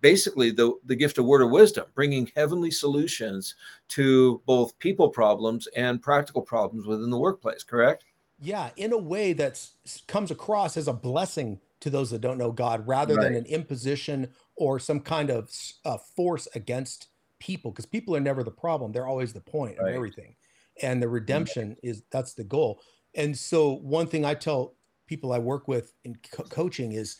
basically 0.00 0.50
the, 0.50 0.72
the 0.84 0.96
gift 0.96 1.18
of 1.18 1.24
word 1.24 1.42
of 1.42 1.50
wisdom, 1.50 1.86
bringing 1.94 2.30
heavenly 2.36 2.70
solutions 2.70 3.54
to 3.88 4.40
both 4.46 4.78
people 4.78 5.08
problems 5.08 5.66
and 5.76 6.02
practical 6.02 6.42
problems 6.42 6.86
within 6.86 7.10
the 7.10 7.18
workplace, 7.18 7.62
correct? 7.62 8.04
Yeah, 8.40 8.70
in 8.76 8.92
a 8.92 8.98
way 8.98 9.32
that 9.34 9.64
comes 10.06 10.30
across 10.30 10.76
as 10.76 10.88
a 10.88 10.92
blessing 10.92 11.60
to 11.80 11.90
those 11.90 12.10
that 12.10 12.20
don't 12.20 12.38
know 12.38 12.52
God 12.52 12.86
rather 12.86 13.14
right. 13.14 13.24
than 13.24 13.34
an 13.34 13.46
imposition 13.46 14.30
or 14.56 14.78
some 14.78 15.00
kind 15.00 15.30
of 15.30 15.50
uh, 15.84 15.98
force 16.16 16.48
against 16.54 17.08
people 17.40 17.70
because 17.70 17.86
people 17.86 18.14
are 18.16 18.20
never 18.20 18.42
the 18.42 18.50
problem. 18.50 18.92
They're 18.92 19.06
always 19.06 19.32
the 19.32 19.40
point 19.40 19.78
right. 19.78 19.88
of 19.88 19.94
everything. 19.94 20.36
And 20.82 21.02
the 21.02 21.08
redemption 21.08 21.70
right. 21.70 21.78
is 21.82 22.02
that's 22.10 22.34
the 22.34 22.44
goal. 22.44 22.80
And 23.14 23.36
so, 23.36 23.74
one 23.76 24.08
thing 24.08 24.24
I 24.24 24.34
tell 24.34 24.74
people 25.06 25.32
I 25.32 25.38
work 25.38 25.68
with 25.68 25.92
in 26.04 26.16
co- 26.32 26.44
coaching 26.44 26.92
is 26.92 27.18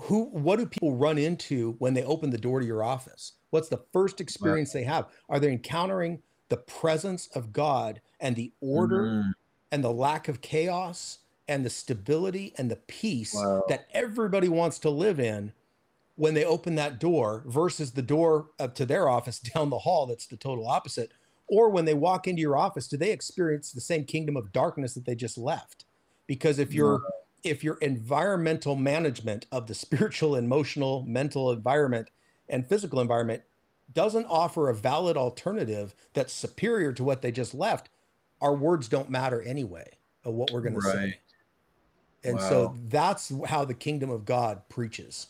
who 0.00 0.24
what 0.24 0.58
do 0.58 0.66
people 0.66 0.94
run 0.94 1.18
into 1.18 1.74
when 1.78 1.94
they 1.94 2.04
open 2.04 2.30
the 2.30 2.38
door 2.38 2.60
to 2.60 2.66
your 2.66 2.82
office 2.82 3.32
what's 3.50 3.68
the 3.68 3.82
first 3.92 4.20
experience 4.20 4.74
right. 4.74 4.80
they 4.80 4.86
have 4.86 5.06
are 5.28 5.38
they 5.38 5.52
encountering 5.52 6.20
the 6.48 6.56
presence 6.56 7.28
of 7.34 7.52
god 7.52 8.00
and 8.18 8.34
the 8.34 8.52
order 8.60 9.02
mm-hmm. 9.02 9.30
and 9.72 9.84
the 9.84 9.92
lack 9.92 10.28
of 10.28 10.40
chaos 10.40 11.18
and 11.48 11.64
the 11.64 11.70
stability 11.70 12.54
and 12.56 12.70
the 12.70 12.76
peace 12.76 13.34
wow. 13.34 13.62
that 13.68 13.86
everybody 13.92 14.48
wants 14.48 14.78
to 14.78 14.88
live 14.90 15.20
in 15.20 15.52
when 16.20 16.34
they 16.34 16.44
open 16.44 16.74
that 16.74 17.00
door 17.00 17.42
versus 17.46 17.92
the 17.92 18.02
door 18.02 18.50
up 18.58 18.74
to 18.74 18.84
their 18.84 19.08
office 19.08 19.38
down 19.54 19.70
the 19.70 19.78
hall 19.78 20.06
that's 20.06 20.26
the 20.26 20.36
total 20.36 20.66
opposite 20.66 21.12
or 21.46 21.70
when 21.70 21.84
they 21.84 21.94
walk 21.94 22.28
into 22.28 22.42
your 22.42 22.56
office 22.56 22.86
do 22.86 22.96
they 22.96 23.10
experience 23.10 23.72
the 23.72 23.80
same 23.80 24.04
kingdom 24.04 24.36
of 24.36 24.52
darkness 24.52 24.94
that 24.94 25.04
they 25.04 25.14
just 25.14 25.38
left 25.38 25.84
because 26.26 26.58
if 26.58 26.72
you're 26.72 27.02
if 27.42 27.64
your 27.64 27.76
environmental 27.76 28.76
management 28.76 29.46
of 29.52 29.66
the 29.66 29.74
spiritual, 29.86 30.36
emotional, 30.36 31.04
mental 31.06 31.50
environment 31.50 32.10
and 32.48 32.66
physical 32.66 33.00
environment 33.00 33.42
doesn't 33.92 34.26
offer 34.26 34.68
a 34.68 34.74
valid 34.74 35.16
alternative 35.16 35.94
that's 36.12 36.32
superior 36.32 36.92
to 36.92 37.02
what 37.02 37.22
they 37.22 37.32
just 37.32 37.54
left, 37.54 37.88
our 38.40 38.54
words 38.54 38.88
don't 38.88 39.10
matter 39.10 39.42
anyway 39.42 39.88
of 40.24 40.34
what 40.34 40.50
we're 40.52 40.60
going 40.60 40.74
right. 40.74 40.82
to 40.82 40.98
say. 40.98 41.18
And 42.22 42.36
wow. 42.36 42.48
so 42.48 42.76
that's 42.88 43.32
how 43.46 43.64
the 43.64 43.74
kingdom 43.74 44.10
of 44.10 44.24
God 44.24 44.62
preaches. 44.68 45.28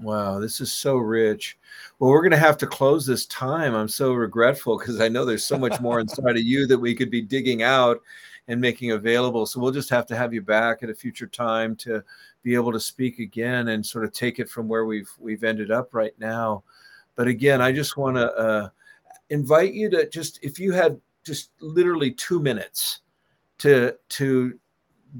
Wow, 0.00 0.40
this 0.40 0.60
is 0.60 0.72
so 0.72 0.96
rich. 0.96 1.58
Well, 1.98 2.10
we're 2.10 2.22
going 2.22 2.30
to 2.32 2.36
have 2.38 2.56
to 2.58 2.66
close 2.66 3.04
this 3.04 3.26
time. 3.26 3.74
I'm 3.74 3.88
so 3.88 4.14
regretful 4.14 4.78
because 4.78 5.00
I 5.00 5.08
know 5.08 5.24
there's 5.24 5.46
so 5.46 5.58
much 5.58 5.80
more 5.80 6.00
inside 6.00 6.36
of 6.36 6.42
you 6.42 6.66
that 6.66 6.78
we 6.78 6.94
could 6.94 7.10
be 7.10 7.20
digging 7.20 7.62
out 7.62 8.00
and 8.48 8.60
making 8.60 8.92
available. 8.92 9.46
So 9.46 9.60
we'll 9.60 9.70
just 9.70 9.90
have 9.90 10.06
to 10.06 10.16
have 10.16 10.34
you 10.34 10.42
back 10.42 10.82
at 10.82 10.90
a 10.90 10.94
future 10.94 11.26
time 11.26 11.76
to 11.76 12.02
be 12.42 12.54
able 12.54 12.72
to 12.72 12.80
speak 12.80 13.18
again 13.18 13.68
and 13.68 13.84
sort 13.84 14.04
of 14.04 14.12
take 14.12 14.38
it 14.38 14.48
from 14.48 14.66
where 14.66 14.84
we've 14.84 15.10
we've 15.18 15.44
ended 15.44 15.70
up 15.70 15.94
right 15.94 16.18
now. 16.18 16.64
But 17.14 17.28
again, 17.28 17.60
I 17.60 17.72
just 17.72 17.96
want 17.96 18.16
to 18.16 18.32
uh, 18.32 18.68
invite 19.30 19.74
you 19.74 19.90
to 19.90 20.08
just 20.08 20.40
if 20.42 20.58
you 20.58 20.72
had 20.72 21.00
just 21.24 21.50
literally 21.60 22.10
two 22.10 22.40
minutes 22.40 23.00
to 23.58 23.94
to 24.10 24.58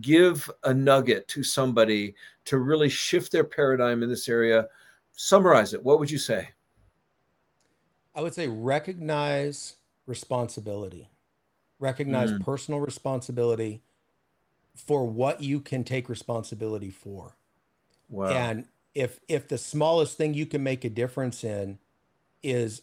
give 0.01 0.51
a 0.65 0.73
nugget 0.73 1.29
to 1.29 1.43
somebody 1.45 2.15
to 2.45 2.59
really 2.59 2.89
shift 2.89 3.33
their 3.33 3.45
paradigm 3.45 4.03
in 4.03 4.09
this 4.09 4.29
area 4.29 4.67
summarize 5.13 5.75
it 5.75 5.83
what 5.83 5.99
would 5.99 6.11
you 6.11 6.19
say 6.19 6.49
i 8.15 8.21
would 8.21 8.35
say 8.35 8.49
recognize 8.49 9.77
responsibility 10.07 11.09
recognize 11.83 12.31
mm. 12.31 12.43
personal 12.43 12.81
responsibility 12.81 13.83
for 14.75 15.07
what 15.07 15.43
you 15.43 15.61
can 15.61 15.85
take 15.85 16.09
responsibility 16.09 16.91
for. 16.91 17.37
Wow. 18.09 18.29
And 18.29 18.67
if 18.95 19.21
if 19.29 19.49
the 19.49 19.59
smallest 19.59 20.17
thing 20.17 20.33
you 20.35 20.47
can 20.47 20.63
make 20.63 20.85
a 20.85 20.91
difference 20.91 21.45
in 21.45 21.79
is 22.43 22.83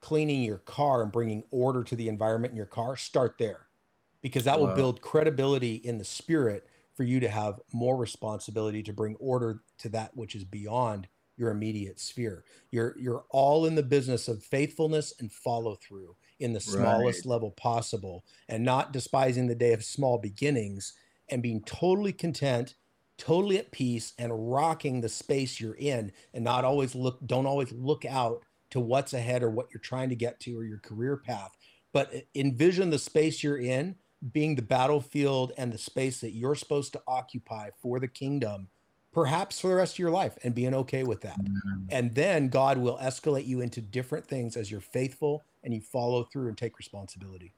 cleaning 0.00 0.42
your 0.42 0.58
car 0.58 1.02
and 1.02 1.12
bringing 1.12 1.44
order 1.50 1.84
to 1.84 1.94
the 1.94 2.08
environment 2.08 2.52
in 2.52 2.56
your 2.56 2.66
car, 2.66 2.96
start 2.96 3.36
there. 3.38 3.66
Because 4.22 4.44
that 4.44 4.60
wow. 4.60 4.66
will 4.66 4.74
build 4.74 5.00
credibility 5.00 5.76
in 5.76 5.98
the 5.98 6.04
spirit 6.04 6.66
for 6.94 7.04
you 7.04 7.20
to 7.20 7.28
have 7.28 7.60
more 7.72 7.96
responsibility 7.96 8.82
to 8.82 8.92
bring 8.92 9.16
order 9.16 9.62
to 9.78 9.88
that 9.90 10.16
which 10.16 10.34
is 10.34 10.44
beyond 10.44 11.08
your 11.36 11.50
immediate 11.50 11.98
sphere. 11.98 12.44
You're 12.70 12.94
you're 12.98 13.24
all 13.30 13.64
in 13.64 13.74
the 13.74 13.82
business 13.82 14.28
of 14.28 14.42
faithfulness 14.42 15.14
and 15.18 15.32
follow 15.32 15.76
through 15.76 16.14
in 16.38 16.52
the 16.52 16.60
smallest 16.60 17.24
right. 17.24 17.30
level 17.30 17.50
possible 17.52 18.24
and 18.48 18.64
not 18.64 18.92
despising 18.92 19.46
the 19.46 19.54
day 19.54 19.72
of 19.72 19.82
small 19.82 20.18
beginnings 20.18 20.92
and 21.30 21.42
being 21.42 21.62
totally 21.64 22.12
content 22.12 22.74
totally 23.16 23.58
at 23.58 23.70
peace 23.70 24.14
and 24.18 24.50
rocking 24.50 25.00
the 25.00 25.08
space 25.08 25.60
you're 25.60 25.74
in 25.74 26.10
and 26.32 26.42
not 26.42 26.64
always 26.64 26.94
look 26.94 27.18
don't 27.26 27.46
always 27.46 27.70
look 27.72 28.06
out 28.06 28.42
to 28.70 28.80
what's 28.80 29.12
ahead 29.12 29.42
or 29.42 29.50
what 29.50 29.66
you're 29.72 29.80
trying 29.80 30.08
to 30.08 30.16
get 30.16 30.40
to 30.40 30.58
or 30.58 30.64
your 30.64 30.78
career 30.78 31.18
path 31.18 31.54
but 31.92 32.12
envision 32.34 32.88
the 32.88 32.98
space 32.98 33.42
you're 33.42 33.58
in 33.58 33.94
being 34.32 34.54
the 34.54 34.62
battlefield 34.62 35.52
and 35.56 35.72
the 35.72 35.78
space 35.78 36.20
that 36.20 36.32
you're 36.32 36.54
supposed 36.54 36.92
to 36.92 37.02
occupy 37.06 37.70
for 37.80 37.98
the 37.98 38.08
kingdom 38.08 38.68
perhaps 39.12 39.60
for 39.60 39.68
the 39.68 39.74
rest 39.74 39.94
of 39.94 39.98
your 39.98 40.10
life 40.10 40.38
and 40.44 40.54
being 40.54 40.74
okay 40.74 41.02
with 41.02 41.20
that. 41.22 41.40
Mm-hmm. 41.40 41.84
And 41.90 42.14
then 42.14 42.48
God 42.48 42.78
will 42.78 42.98
escalate 42.98 43.46
you 43.46 43.60
into 43.60 43.80
different 43.80 44.26
things 44.26 44.56
as 44.56 44.70
you're 44.70 44.80
faithful 44.80 45.42
and 45.64 45.74
you 45.74 45.80
follow 45.80 46.24
through 46.24 46.48
and 46.48 46.56
take 46.56 46.78
responsibility. 46.78 47.52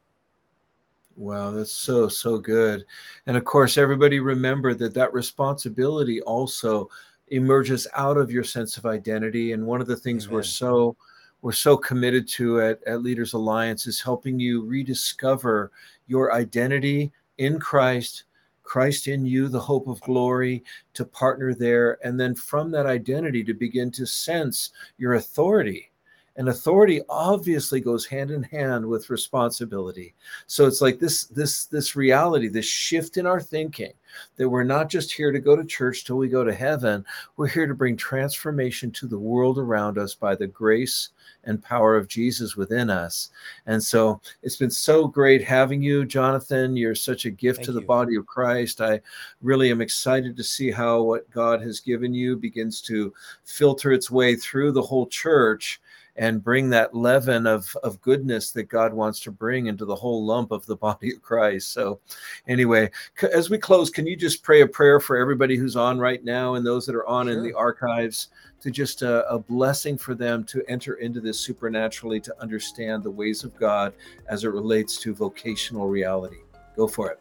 Wow, 1.14 1.50
that's 1.50 1.72
so 1.72 2.08
so 2.08 2.38
good. 2.38 2.86
And 3.26 3.36
of 3.36 3.44
course, 3.44 3.76
everybody 3.76 4.18
remember 4.18 4.72
that 4.74 4.94
that 4.94 5.12
responsibility 5.12 6.22
also 6.22 6.88
emerges 7.28 7.86
out 7.94 8.16
of 8.16 8.30
your 8.30 8.44
sense 8.44 8.78
of 8.78 8.86
identity 8.86 9.52
and 9.52 9.66
one 9.66 9.82
of 9.82 9.86
the 9.86 9.96
things 9.96 10.24
Amen. 10.24 10.34
we're 10.36 10.42
so 10.42 10.96
we're 11.42 11.52
so 11.52 11.76
committed 11.76 12.26
to 12.28 12.62
at, 12.62 12.82
at 12.84 13.02
Leaders 13.02 13.34
Alliance 13.34 13.86
is 13.86 14.00
helping 14.00 14.38
you 14.38 14.64
rediscover 14.64 15.70
your 16.12 16.34
identity 16.34 17.10
in 17.38 17.58
Christ 17.58 18.24
Christ 18.62 19.08
in 19.08 19.26
you, 19.26 19.48
the 19.48 19.60
hope 19.60 19.86
of 19.86 20.00
glory, 20.00 20.64
to 20.94 21.04
partner 21.04 21.54
there. 21.54 21.98
And 22.06 22.18
then 22.18 22.34
from 22.34 22.70
that 22.70 22.86
identity 22.86 23.44
to 23.44 23.54
begin 23.54 23.90
to 23.92 24.06
sense 24.06 24.70
your 24.98 25.14
authority 25.14 25.91
and 26.36 26.48
authority 26.48 27.00
obviously 27.08 27.80
goes 27.80 28.06
hand 28.06 28.30
in 28.30 28.42
hand 28.42 28.86
with 28.86 29.10
responsibility 29.10 30.14
so 30.46 30.66
it's 30.66 30.80
like 30.80 30.98
this 30.98 31.24
this 31.24 31.66
this 31.66 31.96
reality 31.96 32.48
this 32.48 32.66
shift 32.66 33.16
in 33.16 33.26
our 33.26 33.40
thinking 33.40 33.92
that 34.36 34.48
we're 34.48 34.64
not 34.64 34.88
just 34.88 35.12
here 35.12 35.32
to 35.32 35.40
go 35.40 35.56
to 35.56 35.64
church 35.64 36.04
till 36.04 36.16
we 36.16 36.28
go 36.28 36.44
to 36.44 36.54
heaven 36.54 37.04
we're 37.36 37.46
here 37.46 37.66
to 37.66 37.74
bring 37.74 37.96
transformation 37.96 38.90
to 38.90 39.06
the 39.06 39.18
world 39.18 39.58
around 39.58 39.98
us 39.98 40.14
by 40.14 40.34
the 40.34 40.46
grace 40.46 41.10
and 41.44 41.62
power 41.62 41.96
of 41.96 42.08
Jesus 42.08 42.56
within 42.56 42.90
us. 42.90 43.30
And 43.66 43.82
so 43.82 44.20
it's 44.42 44.56
been 44.56 44.70
so 44.70 45.06
great 45.06 45.42
having 45.42 45.82
you, 45.82 46.04
Jonathan. 46.04 46.76
You're 46.76 46.94
such 46.94 47.24
a 47.24 47.30
gift 47.30 47.58
Thank 47.58 47.66
to 47.66 47.72
the 47.72 47.80
you. 47.80 47.86
body 47.86 48.16
of 48.16 48.26
Christ. 48.26 48.80
I 48.80 49.00
really 49.40 49.70
am 49.70 49.80
excited 49.80 50.36
to 50.36 50.44
see 50.44 50.70
how 50.70 51.02
what 51.02 51.30
God 51.30 51.60
has 51.62 51.80
given 51.80 52.14
you 52.14 52.36
begins 52.36 52.80
to 52.82 53.12
filter 53.44 53.92
its 53.92 54.10
way 54.10 54.36
through 54.36 54.72
the 54.72 54.82
whole 54.82 55.06
church 55.06 55.80
and 56.22 56.44
bring 56.44 56.70
that 56.70 56.94
leaven 56.94 57.48
of, 57.48 57.76
of 57.82 58.00
goodness 58.00 58.52
that 58.52 58.68
God 58.68 58.94
wants 58.94 59.18
to 59.20 59.32
bring 59.32 59.66
into 59.66 59.84
the 59.84 59.94
whole 59.96 60.24
lump 60.24 60.52
of 60.52 60.64
the 60.66 60.76
body 60.88 61.12
of 61.12 61.20
Christ. 61.20 61.72
So, 61.72 61.98
anyway, 62.46 62.92
as 63.34 63.50
we 63.50 63.58
close, 63.58 63.90
can 63.90 64.06
you 64.06 64.14
just 64.14 64.44
pray 64.44 64.60
a 64.60 64.66
prayer 64.66 65.00
for 65.00 65.16
everybody 65.16 65.56
who's 65.56 65.74
on 65.74 65.98
right 65.98 66.22
now 66.22 66.54
and 66.54 66.64
those 66.64 66.86
that 66.86 66.94
are 66.94 67.08
on 67.08 67.26
sure. 67.26 67.36
in 67.36 67.42
the 67.42 67.52
archives 67.52 68.28
to 68.60 68.70
just 68.70 69.02
a, 69.02 69.28
a 69.28 69.36
blessing 69.36 69.98
for 69.98 70.14
them 70.14 70.44
to 70.44 70.62
enter 70.68 70.94
into 70.94 71.20
this 71.20 71.40
supernaturally 71.40 72.20
to 72.20 72.40
understand 72.40 73.02
the 73.02 73.10
ways 73.10 73.42
of 73.42 73.56
God 73.56 73.92
as 74.28 74.44
it 74.44 74.50
relates 74.50 74.98
to 74.98 75.12
vocational 75.12 75.88
reality? 75.88 76.38
Go 76.76 76.86
for 76.86 77.10
it. 77.10 77.18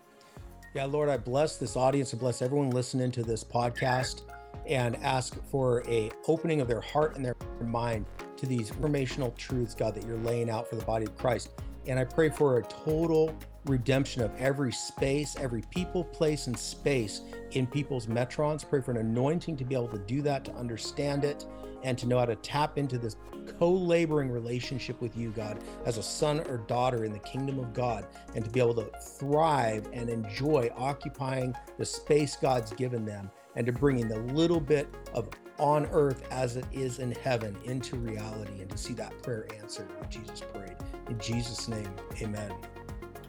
Yeah, 0.75 0.85
Lord, 0.85 1.09
I 1.09 1.17
bless 1.17 1.57
this 1.57 1.75
audience 1.75 2.13
and 2.13 2.19
bless 2.19 2.43
everyone 2.43 2.69
listening 2.69 3.11
to 3.13 3.23
this 3.23 3.43
podcast 3.43 4.21
and 4.67 4.95
ask 4.97 5.43
for 5.49 5.83
a 5.87 6.11
opening 6.27 6.61
of 6.61 6.67
their 6.67 6.81
heart 6.81 7.15
and 7.15 7.25
their 7.25 7.35
mind 7.61 8.05
to 8.41 8.47
these 8.47 8.71
informational 8.71 9.31
truths, 9.37 9.75
God, 9.75 9.93
that 9.93 10.03
you're 10.03 10.17
laying 10.17 10.49
out 10.49 10.67
for 10.67 10.75
the 10.75 10.83
body 10.83 11.05
of 11.05 11.15
Christ. 11.15 11.51
And 11.85 11.99
I 11.99 12.03
pray 12.03 12.29
for 12.29 12.57
a 12.57 12.63
total 12.63 13.35
redemption 13.65 14.23
of 14.23 14.31
every 14.39 14.71
space, 14.71 15.35
every 15.39 15.61
people, 15.69 16.03
place, 16.03 16.47
and 16.47 16.57
space 16.57 17.21
in 17.51 17.67
people's 17.67 18.07
metrons. 18.07 18.67
Pray 18.67 18.81
for 18.81 18.89
an 18.89 18.97
anointing 18.97 19.57
to 19.57 19.63
be 19.63 19.75
able 19.75 19.89
to 19.89 19.99
do 19.99 20.23
that, 20.23 20.43
to 20.45 20.53
understand 20.53 21.23
it, 21.23 21.45
and 21.83 21.99
to 21.99 22.07
know 22.07 22.17
how 22.17 22.25
to 22.25 22.35
tap 22.37 22.79
into 22.79 22.97
this 22.97 23.15
co 23.59 23.71
laboring 23.71 24.31
relationship 24.31 24.99
with 25.01 25.15
you, 25.15 25.29
God, 25.29 25.59
as 25.85 25.99
a 25.99 26.03
son 26.03 26.39
or 26.47 26.57
daughter 26.57 27.05
in 27.05 27.13
the 27.13 27.19
kingdom 27.19 27.59
of 27.59 27.75
God, 27.75 28.07
and 28.33 28.43
to 28.43 28.49
be 28.49 28.59
able 28.59 28.73
to 28.75 28.89
thrive 29.19 29.87
and 29.93 30.09
enjoy 30.09 30.71
occupying 30.75 31.53
the 31.77 31.85
space 31.85 32.35
God's 32.35 32.73
given 32.73 33.05
them, 33.05 33.29
and 33.55 33.67
to 33.67 33.71
bringing 33.71 34.07
the 34.07 34.19
little 34.33 34.59
bit 34.59 34.87
of 35.13 35.29
on 35.61 35.85
earth 35.91 36.23
as 36.31 36.57
it 36.57 36.65
is 36.73 36.99
in 36.99 37.11
heaven 37.11 37.55
into 37.65 37.95
reality 37.95 38.61
and 38.61 38.69
to 38.69 38.77
see 38.77 38.93
that 38.93 39.21
prayer 39.21 39.47
answered 39.61 39.87
Jesus 40.09 40.41
prayed. 40.41 40.75
In 41.07 41.17
Jesus' 41.19 41.67
name, 41.67 41.89
amen. 42.21 42.51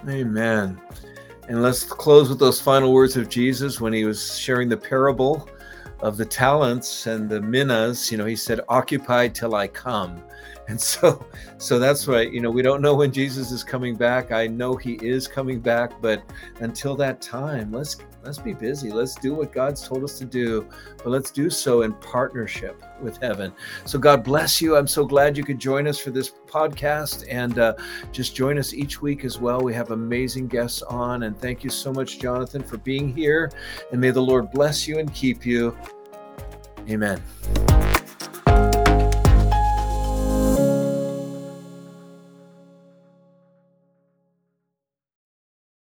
Amen. 0.09 0.81
And 1.49 1.63
let's 1.63 1.85
close 1.85 2.29
with 2.29 2.39
those 2.39 2.61
final 2.61 2.93
words 2.93 3.17
of 3.17 3.29
Jesus 3.29 3.81
when 3.81 3.93
he 3.93 4.05
was 4.05 4.39
sharing 4.39 4.69
the 4.69 4.77
parable 4.77 5.49
of 6.01 6.17
the 6.17 6.25
talents 6.25 7.07
and 7.07 7.29
the 7.29 7.41
minas. 7.41 8.11
You 8.11 8.19
know, 8.19 8.25
he 8.25 8.35
said, 8.35 8.61
Occupy 8.69 9.29
till 9.29 9.55
I 9.55 9.69
come. 9.69 10.23
And 10.69 10.81
so, 10.81 11.27
so 11.59 11.81
that's 11.81 12.07
why, 12.07 12.23
you 12.23 12.41
know, 12.41 12.51
we 12.51 12.63
don't 12.63 12.81
know 12.81 12.95
when 12.95 13.13
Jesus 13.13 13.51
is 13.51 13.65
coming 13.65 13.97
back. 13.97 14.31
I 14.31 14.47
know 14.47 14.77
he 14.77 14.93
is 15.03 15.27
coming 15.27 15.59
back, 15.59 16.01
but 16.01 16.23
until 16.61 16.95
that 16.97 17.21
time, 17.21 17.73
let's 17.73 17.97
let's 18.25 18.39
be 18.39 18.53
busy. 18.53 18.91
Let's 18.91 19.15
do 19.15 19.35
what 19.35 19.53
God's 19.53 19.87
told 19.87 20.05
us 20.05 20.19
to 20.19 20.25
do, 20.25 20.69
but 20.99 21.09
let's 21.09 21.31
do 21.31 21.51
so 21.51 21.83
in 21.83 21.93
partnership 21.95 22.83
with 23.01 23.17
heaven. 23.19 23.53
So 23.85 23.99
God 23.99 24.23
bless 24.23 24.61
you. 24.61 24.77
I'm 24.77 24.87
so 24.87 25.05
glad 25.05 25.37
you 25.37 25.45
could 25.45 25.59
join 25.59 25.87
us 25.87 25.99
for 25.99 26.11
this 26.11 26.33
podcast 26.47 27.27
and 27.29 27.59
uh, 27.59 27.75
just 28.13 28.35
join 28.35 28.59
us 28.59 28.75
each 28.75 29.03
week 29.03 29.25
as 29.25 29.39
well. 29.39 29.61
We 29.61 29.75
have 29.75 29.91
amazing 29.91 30.49
guests 30.49 30.83
on, 30.83 31.25
and 31.25 31.39
thank 31.39 31.65
you 31.65 31.71
so 31.71 31.93
much, 31.93 32.19
Jonathan, 32.19 32.63
for 32.63 32.79
being 32.79 33.15
here. 33.15 33.51
And 33.91 34.01
may 34.01 34.11
the 34.11 34.23
Lord 34.23 34.51
bless 34.51 34.87
you 34.87 34.99
and 34.99 35.13
keep 35.13 35.45
you. 35.45 35.77
Amen. 36.89 37.23